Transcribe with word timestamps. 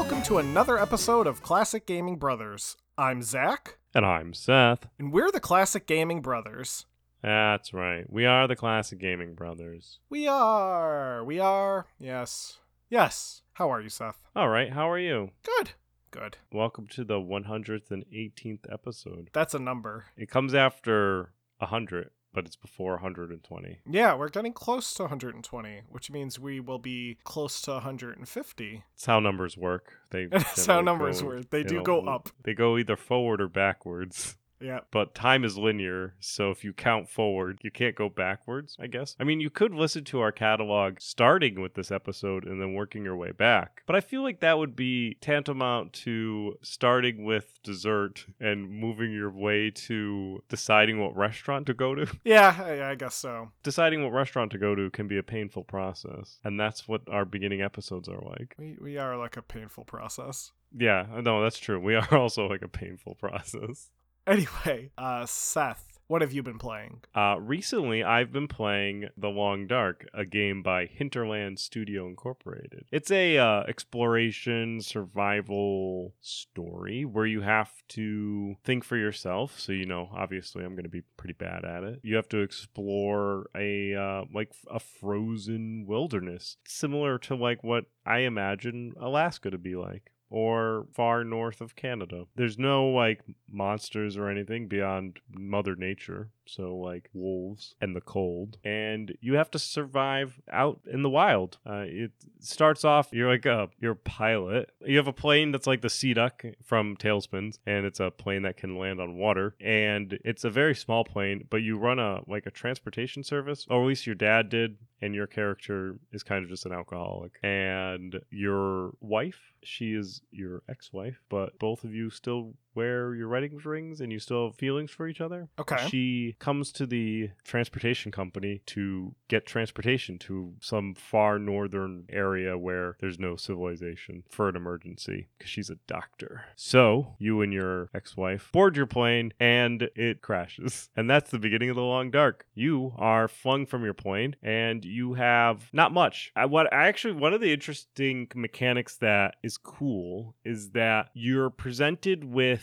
Welcome 0.00 0.22
to 0.22 0.38
another 0.38 0.78
episode 0.78 1.26
of 1.26 1.42
Classic 1.42 1.84
Gaming 1.84 2.16
Brothers. 2.16 2.78
I'm 2.96 3.22
Zach, 3.22 3.76
And 3.94 4.06
I'm 4.06 4.32
Seth. 4.32 4.86
and 4.98 5.12
we're 5.12 5.30
the 5.30 5.40
Classic 5.40 5.86
Gaming 5.86 6.22
Brothers. 6.22 6.86
That's 7.22 7.74
right. 7.74 8.10
We 8.10 8.24
are 8.24 8.48
the 8.48 8.56
Classic 8.56 8.98
Gaming 8.98 9.34
Brothers. 9.34 9.98
We 10.08 10.26
are. 10.26 11.22
We 11.22 11.38
are. 11.38 11.86
Yes. 11.98 12.60
Yes. 12.88 13.42
How 13.52 13.70
are 13.70 13.82
you, 13.82 13.90
Seth? 13.90 14.16
All 14.34 14.48
right, 14.48 14.72
how 14.72 14.90
are 14.90 14.98
you? 14.98 15.32
Good. 15.44 15.72
Good. 16.10 16.38
Welcome 16.50 16.86
to 16.92 17.04
the 17.04 17.20
118th 17.20 18.72
episode. 18.72 19.28
That's 19.34 19.52
a 19.54 19.58
number. 19.58 20.06
It 20.16 20.30
comes 20.30 20.54
after 20.54 21.34
100, 21.58 22.08
but 22.32 22.46
it's 22.46 22.56
before 22.56 22.92
120. 22.92 23.80
Yeah, 23.90 24.14
we're 24.14 24.28
getting 24.28 24.52
close 24.52 24.94
to 24.94 25.04
120, 25.04 25.82
which 25.88 26.10
means 26.10 26.38
we 26.38 26.60
will 26.60 26.78
be 26.78 27.18
close 27.24 27.60
to 27.62 27.72
150. 27.72 28.84
That's 28.94 29.06
how 29.06 29.20
numbers 29.20 29.56
work. 29.56 29.92
They 30.10 30.26
That's 30.30 30.66
how 30.66 30.80
numbers 30.80 31.22
go, 31.22 31.28
work. 31.28 31.50
They 31.50 31.62
do 31.62 31.76
know, 31.76 31.82
go 31.82 32.00
up. 32.02 32.28
They 32.42 32.54
go 32.54 32.78
either 32.78 32.96
forward 32.96 33.40
or 33.40 33.48
backwards. 33.48 34.36
Yeah. 34.60 34.80
But 34.90 35.14
time 35.14 35.44
is 35.44 35.56
linear, 35.56 36.14
so 36.20 36.50
if 36.50 36.64
you 36.64 36.72
count 36.72 37.08
forward, 37.08 37.58
you 37.62 37.70
can't 37.70 37.96
go 37.96 38.08
backwards, 38.08 38.76
I 38.78 38.86
guess. 38.86 39.16
I 39.18 39.24
mean, 39.24 39.40
you 39.40 39.50
could 39.50 39.72
listen 39.74 40.04
to 40.04 40.20
our 40.20 40.32
catalog 40.32 41.00
starting 41.00 41.60
with 41.60 41.74
this 41.74 41.90
episode 41.90 42.44
and 42.44 42.60
then 42.60 42.74
working 42.74 43.04
your 43.04 43.16
way 43.16 43.32
back. 43.32 43.82
But 43.86 43.96
I 43.96 44.00
feel 44.00 44.22
like 44.22 44.40
that 44.40 44.58
would 44.58 44.76
be 44.76 45.16
tantamount 45.20 45.92
to 45.94 46.58
starting 46.62 47.24
with 47.24 47.62
dessert 47.62 48.26
and 48.38 48.70
moving 48.70 49.12
your 49.12 49.30
way 49.30 49.70
to 49.70 50.42
deciding 50.48 51.00
what 51.00 51.16
restaurant 51.16 51.66
to 51.66 51.74
go 51.74 51.94
to. 51.94 52.06
Yeah, 52.24 52.54
I, 52.62 52.90
I 52.90 52.94
guess 52.94 53.14
so. 53.14 53.50
deciding 53.62 54.02
what 54.04 54.12
restaurant 54.12 54.52
to 54.52 54.58
go 54.58 54.74
to 54.74 54.90
can 54.90 55.08
be 55.08 55.18
a 55.18 55.22
painful 55.22 55.64
process. 55.64 56.38
And 56.44 56.60
that's 56.60 56.86
what 56.86 57.02
our 57.08 57.24
beginning 57.24 57.62
episodes 57.62 58.08
are 58.08 58.20
like. 58.20 58.54
We, 58.58 58.76
we 58.80 58.98
are 58.98 59.16
like 59.16 59.36
a 59.36 59.42
painful 59.42 59.84
process. 59.84 60.52
Yeah, 60.76 61.06
no, 61.22 61.42
that's 61.42 61.58
true. 61.58 61.80
We 61.80 61.94
are 61.96 62.14
also 62.16 62.46
like 62.46 62.62
a 62.62 62.68
painful 62.68 63.14
process. 63.16 63.90
Anyway, 64.26 64.90
uh, 64.98 65.26
Seth, 65.26 65.90
what 66.10 66.22
have 66.22 66.32
you 66.32 66.42
been 66.42 66.58
playing? 66.58 67.02
Uh, 67.14 67.36
recently, 67.38 68.02
I've 68.02 68.32
been 68.32 68.48
playing 68.48 69.10
The 69.16 69.28
Long 69.28 69.68
Dark, 69.68 70.08
a 70.12 70.24
game 70.24 70.60
by 70.60 70.86
Hinterland 70.86 71.60
Studio 71.60 72.08
Incorporated. 72.08 72.86
It's 72.90 73.12
a 73.12 73.38
uh, 73.38 73.62
exploration 73.68 74.80
survival 74.80 76.14
story 76.20 77.04
where 77.04 77.26
you 77.26 77.42
have 77.42 77.70
to 77.90 78.56
think 78.64 78.82
for 78.82 78.96
yourself. 78.96 79.60
So 79.60 79.70
you 79.70 79.86
know, 79.86 80.10
obviously, 80.12 80.64
I'm 80.64 80.72
going 80.72 80.82
to 80.82 80.90
be 80.90 81.04
pretty 81.16 81.34
bad 81.34 81.64
at 81.64 81.84
it. 81.84 82.00
You 82.02 82.16
have 82.16 82.28
to 82.30 82.38
explore 82.38 83.48
a 83.56 83.94
uh, 83.94 84.24
like 84.34 84.50
a 84.68 84.80
frozen 84.80 85.84
wilderness, 85.86 86.56
similar 86.66 87.18
to 87.18 87.36
like 87.36 87.62
what 87.62 87.84
I 88.04 88.20
imagine 88.20 88.94
Alaska 89.00 89.50
to 89.50 89.58
be 89.58 89.76
like 89.76 90.10
or 90.30 90.86
far 90.92 91.24
north 91.24 91.60
of 91.60 91.76
Canada. 91.76 92.24
There's 92.36 92.58
no 92.58 92.86
like 92.88 93.20
monsters 93.50 94.16
or 94.16 94.28
anything 94.28 94.68
beyond 94.68 95.18
Mother 95.28 95.74
Nature. 95.76 96.30
So 96.50 96.76
like 96.76 97.08
wolves 97.12 97.74
and 97.80 97.94
the 97.94 98.00
cold, 98.00 98.58
and 98.64 99.16
you 99.20 99.34
have 99.34 99.50
to 99.52 99.58
survive 99.58 100.40
out 100.50 100.80
in 100.90 101.02
the 101.02 101.10
wild. 101.10 101.58
Uh, 101.64 101.84
it 101.86 102.12
starts 102.40 102.84
off 102.84 103.08
you're 103.12 103.30
like 103.30 103.46
a 103.46 103.68
you're 103.78 103.92
a 103.92 103.96
pilot. 103.96 104.70
You 104.84 104.96
have 104.96 105.06
a 105.06 105.12
plane 105.12 105.52
that's 105.52 105.66
like 105.66 105.80
the 105.80 105.90
Sea 105.90 106.14
Duck 106.14 106.44
from 106.64 106.96
Tailspins, 106.96 107.58
and 107.66 107.86
it's 107.86 108.00
a 108.00 108.10
plane 108.10 108.42
that 108.42 108.56
can 108.56 108.76
land 108.76 109.00
on 109.00 109.16
water. 109.16 109.54
And 109.60 110.18
it's 110.24 110.44
a 110.44 110.50
very 110.50 110.74
small 110.74 111.04
plane, 111.04 111.46
but 111.50 111.58
you 111.58 111.78
run 111.78 111.98
a 111.98 112.22
like 112.26 112.46
a 112.46 112.50
transportation 112.50 113.22
service, 113.22 113.66
or 113.70 113.82
at 113.82 113.86
least 113.86 114.06
your 114.06 114.16
dad 114.16 114.48
did 114.48 114.76
and 115.02 115.14
your 115.14 115.26
character 115.26 115.96
is 116.12 116.22
kind 116.22 116.44
of 116.44 116.50
just 116.50 116.66
an 116.66 116.72
alcoholic. 116.72 117.38
And 117.42 118.20
your 118.30 118.92
wife, 119.00 119.54
she 119.62 119.94
is 119.94 120.20
your 120.30 120.62
ex 120.68 120.92
wife, 120.92 121.22
but 121.28 121.58
both 121.58 121.84
of 121.84 121.94
you 121.94 122.10
still 122.10 122.54
wear 122.74 123.14
your 123.14 123.28
wedding 123.28 123.58
rings 123.64 124.00
and 124.00 124.12
you 124.12 124.18
still 124.18 124.46
have 124.46 124.56
feelings 124.56 124.90
for 124.90 125.08
each 125.08 125.20
other. 125.20 125.48
Okay. 125.58 125.88
She 125.88 126.36
comes 126.38 126.72
to 126.72 126.86
the 126.86 127.30
transportation 127.44 128.12
company 128.12 128.62
to 128.66 129.14
get 129.28 129.46
transportation 129.46 130.18
to 130.20 130.54
some 130.60 130.94
far 130.94 131.38
northern 131.38 132.04
area 132.08 132.56
where 132.56 132.96
there's 133.00 133.18
no 133.18 133.36
civilization 133.36 134.24
for 134.30 134.48
an 134.48 134.56
emergency 134.56 135.28
because 135.38 135.50
she's 135.50 135.70
a 135.70 135.78
doctor. 135.86 136.44
So 136.56 137.14
you 137.18 137.40
and 137.42 137.52
your 137.52 137.90
ex 137.94 138.16
wife 138.16 138.50
board 138.52 138.76
your 138.76 138.86
plane 138.86 139.32
and 139.40 139.88
it 139.94 140.22
crashes. 140.22 140.88
And 141.00 141.08
that's 141.08 141.30
the 141.30 141.38
beginning 141.38 141.70
of 141.70 141.76
the 141.76 141.82
long 141.82 142.10
dark. 142.10 142.44
You 142.54 142.92
are 142.98 143.26
flung 143.26 143.64
from 143.64 143.84
your 143.84 143.94
plane 143.94 144.36
and 144.42 144.84
you 144.84 145.14
have 145.14 145.70
not 145.72 145.92
much. 145.92 146.30
I, 146.36 146.44
what 146.44 146.70
I 146.72 146.88
actually 146.88 147.14
one 147.14 147.32
of 147.32 147.40
the 147.40 147.52
interesting 147.52 148.28
mechanics 148.34 148.96
that 148.96 149.36
is 149.42 149.56
cool 149.56 150.34
is 150.44 150.70
that 150.70 151.08
you're 151.14 151.48
presented 151.48 152.24
with 152.24 152.59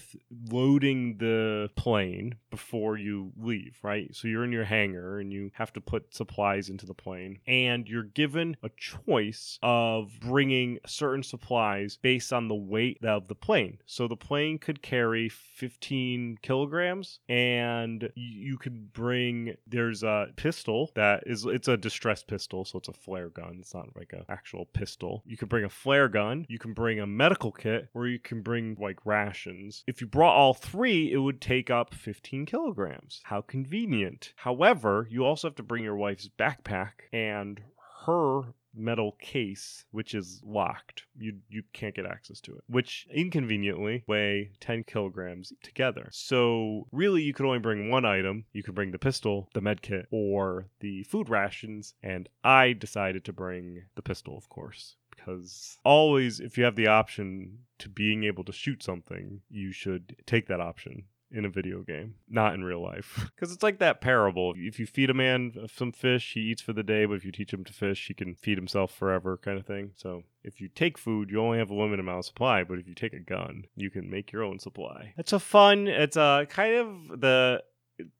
loading 0.52 1.18
the 1.18 1.70
plane 1.76 2.36
before 2.50 2.98
you 2.98 3.32
leave, 3.38 3.78
right? 3.84 4.14
So 4.16 4.28
you're 4.28 4.44
in 4.44 4.52
your 4.52 4.66
hangar 4.66 5.20
and 5.20 5.32
you 5.32 5.52
have 5.54 5.74
to 5.74 5.82
put 5.82 6.14
supplies 6.14 6.70
into 6.70 6.86
the 6.86 6.94
plane 6.94 7.40
and 7.48 7.88
you're 7.88 8.04
given 8.04 8.58
a 8.64 8.70
choice 8.78 9.60
of 9.62 10.12
bringing 10.20 10.80
certain 10.86 11.24
supplies 11.24 11.98
based 12.02 12.34
on 12.34 12.48
the 12.48 12.56
weight 12.56 13.04
of 13.04 13.28
the 13.28 13.36
plane. 13.36 13.80
So 13.86 14.08
the 14.08 14.16
plane 14.16 14.58
could 14.60 14.82
carry 14.82 15.30
15 15.30 16.40
kilograms 16.42 17.20
and 17.30 18.10
you 18.16 18.58
could 18.58 18.94
bring 18.94 19.56
there's 19.66 20.04
a 20.04 20.28
pistol 20.36 20.92
that 20.96 21.24
is 21.26 21.46
it's 21.46 21.68
a 21.68 21.78
distress 21.78 22.24
pistol 22.24 22.66
so 22.66 22.78
it's 22.78 22.88
a 22.88 22.94
flare 22.94 23.30
gun 23.30 23.58
it's 23.60 23.74
not 23.74 23.88
like 23.96 24.14
a 24.14 24.30
actual 24.32 24.66
pistol 24.66 25.24
you 25.26 25.38
can 25.38 25.48
bring 25.48 25.64
a 25.64 25.70
flare 25.70 26.08
gun 26.08 26.46
you 26.50 26.60
can 26.60 26.74
bring 26.74 27.00
a 27.00 27.08
medical 27.08 27.52
kit 27.52 27.90
or 27.94 28.08
you 28.08 28.20
can 28.20 28.42
bring 28.42 28.76
like 28.80 29.06
rations 29.06 29.84
if 29.88 30.02
you 30.02 30.08
brought 30.08 30.36
all 30.36 30.54
three 30.54 31.12
it 31.12 31.18
would 31.18 31.42
take 31.42 31.70
up 31.70 31.94
15 31.94 32.46
kilograms. 32.46 33.22
How 33.24 33.42
convenient. 33.42 34.34
However 34.36 35.08
you 35.10 35.26
also 35.26 35.48
have 35.48 35.56
to 35.56 35.64
bring 35.64 35.84
your 35.84 35.96
wife's 35.96 36.30
backpack 36.38 36.92
and 37.14 37.62
her 38.06 38.42
metal 38.76 39.14
case 39.20 39.86
which 39.92 40.14
is 40.14 40.42
locked. 40.46 41.04
You 41.18 41.38
you 41.50 41.64
can't 41.74 41.96
get 41.96 42.06
access 42.06 42.40
to 42.42 42.52
it 42.52 42.64
which 42.68 43.08
inconveniently 43.12 44.04
weigh 44.08 44.52
10 44.60 44.84
kilograms 44.84 45.54
together. 45.64 46.10
So 46.12 46.88
really 46.92 47.24
you 47.24 47.34
could 47.34 47.46
only 47.46 47.60
bring 47.60 47.90
one 47.90 48.06
item. 48.06 48.46
You 48.52 48.64
could 48.64 48.76
bring 48.76 48.92
the 48.92 49.00
pistol 49.00 49.50
the 49.54 49.62
med 49.62 49.82
kit 49.82 50.08
or 50.12 50.68
the 50.82 51.04
food 51.04 51.30
rations. 51.30 51.94
And 52.04 52.28
i 52.44 52.74
decided 52.74 53.24
to 53.26 53.34
bring 53.34 53.84
the 53.96 54.02
pistol 54.02 54.38
of 54.38 54.50
course 54.50 54.98
because 55.18 55.78
always 55.84 56.40
if 56.40 56.58
you 56.58 56.64
have 56.64 56.76
the 56.76 56.88
option 56.88 57.60
to 57.80 57.90
being 57.90 58.24
able 58.24 58.44
to 58.44 58.54
shoot 58.54 58.82
something 58.82 59.42
you 59.50 59.72
should 59.72 60.16
take 60.26 60.48
that 60.48 60.62
option 60.62 61.04
in 61.32 61.46
a 61.46 61.50
video 61.50 61.82
game, 61.82 62.16
not 62.30 62.54
in 62.54 62.64
real 62.64 62.82
life. 62.82 63.30
Because 63.38 63.54
it's 63.54 63.64
like 63.64 63.78
that 63.80 64.02
parable. 64.02 64.54
If 64.58 64.80
you 64.80 64.88
feed 64.88 65.12
a 65.12 65.14
man 65.14 65.54
some 65.72 65.92
fish, 65.92 66.34
he 66.34 66.40
eats 66.40 66.62
for 66.62 66.74
the 66.74 66.82
day, 66.82 67.06
but 67.06 67.16
if 67.16 67.26
you 67.26 67.32
teach 67.32 67.54
him 67.54 67.64
to 67.66 67.74
fish, 67.74 68.08
he 68.08 68.16
can 68.16 68.34
feed 68.34 68.58
himself 68.58 68.92
forever, 68.92 69.38
kind 69.38 69.60
of 69.60 69.66
thing. 69.66 69.92
So 69.96 70.24
if 70.44 70.60
you 70.60 70.70
take 70.70 70.98
food, 70.98 71.30
you 71.30 71.40
only 71.40 71.60
have 71.60 71.70
a 71.70 71.76
limited 71.76 72.00
amount 72.00 72.20
of 72.20 72.26
supply, 72.26 72.64
but 72.64 72.80
if 72.80 72.88
you 72.88 72.96
take 72.96 73.14
a 73.14 73.20
gun, 73.20 73.66
you 73.76 73.92
can 73.92 74.10
make 74.10 74.32
your 74.32 74.44
own 74.44 74.58
supply. 74.58 75.14
It's 75.18 75.34
a 75.34 75.40
fun, 75.40 75.88
it's 75.88 76.18
a 76.18 76.48
kind 76.50 76.76
of 76.76 77.22
the 77.22 77.62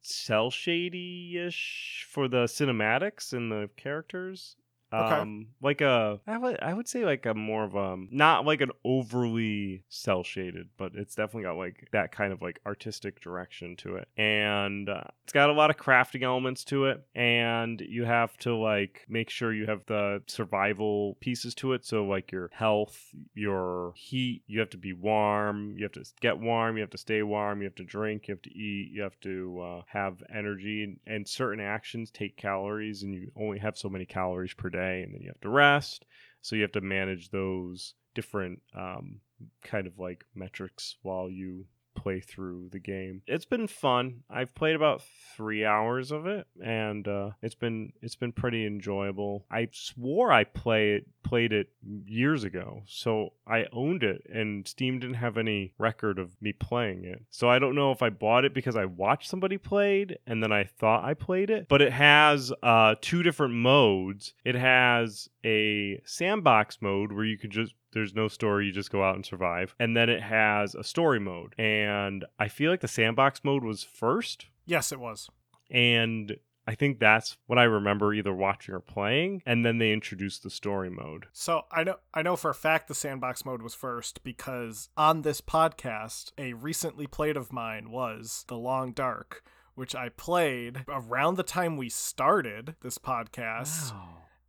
cell 0.02 0.50
shady 0.50 1.38
ish 1.38 2.06
for 2.08 2.28
the 2.28 2.44
cinematics 2.44 3.32
and 3.32 3.50
the 3.50 3.70
characters. 3.76 4.56
Okay. 4.92 5.20
Um, 5.20 5.48
like 5.60 5.80
a, 5.80 6.18
I 6.26 6.38
would, 6.38 6.58
I 6.62 6.72
would 6.72 6.88
say 6.88 7.04
like 7.04 7.26
a 7.26 7.34
more 7.34 7.64
of 7.64 7.74
a, 7.74 7.96
not 8.10 8.46
like 8.46 8.60
an 8.60 8.70
overly 8.84 9.84
cel 9.88 10.22
shaded, 10.22 10.68
but 10.76 10.92
it's 10.94 11.14
definitely 11.14 11.42
got 11.42 11.56
like 11.56 11.88
that 11.92 12.12
kind 12.12 12.32
of 12.32 12.40
like 12.40 12.60
artistic 12.64 13.20
direction 13.20 13.76
to 13.76 13.96
it. 13.96 14.08
And 14.16 14.88
uh, 14.88 15.04
it's 15.24 15.32
got 15.32 15.50
a 15.50 15.52
lot 15.52 15.70
of 15.70 15.76
crafting 15.76 16.22
elements 16.22 16.64
to 16.64 16.86
it. 16.86 17.04
And 17.14 17.80
you 17.80 18.04
have 18.04 18.36
to 18.38 18.54
like 18.56 19.04
make 19.08 19.30
sure 19.30 19.52
you 19.52 19.66
have 19.66 19.84
the 19.86 20.22
survival 20.26 21.16
pieces 21.20 21.54
to 21.56 21.74
it. 21.74 21.84
So 21.84 22.04
like 22.04 22.32
your 22.32 22.50
health, 22.52 22.98
your 23.34 23.92
heat, 23.94 24.42
you 24.46 24.60
have 24.60 24.70
to 24.70 24.78
be 24.78 24.92
warm, 24.92 25.76
you 25.76 25.82
have 25.84 25.92
to 25.92 26.04
get 26.20 26.38
warm, 26.38 26.76
you 26.76 26.82
have 26.82 26.90
to 26.90 26.98
stay 26.98 27.22
warm, 27.22 27.60
you 27.60 27.66
have 27.66 27.74
to 27.74 27.84
drink, 27.84 28.28
you 28.28 28.32
have 28.32 28.42
to 28.42 28.54
eat, 28.56 28.90
you 28.90 29.02
have 29.02 29.18
to 29.20 29.60
uh, 29.60 29.82
have 29.86 30.22
energy, 30.34 30.82
and, 30.82 30.98
and 31.06 31.28
certain 31.28 31.60
actions 31.60 32.10
take 32.10 32.36
calories, 32.36 33.02
and 33.02 33.14
you 33.14 33.30
only 33.36 33.58
have 33.58 33.76
so 33.76 33.88
many 33.88 34.06
calories 34.06 34.54
per 34.54 34.70
day, 34.70 34.77
and 34.78 35.14
then 35.14 35.20
you 35.20 35.28
have 35.28 35.40
to 35.40 35.48
rest. 35.48 36.04
So 36.42 36.56
you 36.56 36.62
have 36.62 36.72
to 36.72 36.80
manage 36.80 37.30
those 37.30 37.94
different 38.14 38.60
um, 38.74 39.20
kind 39.62 39.86
of 39.86 39.98
like 39.98 40.24
metrics 40.34 40.96
while 41.02 41.30
you 41.30 41.66
play 41.98 42.20
through 42.20 42.68
the 42.70 42.78
game. 42.78 43.22
It's 43.26 43.44
been 43.44 43.66
fun. 43.66 44.22
I've 44.30 44.54
played 44.54 44.76
about 44.76 45.02
three 45.36 45.64
hours 45.64 46.12
of 46.12 46.26
it, 46.26 46.46
and 46.62 47.06
uh, 47.06 47.30
it's 47.42 47.54
been 47.54 47.92
it's 48.00 48.16
been 48.16 48.32
pretty 48.32 48.66
enjoyable. 48.66 49.44
I 49.50 49.68
swore 49.72 50.32
I 50.32 50.44
play 50.44 50.92
it 50.92 51.06
played 51.22 51.52
it 51.52 51.68
years 52.06 52.44
ago, 52.44 52.82
so 52.86 53.32
I 53.46 53.66
owned 53.72 54.02
it, 54.02 54.22
and 54.32 54.66
Steam 54.66 54.98
didn't 54.98 55.16
have 55.16 55.36
any 55.36 55.74
record 55.78 56.18
of 56.18 56.40
me 56.40 56.52
playing 56.52 57.04
it. 57.04 57.22
So 57.30 57.48
I 57.48 57.58
don't 57.58 57.74
know 57.74 57.92
if 57.92 58.02
I 58.02 58.10
bought 58.10 58.44
it 58.44 58.54
because 58.54 58.76
I 58.76 58.84
watched 58.84 59.28
somebody 59.28 59.58
played 59.58 60.18
and 60.26 60.42
then 60.42 60.52
I 60.52 60.64
thought 60.64 61.04
I 61.04 61.14
played 61.14 61.50
it. 61.50 61.68
But 61.68 61.82
it 61.82 61.92
has 61.92 62.52
uh, 62.62 62.94
two 63.00 63.22
different 63.22 63.54
modes. 63.54 64.34
It 64.44 64.54
has 64.54 65.28
a 65.44 66.00
sandbox 66.04 66.78
mode 66.80 67.12
where 67.12 67.24
you 67.24 67.38
can 67.38 67.50
just 67.50 67.74
There's 67.92 68.14
no 68.14 68.28
story, 68.28 68.66
you 68.66 68.72
just 68.72 68.92
go 68.92 69.02
out 69.02 69.14
and 69.14 69.24
survive. 69.24 69.74
And 69.78 69.96
then 69.96 70.08
it 70.08 70.22
has 70.22 70.74
a 70.74 70.84
story 70.84 71.20
mode. 71.20 71.54
And 71.58 72.24
I 72.38 72.48
feel 72.48 72.70
like 72.70 72.80
the 72.80 72.88
sandbox 72.88 73.42
mode 73.44 73.64
was 73.64 73.82
first. 73.82 74.46
Yes, 74.66 74.92
it 74.92 75.00
was. 75.00 75.28
And 75.70 76.36
I 76.68 76.74
think 76.74 76.98
that's 76.98 77.38
what 77.46 77.58
I 77.58 77.64
remember 77.64 78.12
either 78.12 78.34
watching 78.34 78.74
or 78.74 78.80
playing, 78.80 79.42
and 79.46 79.64
then 79.64 79.78
they 79.78 79.90
introduced 79.90 80.42
the 80.42 80.50
story 80.50 80.90
mode. 80.90 81.24
So 81.32 81.62
I 81.72 81.82
know 81.82 81.96
I 82.12 82.20
know 82.20 82.36
for 82.36 82.50
a 82.50 82.54
fact 82.54 82.88
the 82.88 82.94
sandbox 82.94 83.46
mode 83.46 83.62
was 83.62 83.74
first 83.74 84.22
because 84.22 84.90
on 84.94 85.22
this 85.22 85.40
podcast, 85.40 86.32
a 86.36 86.52
recently 86.52 87.06
played 87.06 87.38
of 87.38 87.54
mine 87.54 87.90
was 87.90 88.44
The 88.48 88.58
Long 88.58 88.92
Dark, 88.92 89.42
which 89.76 89.94
I 89.94 90.10
played 90.10 90.84
around 90.88 91.36
the 91.36 91.42
time 91.42 91.78
we 91.78 91.88
started 91.88 92.76
this 92.82 92.98
podcast. 92.98 93.94
Wow. 93.94 94.08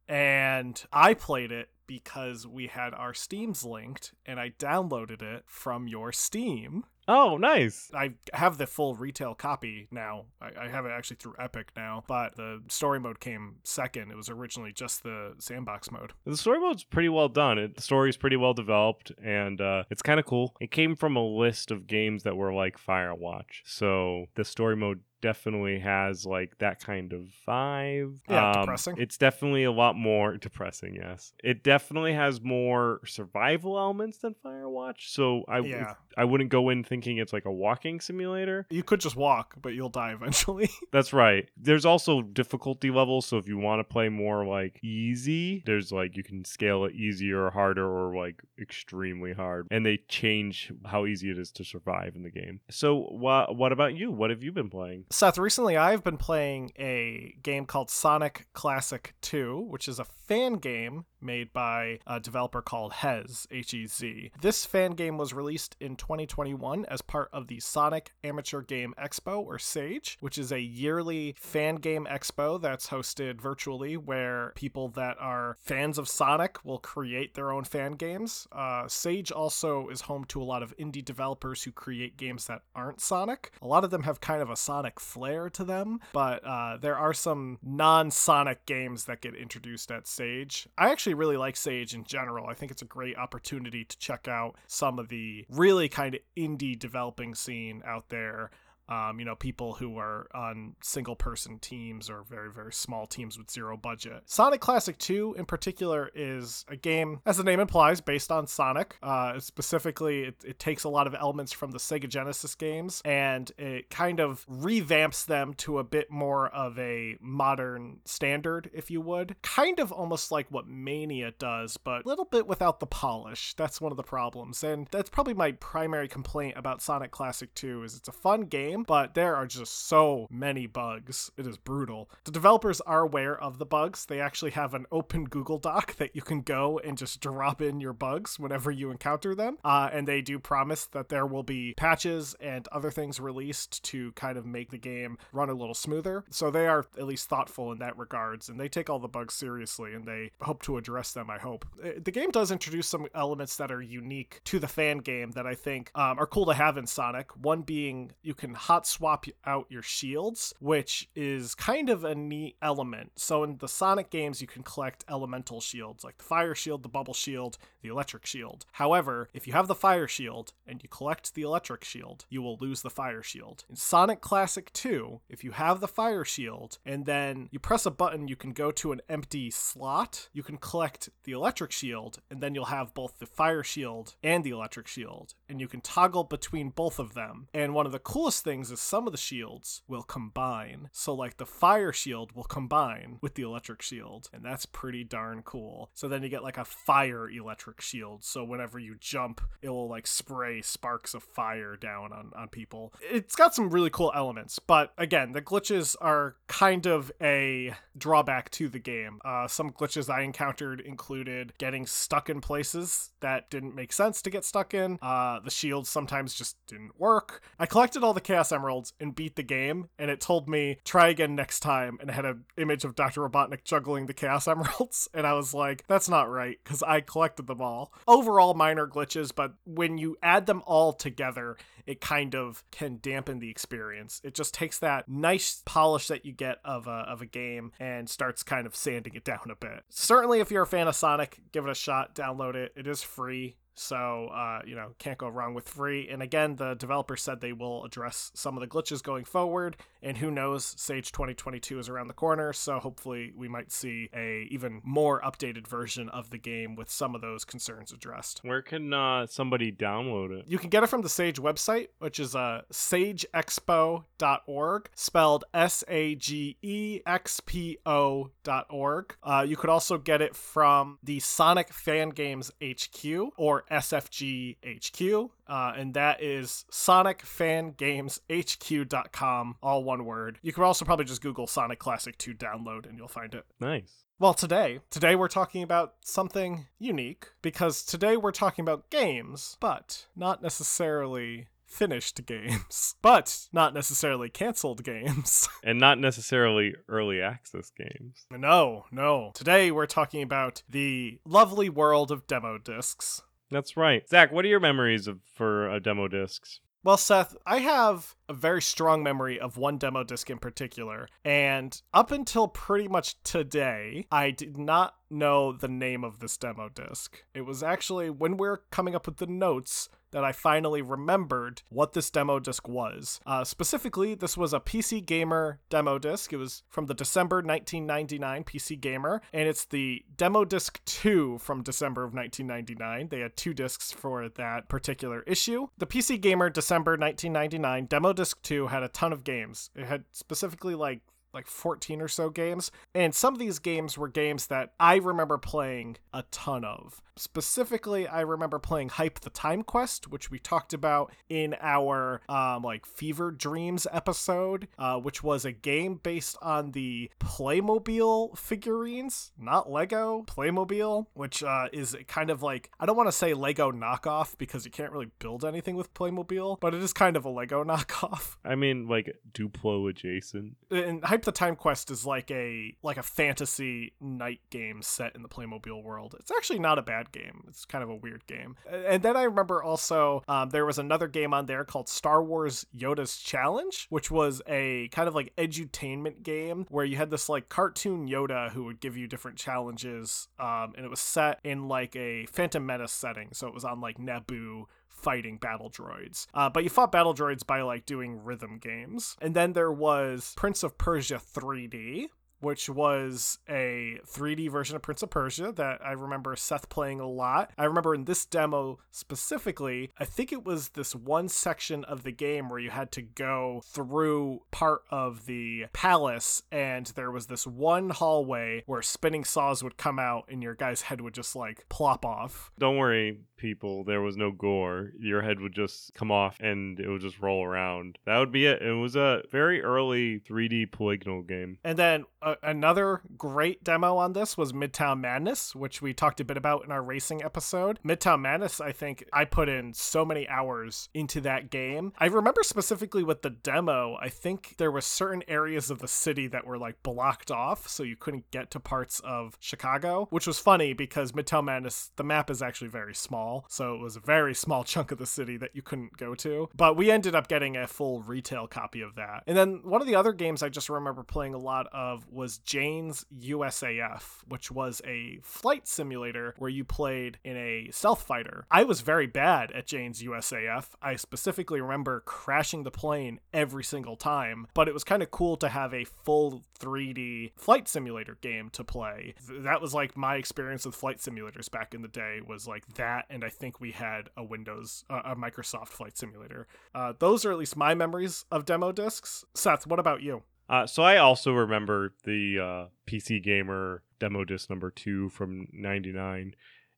And 0.10 0.84
I 0.92 1.14
played 1.14 1.54
it 1.54 1.70
because 1.90 2.46
we 2.46 2.68
had 2.68 2.94
our 2.94 3.16
Steams 3.16 3.66
linked 3.66 4.14
and 4.24 4.40
I 4.40 4.52
downloaded 4.52 5.24
it 5.24 5.44
from 5.48 5.88
your 5.88 6.12
Steam. 6.12 6.84
Oh, 7.08 7.36
nice. 7.38 7.90
I 7.96 8.12
have 8.34 8.60
the 8.60 8.68
full 8.68 8.94
retail 8.94 9.34
copy 9.34 9.88
now. 9.90 10.26
I, 10.40 10.66
I 10.66 10.68
have 10.68 10.86
it 10.86 10.92
actually 10.92 11.18
through 11.18 11.34
Epic 11.40 11.72
now, 11.76 12.04
but 12.08 12.36
the 12.36 12.62
story 12.68 13.00
mode 13.00 13.20
came 13.20 13.56
second. 13.64 14.12
It 14.12 14.16
was 14.16 14.30
originally 14.30 14.72
just 14.72 15.02
the 15.02 15.34
sandbox 15.40 15.90
mode. 15.92 16.14
The 16.26 16.38
story 16.38 16.60
mode's 16.60 16.84
pretty 16.84 17.10
well 17.10 17.28
done. 17.28 17.58
It, 17.58 17.76
the 17.76 17.82
story's 17.82 18.18
pretty 18.18 18.36
well 18.36 18.54
developed, 18.54 19.12
and 19.24 19.60
uh, 19.60 19.86
it's 19.90 20.04
kind 20.04 20.20
of 20.20 20.28
cool. 20.28 20.56
It 20.62 20.70
came 20.70 20.96
from 20.96 21.16
a 21.16 21.26
list 21.26 21.72
of 21.72 21.88
games 21.88 22.22
that 22.22 22.38
were 22.38 22.54
like 22.54 22.78
Firewatch, 22.78 23.64
so 23.66 24.28
the 24.36 24.46
story 24.46 24.76
mode 24.76 25.00
definitely 25.22 25.80
has 25.80 26.26
like 26.26 26.58
that 26.60 26.84
kind 26.84 27.14
of 27.14 27.28
vibe. 27.48 28.18
Yeah, 28.30 28.52
um, 28.52 28.62
depressing. 28.62 28.96
It's 28.98 29.18
definitely 29.18 29.64
a 29.64 29.72
lot 29.72 29.96
more 29.96 30.38
depressing. 30.38 30.96
Yes, 30.96 31.34
it 31.44 31.64
definitely 31.64 32.14
has 32.14 32.42
more 32.42 33.02
survival 33.06 33.78
elements 33.78 34.20
than 34.20 34.36
Firewatch. 34.46 35.10
So 35.10 35.44
I 35.48 35.60
yeah. 35.60 35.94
I 36.18 36.26
wouldn't 36.26 36.50
go 36.50 36.70
in 36.70 36.84
thinking 36.84 37.18
it's 37.18 37.34
like 37.34 37.46
a 37.46 37.52
walking 37.52 38.00
simulator. 38.00 38.68
You 38.70 38.84
could 38.84 39.00
just 39.00 39.16
walk, 39.16 39.56
but 39.62 39.74
you'll 39.74 39.90
die 39.90 40.12
eventually. 40.20 40.70
That's 40.92 41.14
right. 41.14 41.48
There's 41.58 41.86
also 41.86 42.22
difficulty 42.22 42.92
levels. 42.92 43.26
So 43.26 43.38
if 43.38 43.48
you 43.48 43.58
want 43.58 43.80
to 43.80 43.84
play 43.84 44.10
more 44.10 44.46
like 44.46 44.80
easy, 44.84 45.64
there's 45.66 45.92
like 45.92 46.18
you 46.18 46.24
can 46.24 46.46
scale 46.46 46.86
it 46.86 46.96
easier 46.96 47.46
or 47.46 47.52
harder 47.52 47.88
or 47.88 48.16
like 48.16 48.42
extremely 48.60 49.34
hard, 49.34 49.68
and 49.72 49.86
they 49.86 49.98
change 50.08 50.72
how 50.86 51.06
easy 51.06 51.32
it 51.32 51.38
is 51.38 51.52
to 51.54 51.64
survive 51.64 52.16
in 52.16 52.24
the 52.24 52.30
game. 52.30 52.60
So 52.70 53.08
what 53.12 53.56
what 53.56 53.72
about 53.72 53.96
you? 53.96 54.12
What 54.12 54.30
have 54.30 54.44
you 54.44 54.52
been 54.52 54.70
playing? 54.70 55.06
Seth, 55.12 55.40
recently 55.40 55.76
I've 55.76 56.04
been 56.04 56.18
playing 56.18 56.72
a 56.78 57.36
game 57.42 57.66
called 57.66 57.90
Sonic 57.90 58.46
Classic 58.54 59.16
2, 59.22 59.60
which 59.60 59.88
is 59.88 59.98
a 59.98 60.06
fan 60.06 60.54
game 60.54 61.06
made 61.20 61.52
by 61.52 62.00
a 62.06 62.20
developer 62.20 62.62
called 62.62 62.94
Hez, 62.94 63.48
H 63.50 63.74
E 63.74 63.88
Z. 63.88 64.32
This 64.40 64.66
fan 64.66 64.92
game 64.92 65.18
was 65.18 65.34
released 65.34 65.76
in 65.80 65.96
2021 65.96 66.86
as 66.86 67.02
part 67.02 67.30
of 67.34 67.48
the 67.48 67.60
Sonic 67.60 68.12
Amateur 68.24 68.62
Game 68.62 68.94
Expo, 69.02 69.40
or 69.40 69.58
SAGE, 69.58 70.18
which 70.20 70.38
is 70.38 70.52
a 70.52 70.60
yearly 70.60 71.34
fan 71.38 71.76
game 71.78 72.08
expo 72.10 72.62
that's 72.62 72.90
hosted 72.90 73.42
virtually 73.42 73.98
where 73.98 74.54
people 74.56 74.90
that 74.90 75.18
are 75.20 75.58
fans 75.60 75.98
of 75.98 76.08
Sonic 76.08 76.64
will 76.64 76.78
create 76.78 77.34
their 77.34 77.52
own 77.52 77.64
fan 77.64 77.94
games. 77.94 78.48
Uh, 78.52 78.88
SAGE 78.88 79.32
also 79.32 79.90
is 79.90 80.02
home 80.02 80.24
to 80.26 80.42
a 80.42 80.46
lot 80.46 80.62
of 80.62 80.78
indie 80.78 81.04
developers 81.04 81.64
who 81.64 81.72
create 81.72 82.16
games 82.16 82.46
that 82.46 82.62
aren't 82.76 83.02
Sonic. 83.02 83.52
A 83.62 83.68
lot 83.68 83.84
of 83.84 83.90
them 83.90 84.04
have 84.04 84.22
kind 84.22 84.42
of 84.42 84.52
a 84.52 84.56
Sonic 84.56 84.99
flair 85.00 85.50
to 85.52 85.64
them, 85.64 86.00
but 86.14 86.44
uh, 86.46 86.78
there 86.78 86.98
are 86.98 87.14
some 87.14 87.60
non 87.62 88.12
Sonic 88.12 88.66
games 88.66 89.06
that 89.06 89.22
get 89.22 89.36
introduced 89.36 89.92
at 89.92 90.08
SAGE. 90.08 90.68
I 90.78 90.90
actually 90.92 91.14
really 91.14 91.38
like 91.38 91.56
Sage 91.56 91.94
in 91.94 92.04
general. 92.04 92.48
I 92.48 92.54
think 92.54 92.72
it's 92.72 92.82
a 92.82 92.86
great 92.86 93.18
opportunity 93.18 93.86
to 93.86 93.98
check 93.98 94.28
out 94.28 94.56
some 94.68 95.00
of 95.00 95.10
the 95.10 95.46
really 95.50 95.90
kind 95.90 96.16
of 96.16 96.22
indie 96.38 96.78
developing 96.78 97.36
scene 97.36 97.82
out 97.86 98.10
there 98.10 98.52
um, 98.90 99.20
you 99.20 99.26
know, 99.26 99.36
people 99.36 99.74
who 99.74 99.98
are 99.98 100.28
on 100.34 100.76
single 100.82 101.16
person 101.16 101.60
teams 101.60 102.10
or 102.10 102.24
very, 102.24 102.52
very 102.52 102.74
small 102.74 103.06
teams 103.06 103.38
with 103.38 103.50
zero 103.50 103.78
budget. 103.78 104.24
Sonic 104.26 104.60
Classic 104.60 104.98
2, 104.98 105.36
in 105.38 105.46
particular, 105.46 106.10
is 106.16 106.66
a 106.68 106.76
game, 106.76 107.22
as 107.26 107.38
the 107.38 107.44
name 107.44 107.60
implies, 107.60 108.02
based 108.02 108.32
on 108.32 108.48
Sonic. 108.48 108.98
Uh, 109.04 109.40
specifically, 109.40 110.24
it, 110.24 110.36
it 110.44 110.60
takes 110.60 110.84
a 110.84 110.90
lot 110.90 111.06
of 111.06 111.14
elements 111.14 111.54
from 111.54 111.72
the 111.72 111.78
Sega 111.78 112.10
Genesis 112.10 112.56
games 112.56 113.02
and 113.06 113.52
it 113.58 113.90
kind 113.90 114.20
of 114.20 114.46
revamps 114.48 115.26
them 115.26 115.54
to 115.54 115.78
a 115.78 115.84
bit 115.84 116.10
more 116.10 116.48
of 116.48 116.78
a 116.80 117.16
modern 117.22 118.00
standard, 118.06 118.72
if 118.74 118.90
you 118.90 119.02
would. 119.02 119.36
Kind 119.44 119.80
of 119.80 119.92
almost 119.92 120.32
like 120.32 120.48
what 120.50 120.68
Mania 120.68 121.32
does, 121.38 121.78
but 121.78 122.06
a 122.06 122.08
little 122.08 122.26
bit 122.26 122.48
without 122.48 122.80
the 122.80 122.88
polish. 122.88 123.54
That's 123.54 123.80
one 123.80 123.92
of 123.92 123.98
the 123.98 124.04
problems. 124.04 124.64
And 124.64 124.88
that's 124.90 125.10
probably 125.10 125.36
my 125.36 125.52
primary 125.54 126.08
complaint 126.08 126.56
about 126.58 126.82
Sonic 126.82 127.12
Classic 127.12 127.54
2 127.54 127.84
is 127.84 127.96
it's 127.96 128.08
a 128.08 128.14
fun 128.14 128.42
game 128.42 128.79
game, 128.80 128.86
but 128.88 129.14
there 129.14 129.36
are 129.36 129.46
just 129.46 129.88
so 129.88 130.28
many 130.30 130.68
bugs. 130.68 131.32
It 131.38 131.46
is 131.46 131.58
brutal. 131.58 132.10
The 132.24 132.32
developers 132.32 132.82
are 132.82 133.02
aware 133.02 133.40
of 133.40 133.58
the 133.58 133.66
bugs. 133.66 134.06
They 134.06 134.20
actually 134.20 134.52
have 134.52 134.74
an 134.74 134.86
open 134.92 135.26
Google 135.26 135.58
Doc 135.58 135.96
that 135.98 136.16
you 136.16 136.22
can 136.22 136.42
go 136.42 136.80
and 136.80 136.98
just 136.98 137.20
drop 137.22 137.62
in 137.62 137.80
your 137.80 137.94
bugs 137.94 138.40
whenever 138.40 138.72
you 138.72 138.92
encounter 138.92 139.36
them. 139.36 139.58
Uh, 139.64 139.90
and 139.92 140.08
they 140.08 140.22
do 140.22 140.40
promise 140.40 140.86
that 140.88 141.10
there 141.10 141.26
will 141.26 141.44
be 141.44 141.74
patches 141.76 142.36
and 142.40 142.68
other 142.72 142.92
things 142.92 143.20
released 143.20 143.84
to 143.84 144.12
kind 144.14 144.38
of 144.38 144.46
make 144.46 144.72
the 144.72 144.78
game 144.78 145.18
run 145.32 145.50
a 145.50 145.54
little 145.54 145.74
smoother. 145.74 146.24
So 146.30 146.52
they 146.52 146.68
are 146.68 146.86
at 146.98 147.06
least 147.06 147.30
thoughtful 147.30 147.72
in 147.72 147.80
that 147.80 147.98
regards, 147.98 148.50
and 148.50 148.60
they 148.60 148.70
take 148.70 148.90
all 148.90 149.00
the 149.00 149.08
bugs 149.08 149.34
seriously, 149.34 149.94
and 149.94 150.06
they 150.06 150.32
hope 150.42 150.62
to 150.64 150.78
address 150.78 151.14
them. 151.14 151.30
I 151.30 151.38
hope 151.38 151.66
uh, 151.84 151.90
the 152.04 152.12
game 152.12 152.32
does 152.32 152.52
introduce 152.52 152.88
some 152.88 153.08
elements 153.16 153.58
that 153.58 153.72
are 153.72 153.82
unique 153.82 154.42
to 154.46 154.60
the 154.60 154.68
fan 154.68 155.00
game 155.00 155.32
that 155.32 155.46
I 155.46 155.56
think 155.56 155.92
um, 155.96 156.20
are 156.20 156.28
cool 156.28 156.46
to 156.46 156.54
have 156.54 156.78
in 156.78 156.88
Sonic. 156.88 157.36
One 157.44 157.62
being 157.62 158.12
you 158.22 158.34
can 158.34 158.54
hot 158.70 158.86
swap 158.86 159.26
out 159.48 159.66
your 159.68 159.82
shields, 159.82 160.54
which 160.60 161.10
is 161.16 161.56
kind 161.56 161.90
of 161.90 162.04
a 162.04 162.14
neat 162.14 162.56
element. 162.62 163.12
So 163.16 163.44
in 163.44 163.58
the 163.58 163.68
Sonic 163.68 164.12
games, 164.12 164.44
you 164.44 164.48
can 164.48 164.62
collect 164.62 165.04
elemental 165.10 165.60
shields 165.60 166.04
like 166.04 166.20
the 166.20 166.24
fire 166.24 166.54
shield, 166.54 166.84
the 166.84 166.88
bubble 166.88 167.16
shield, 167.16 167.58
the 167.82 167.90
electric 167.90 168.28
shield. 168.28 168.68
However, 168.74 169.28
if 169.34 169.48
you 169.48 169.54
have 169.54 169.68
the 169.68 169.74
fire 169.74 170.08
shield 170.08 170.54
and 170.68 170.84
you 170.84 170.90
collect 170.90 171.34
the 171.34 171.42
electric 171.42 171.84
shield, 171.84 172.26
you 172.30 172.44
will 172.44 172.58
lose 172.58 172.84
the 172.84 172.92
fire 172.92 173.24
shield. 173.24 173.66
In 173.72 173.76
Sonic 173.76 174.22
Classic 174.22 174.72
2, 174.72 175.22
if 175.30 175.44
you 175.44 175.50
have 175.50 175.80
the 175.80 175.88
fire 175.88 176.24
shield 176.24 176.78
and 176.86 177.08
then 177.08 177.50
you 177.50 177.58
press 177.58 177.88
a 177.88 177.92
button, 177.92 178.28
you 178.28 178.36
can 178.36 178.52
go 178.52 178.70
to 178.70 178.92
an 178.92 179.02
empty 179.10 179.50
slot, 179.50 180.30
you 180.32 180.44
can 180.44 180.58
collect 180.58 181.10
the 181.24 181.32
electric 181.32 181.72
shield, 181.72 182.20
and 182.30 182.40
then 182.40 182.54
you'll 182.54 182.66
have 182.66 182.94
both 182.94 183.18
the 183.18 183.26
fire 183.26 183.64
shield 183.64 184.14
and 184.22 184.44
the 184.44 184.52
electric 184.52 184.86
shield. 184.86 185.34
And 185.48 185.60
you 185.60 185.68
can 185.68 185.82
toggle 185.82 186.24
between 186.24 186.70
both 186.70 187.00
of 187.00 187.16
them. 187.16 187.48
And 187.52 187.74
one 187.74 187.88
of 187.88 187.92
the 187.92 187.98
coolest 187.98 188.44
things 188.44 188.49
things 188.50 188.72
is 188.72 188.82
some 188.82 189.06
of 189.06 189.12
the 189.12 189.18
shields 189.18 189.84
will 189.88 190.02
combine. 190.02 190.90
So, 190.92 191.14
like 191.14 191.38
the 191.38 191.46
fire 191.46 191.94
shield 191.94 192.32
will 192.32 192.46
combine 192.46 193.20
with 193.22 193.36
the 193.36 193.44
electric 193.44 193.82
shield, 193.82 194.30
and 194.34 194.44
that's 194.44 194.66
pretty 194.66 195.04
darn 195.04 195.42
cool. 195.44 195.92
So 195.94 196.08
then 196.08 196.24
you 196.24 196.30
get 196.30 196.44
like 196.44 196.58
a 196.58 196.66
fire 196.66 197.30
electric 197.30 197.82
shield. 197.82 198.24
So 198.24 198.44
whenever 198.44 198.80
you 198.80 198.96
jump, 199.00 199.42
it 199.62 199.70
will 199.70 199.90
like 199.90 200.08
spray 200.08 200.62
sparks 200.62 201.14
of 201.14 201.24
fire 201.24 201.76
down 201.76 202.14
on, 202.14 202.32
on 202.36 202.48
people. 202.48 202.94
It's 203.02 203.36
got 203.36 203.54
some 203.54 203.70
really 203.70 203.90
cool 203.90 204.12
elements, 204.16 204.60
but 204.60 204.94
again, 204.98 205.34
the 205.34 205.42
glitches 205.42 205.96
are 206.00 206.36
kind 206.48 206.88
of 206.88 207.12
a 207.22 207.74
drawback 207.98 208.50
to 208.52 208.70
the 208.70 208.80
game. 208.80 209.20
Uh, 209.26 209.48
some 209.48 209.72
glitches 209.72 210.10
I 210.10 210.22
encountered 210.22 210.80
included 210.80 211.54
getting 211.58 211.86
stuck 211.86 212.30
in 212.30 212.42
places 212.42 213.12
that 213.20 213.50
didn't 213.50 213.76
make 213.76 213.92
sense 213.92 214.22
to 214.22 214.30
get 214.30 214.46
stuck 214.46 214.74
in. 214.74 214.98
Uh, 215.02 215.40
the 215.40 215.52
shields 215.52 215.90
sometimes 215.90 216.34
just 216.34 216.56
didn't 216.68 217.00
work. 217.00 217.42
I 217.60 217.66
collected 217.66 218.04
all 218.04 218.14
the 218.14 218.22
chaos 218.22 218.39
Chaos 218.40 218.54
Emeralds 218.54 218.94
and 219.02 219.14
beat 219.14 219.36
the 219.36 219.44
game, 219.44 219.90
and 220.00 220.10
it 220.10 220.22
told 220.22 220.48
me 220.48 220.78
try 220.86 221.10
again 221.10 221.36
next 221.36 221.60
time, 221.60 221.98
and 222.00 222.10
had 222.10 222.24
an 222.24 222.46
image 222.56 222.86
of 222.86 222.96
Dr. 222.96 223.28
Robotnik 223.28 223.66
juggling 223.66 224.06
the 224.06 224.14
Chaos 224.14 224.48
Emeralds, 224.48 225.10
and 225.14 225.28
I 225.28 225.34
was 225.34 225.54
like, 225.54 225.84
that's 225.88 226.08
not 226.08 226.32
right 226.32 226.58
because 226.64 226.82
I 226.82 227.02
collected 227.02 227.48
them 227.48 227.62
all. 227.62 227.92
Overall, 228.08 228.54
minor 228.54 228.88
glitches, 228.88 229.36
but 229.36 229.56
when 229.66 229.98
you 229.98 230.16
add 230.24 230.46
them 230.46 230.64
all 230.66 230.94
together, 230.94 231.58
it 231.86 232.00
kind 232.00 232.34
of 232.34 232.64
can 232.72 233.00
dampen 233.02 233.40
the 233.40 233.50
experience. 233.50 234.22
It 234.24 234.36
just 234.36 234.54
takes 234.54 234.80
that 234.80 235.10
nice 235.10 235.62
polish 235.66 236.08
that 236.08 236.26
you 236.26 236.32
get 236.32 236.60
of 236.64 236.88
a, 236.88 236.92
of 237.10 237.22
a 237.22 237.26
game 237.26 237.74
and 237.78 238.08
starts 238.08 238.42
kind 238.42 238.66
of 238.66 238.74
sanding 238.74 239.16
it 239.16 239.26
down 239.26 239.52
a 239.52 239.56
bit. 239.56 239.84
Certainly, 239.90 240.40
if 240.40 240.50
you're 240.50 240.64
a 240.64 240.68
fan 240.68 240.88
of 240.88 240.96
Sonic, 240.96 241.40
give 241.52 241.66
it 241.66 241.72
a 241.72 241.76
shot, 241.76 242.16
download 242.16 242.56
it. 242.56 242.72
It 242.78 242.88
is 242.88 243.04
free 243.04 243.58
So, 243.80 244.28
uh, 244.28 244.62
you 244.68 244.76
know, 244.76 244.90
can't 245.00 245.18
go 245.18 245.30
wrong 245.30 245.54
with 245.54 245.70
free. 245.70 246.10
And 246.10 246.22
again, 246.22 246.58
the 246.58 246.74
developer 246.74 247.16
said 247.16 247.40
they 247.40 247.54
will 247.54 247.86
address 247.86 248.30
some 248.36 248.58
of 248.58 248.62
the 248.62 248.68
glitches 248.68 249.02
going 249.02 249.24
forward. 249.24 249.78
And 250.02 250.18
who 250.18 250.32
knows, 250.32 250.76
Sage 250.78 251.14
2022 251.14 251.80
is 251.80 251.88
around 251.88 252.10
the 252.10 252.14
corner. 252.14 252.52
So 252.52 252.80
hopefully 252.80 253.32
we 253.34 253.48
might 253.48 253.72
see 253.72 254.10
a 254.14 254.50
even 254.52 254.82
more 254.84 255.22
updated 255.22 255.66
version 255.66 256.10
of 256.10 256.30
the 256.30 256.38
game 256.38 256.76
with 256.76 256.90
some 256.90 257.16
of 257.16 257.22
those 257.22 257.46
concerns 257.46 257.94
addressed. 257.94 258.42
Where 258.44 258.62
can 258.62 258.94
uh, 258.94 259.28
somebody 259.28 259.72
download 259.72 260.38
it? 260.38 260.44
You 260.50 260.58
can 260.58 260.70
get 260.70 260.84
it 260.84 260.88
from 260.88 261.02
the 261.02 261.08
Sage 261.08 261.40
website, 261.40 261.88
which 262.00 262.20
is 262.20 262.36
uh, 262.36 262.64
sageexpo.org, 262.74 264.90
spelled 264.94 265.46
S 265.54 265.86
A 265.88 266.16
G 266.16 266.58
E 266.62 267.00
X 267.06 267.40
P 267.46 267.78
O.org. 267.86 269.16
Uh, 269.24 269.46
you 269.48 269.56
could 269.56 269.70
also 269.70 269.98
get 269.98 270.22
it 270.22 270.36
from 270.36 271.00
the 271.02 271.22
Sonic 271.22 271.72
Fan 271.72 272.10
Games 272.10 272.52
HQ 272.62 273.06
or 273.38 273.64
SFG 273.72 274.58
HQ, 274.66 275.30
uh, 275.48 275.74
and 275.78 275.94
that 275.94 276.24
is 276.24 276.66
sonicfangameshq.com, 276.72 279.56
all 279.62 279.84
one 279.84 280.06
word. 280.06 280.40
You 280.42 280.54
can 280.54 280.64
also 280.64 280.86
probably 280.86 281.06
just 281.06 281.22
Google 281.22 281.46
Sonic 281.48 281.80
Classic 281.80 282.18
2 282.18 282.34
download 282.34 282.88
and 282.88 282.98
you'll 282.98 283.08
find 283.08 283.34
it. 283.34 283.46
Nice. 283.60 284.06
Well, 284.20 284.34
today, 284.34 284.80
today 284.90 285.16
we're 285.16 285.28
talking 285.30 285.64
about 285.64 285.94
something 286.02 286.66
unique 286.78 287.28
because 287.42 287.86
today 287.86 288.18
we're 288.18 288.34
talking 288.34 288.64
about 288.64 288.90
games, 288.90 289.56
but 289.62 290.08
not 290.14 290.42
necessarily 290.44 291.48
finished 291.66 292.26
games, 292.26 292.96
but 293.02 293.48
not 293.54 293.74
necessarily 293.74 294.28
canceled 294.30 294.84
games. 294.84 295.48
And 295.64 295.80
not 295.80 296.00
necessarily 296.00 296.74
early 296.88 297.22
access 297.22 297.72
games. 297.78 298.26
no, 298.32 298.86
no. 298.92 299.32
Today 299.36 299.72
we're 299.72 299.86
talking 299.86 300.22
about 300.22 300.64
the 300.70 301.20
lovely 301.26 301.70
world 301.70 302.12
of 302.12 302.28
demo 302.28 302.58
discs. 302.58 303.22
That's 303.52 303.76
right. 303.76 304.08
Zach, 304.08 304.32
what 304.32 304.46
are 304.46 304.50
your 304.50 304.60
memories 304.60 305.08
of 305.08 305.20
for 305.24 305.70
uh, 305.70 305.80
demo 305.80 306.08
discs? 306.08 306.60
Well, 306.82 306.96
Seth, 306.96 307.36
I 307.46 307.60
have 307.60 308.16
a 308.30 308.34
very 308.34 308.62
strong 308.62 309.04
memory 309.04 309.38
of 309.38 309.58
one 309.58 309.78
demo 309.78 310.06
disc 310.06 310.30
in 310.30 310.38
particular. 310.38 311.10
And 311.26 311.80
up 311.94 312.12
until 312.12 312.48
pretty 312.48 312.88
much 312.88 313.22
today, 313.24 314.06
I 314.10 314.32
did 314.32 314.58
not 314.58 314.96
know 315.10 315.52
the 315.52 315.68
name 315.68 316.06
of 316.06 316.20
this 316.20 316.38
demo 316.38 316.70
disc. 316.70 317.22
It 317.34 317.42
was 317.42 317.64
actually 317.64 318.10
when 318.10 318.38
we 318.38 318.48
are 318.48 318.62
coming 318.72 318.96
up 318.96 319.08
with 319.08 319.18
the 319.18 319.28
notes 319.28 319.90
that 320.12 320.24
I 320.24 320.32
finally 320.32 320.82
remembered 320.82 321.62
what 321.70 321.94
this 321.94 322.10
demo 322.10 322.40
disc 322.40 322.68
was. 322.68 323.20
Uh, 323.26 323.44
specifically, 323.44 324.16
this 324.16 324.38
was 324.38 324.54
a 324.54 324.60
PC 324.60 325.06
Gamer 325.06 325.60
demo 325.70 326.00
disc. 326.00 326.34
It 326.34 326.38
was 326.38 326.64
from 326.70 326.88
the 326.88 326.94
December 326.94 327.38
1999 327.38 328.44
PC 328.44 328.80
Gamer, 328.80 329.22
and 329.34 329.48
it's 329.48 329.66
the 329.66 330.04
demo 330.16 330.46
disc 330.46 330.82
2 330.86 331.38
from 331.40 331.64
December 331.64 332.04
of 332.04 332.14
1999. 332.14 333.10
They 333.10 333.20
had 333.20 333.36
two 333.36 333.54
discs 333.54 333.92
for 333.92 334.30
that 334.30 334.70
particular 334.70 335.22
issue. 335.24 335.68
The 335.78 335.88
PC 335.88 336.20
Gamer 336.20 336.50
December 336.50 336.92
1999 336.92 337.86
demo 337.86 338.14
disc 338.14 338.42
2 338.44 338.68
had 338.68 338.84
a 338.84 338.88
ton 338.90 339.14
of 339.14 339.24
games. 339.24 339.70
It 339.76 339.86
had 339.86 340.06
specifically 340.12 340.76
like 340.76 341.02
like 341.34 341.48
14 341.48 342.02
or 342.02 342.08
so 342.08 342.30
games. 342.30 342.72
And 342.94 343.14
some 343.14 343.34
of 343.34 343.40
these 343.40 343.60
games 343.60 343.98
were 343.98 344.08
games 344.08 344.48
that 344.48 344.74
I 344.80 344.96
remember 344.96 345.38
playing 345.38 345.98
a 346.14 346.24
ton 346.32 346.66
of. 346.66 347.02
Specifically, 347.20 348.08
I 348.08 348.22
remember 348.22 348.60
playing 348.60 348.90
Hype 348.90 349.20
the 349.20 349.30
Time 349.30 349.62
Quest, 349.64 350.10
which 350.10 350.32
we 350.32 350.40
talked 350.40 350.74
about 350.74 351.12
in 351.28 351.54
our 351.60 352.22
um, 352.30 352.64
like 352.64 352.86
Fever 352.86 353.30
Dreams 353.32 353.86
episode, 353.92 354.70
uh, 354.78 354.98
which 354.98 355.22
was 355.22 355.44
a 355.44 355.52
game 355.52 356.00
based 356.02 356.38
on 356.42 356.72
the 356.72 357.12
Playmobil 357.20 358.38
figurines, 358.38 359.34
not 359.38 359.70
Lego, 359.70 360.24
Playmobil, 360.28 361.08
which 361.14 361.44
uh, 361.44 361.68
is 361.74 361.94
kind 362.08 362.30
of 362.30 362.42
like, 362.42 362.72
I 362.80 362.86
don't 362.86 362.96
want 362.96 363.08
to 363.10 363.14
say 363.14 363.34
Lego 363.34 363.72
knockoff 363.72 364.38
because 364.38 364.64
you 364.64 364.72
can't 364.72 364.94
really 364.94 365.10
build 365.20 365.44
anything 365.44 365.76
with 365.76 365.94
Playmobil, 365.94 366.60
but 366.62 366.74
it 366.74 366.82
is 366.82 366.94
kind 366.94 367.18
of 367.18 367.26
a 367.26 367.30
Lego 367.30 367.64
knockoff. 367.66 368.38
I 368.46 368.56
mean, 368.56 368.88
like 368.88 369.14
Duplo 369.34 369.90
adjacent. 369.90 370.56
And 370.72 371.04
Hype 371.04 371.26
the 371.26 371.34
Time 371.34 371.58
Quest 371.58 371.92
is 371.92 372.06
like 372.06 372.32
a 372.32 372.76
like 372.82 372.98
a 372.98 373.04
fantasy 373.04 373.94
knight 374.00 374.40
game 374.50 374.82
set 374.82 375.16
in 375.16 375.22
the 375.22 375.30
Playmobil 375.30 375.84
world. 375.84 376.16
It's 376.18 376.32
actually 376.32 376.60
not 376.60 376.80
a 376.80 376.82
bad 376.82 377.09
game. 377.12 377.44
It's 377.48 377.66
kind 377.66 377.84
of 377.84 377.90
a 377.90 377.96
weird 377.96 378.26
game. 378.28 378.56
And 378.70 379.02
then 379.04 379.16
I 379.16 379.24
remember 379.24 379.62
also 379.64 380.24
um, 380.28 380.50
there 380.50 380.66
was 380.66 380.80
another 380.80 381.08
game 381.08 381.34
on 381.34 381.46
there 381.46 381.64
called 381.64 381.90
Star 381.90 382.24
Wars 382.24 382.66
Yoda's 382.76 383.18
Challenge, 383.18 383.88
which 383.90 384.12
was 384.12 384.42
a 384.48 384.90
kind 384.92 385.08
of 385.08 385.16
like 385.16 385.34
edutainment 385.38 386.24
game 386.24 386.66
where 386.70 386.86
you 386.86 386.98
had 386.98 387.10
this 387.10 387.30
like 387.30 387.50
cartoon 387.50 388.08
Yoda 388.08 388.52
who 388.52 388.64
would 388.66 388.80
give 388.80 388.98
you 388.98 389.08
different 389.08 389.38
challenges, 389.38 390.28
um, 390.40 390.74
and 390.76 390.86
it 390.86 390.90
was 390.90 391.00
set 391.00 391.40
in 391.44 391.68
like 391.68 391.96
a 391.96 392.26
Phantom 392.28 392.66
Menace 392.66 392.92
setting. 392.92 393.30
So 393.34 393.48
it 393.48 393.54
was 393.54 393.66
on 393.66 393.82
like 393.82 393.98
Naboo 393.98 394.66
fighting 395.00 395.38
battle 395.38 395.70
droids. 395.70 396.28
Uh, 396.34 396.50
but 396.50 396.64
you 396.64 396.70
fought 396.70 396.92
battle 396.92 397.14
droids 397.14 397.46
by 397.46 397.62
like 397.62 397.86
doing 397.86 398.24
rhythm 398.24 398.58
games. 398.60 399.16
And 399.22 399.34
then 399.36 399.54
there 399.54 399.72
was 399.72 400.34
Prince 400.36 400.64
of 400.64 400.78
Persia 400.78 401.20
3D, 401.20 402.08
which 402.40 402.70
was 402.70 403.40
a 403.48 404.00
3D 404.08 404.50
version 404.52 404.76
of 404.76 404.82
Prince 404.82 405.04
of 405.04 405.10
Persia 405.10 405.52
that 405.54 405.80
I 405.84 405.92
remember 405.92 406.36
Seth 406.36 406.70
playing 406.70 407.00
a 407.00 407.08
lot. 407.08 407.52
I 407.58 407.66
remember 407.66 407.94
in 407.96 408.06
this 408.06 408.26
demo 408.26 408.80
specifically, 408.92 409.92
I 409.98 410.06
think 410.06 410.32
it 410.32 410.46
was 410.46 410.70
this 410.70 410.96
one 410.96 411.30
section 411.30 411.84
of 411.84 412.04
the 412.04 412.12
game 412.12 412.50
where 412.50 412.60
you 412.60 412.70
had 412.70 412.92
to 412.94 413.02
go 413.02 413.62
through 413.66 414.42
part 414.52 414.84
of 414.90 415.26
the 415.26 415.66
palace, 415.74 416.44
and 416.52 416.88
there 416.96 417.12
was 417.12 417.28
this 417.28 417.46
one 417.46 417.90
hallway 417.90 418.64
where 418.66 418.82
spinning 418.82 419.24
saws 419.24 419.64
would 419.64 419.78
come 419.78 420.00
out 420.00 420.26
and 420.30 420.42
your 420.44 420.56
guy's 420.56 420.84
head 420.84 421.02
would 421.02 421.14
just 421.14 421.36
like 421.36 421.68
plop 421.70 422.06
off. 422.06 422.52
Don't 422.58 422.78
worry, 422.78 423.22
people, 423.38 423.84
there 423.84 424.02
was 424.02 424.18
no 424.18 424.32
gore. 424.32 424.92
Your 425.00 425.22
head 425.22 425.40
would 425.40 425.54
just 425.54 425.94
come 425.94 426.12
off 426.12 426.38
and 426.40 426.80
it 426.80 426.88
would 426.88 427.02
just 427.02 427.20
roll 427.20 427.44
around. 427.44 427.98
That 428.06 428.20
would 428.20 428.32
be 428.32 428.46
it. 428.46 428.62
It 428.62 428.74
was 428.74 428.96
a 428.96 429.24
very 429.32 429.64
early 429.64 430.20
3D 430.20 430.72
polygonal 430.72 431.22
game. 431.24 431.58
And 431.64 431.78
then 431.78 432.06
another 432.42 433.02
great 433.18 433.64
demo 433.64 433.98
on 433.98 434.14
this 434.14 434.38
was 434.38 434.54
Midtown 434.54 435.00
Madness, 435.00 435.56
which 435.56 435.82
we 435.82 435.94
talked 435.94 436.20
a 436.20 436.26
bit 436.26 436.38
about 436.38 436.66
in 436.66 436.72
our 436.72 436.82
racing 436.82 437.24
episode. 437.24 437.80
Midtown 437.84 438.22
Madness, 438.22 438.62
I 438.62 438.72
think 438.72 439.06
I 439.14 439.26
put 439.26 439.50
in 439.50 439.74
so 439.74 440.06
many 440.06 440.28
hours 440.28 440.90
into 440.94 441.22
that 441.22 441.50
game. 441.50 441.94
I 441.98 442.08
remember 442.08 442.44
specifically 442.44 443.04
with 443.04 443.22
the 443.22 443.30
demo, 443.30 443.98
I 444.02 444.10
think 444.10 444.56
there 444.58 444.72
were 444.72 444.82
certain 444.82 445.24
areas 445.28 445.70
of 445.70 445.80
the 445.80 445.88
city 445.88 446.28
that 446.28 446.46
were 446.46 446.58
like 446.58 446.82
blocked 446.84 447.32
off, 447.32 447.68
so 447.68 447.84
you 447.84 447.96
couldn't 447.96 448.30
get 448.32 448.52
to 448.52 448.60
parts 448.60 449.00
of 449.02 449.38
Chicago, 449.40 450.08
which 450.10 450.28
was 450.28 450.40
funny 450.40 450.74
because 450.74 451.12
Midtown 451.12 451.46
Madness, 451.46 451.92
the 451.96 452.04
map 452.04 452.30
is 452.30 452.42
actually 452.42 452.70
very 452.70 452.96
small, 452.96 453.46
so 453.50 453.76
it 453.76 453.82
was 453.82 453.96
a 453.96 454.02
very 454.02 454.36
small 454.36 454.64
chunk 454.70 454.92
of 454.92 454.98
the 454.98 455.06
city 455.06 455.38
that 455.38 455.56
you 455.56 455.62
couldn't 455.62 455.98
go 455.98 456.16
to. 456.16 456.50
But 456.56 456.78
we 456.78 456.92
ended 456.92 457.16
up 457.16 457.28
getting 457.28 457.58
a 457.58 457.68
full 457.68 458.02
retail 458.02 458.48
copy 458.48 458.82
of 458.82 458.96
that. 458.96 459.24
And 459.28 459.38
then 459.38 459.62
one 459.64 459.82
of 459.82 459.88
the 459.88 459.96
other 459.96 460.14
games 460.14 460.44
I 460.44 460.50
just 460.50 460.70
remember 460.70 461.04
playing 461.04 461.34
a 461.34 461.38
lot 461.40 461.68
of 461.74 462.06
was 462.20 462.38
Jane's 462.40 463.06
USAF, 463.18 464.26
which 464.28 464.52
was 464.52 464.82
a 464.86 465.20
flight 465.24 465.66
simulator 465.70 466.36
where 466.38 466.50
you 466.50 466.66
played 466.66 467.18
in 467.24 467.38
a 467.38 467.70
stealth 467.72 468.02
fighter. 468.02 468.46
I 468.52 468.66
was 468.66 468.82
very 468.82 469.08
bad 469.08 469.54
at 469.54 469.66
Jane's 469.66 470.04
USAF. 470.04 470.72
I 470.82 470.98
specifically 470.98 471.62
remember 471.62 472.02
crashing 472.02 472.64
the 472.64 472.72
plane 472.72 473.22
every 473.34 473.64
single 473.64 473.96
time, 473.96 474.48
but 474.54 474.68
it 474.68 474.74
was 474.74 474.84
kind 474.84 475.02
of 475.02 475.12
cool 475.12 475.38
to 475.38 475.48
have 475.48 475.74
a 475.74 475.86
full 475.86 476.44
3D 476.60 477.32
flight 477.38 477.70
simulator 477.70 478.18
game 478.20 478.50
to 478.50 478.66
play. 478.66 479.16
That 479.30 479.62
was 479.62 479.74
like 479.74 479.96
my 479.96 480.18
experience 480.18 480.66
with 480.66 480.76
flight 480.76 480.98
simulators 480.98 481.50
back 481.50 481.74
in 481.74 481.82
the 481.82 481.88
day 481.88 482.20
was 482.28 482.46
like 482.46 482.68
that 482.76 483.06
and 483.10 483.24
I 483.24 483.30
think 483.30 483.62
we 483.62 483.72
had 483.72 484.10
a 484.18 484.26
Windows 484.26 484.84
uh, 484.90 485.04
a 485.06 485.16
Microsoft 485.16 485.70
flight 485.70 485.98
simulator. 485.98 486.48
Uh, 486.76 486.92
those 487.00 487.24
are 487.24 487.32
at 487.32 487.38
least 487.38 487.56
my 487.56 487.74
memories 487.74 488.26
of 488.30 488.44
demo 488.44 488.74
discs. 488.74 489.24
Seth, 489.34 489.66
what 489.66 489.80
about 489.80 490.02
you? 490.02 490.24
Uh, 490.50 490.66
so 490.66 490.82
I 490.82 490.98
also 490.98 491.32
remember 491.34 491.94
the 492.04 492.40
uh, 492.40 492.68
PC 492.88 493.24
Gamer 493.24 493.84
demo 494.00 494.24
disc 494.26 494.50
number 494.50 494.72
two 494.72 495.10
from 495.10 495.48
'99, 495.54 496.36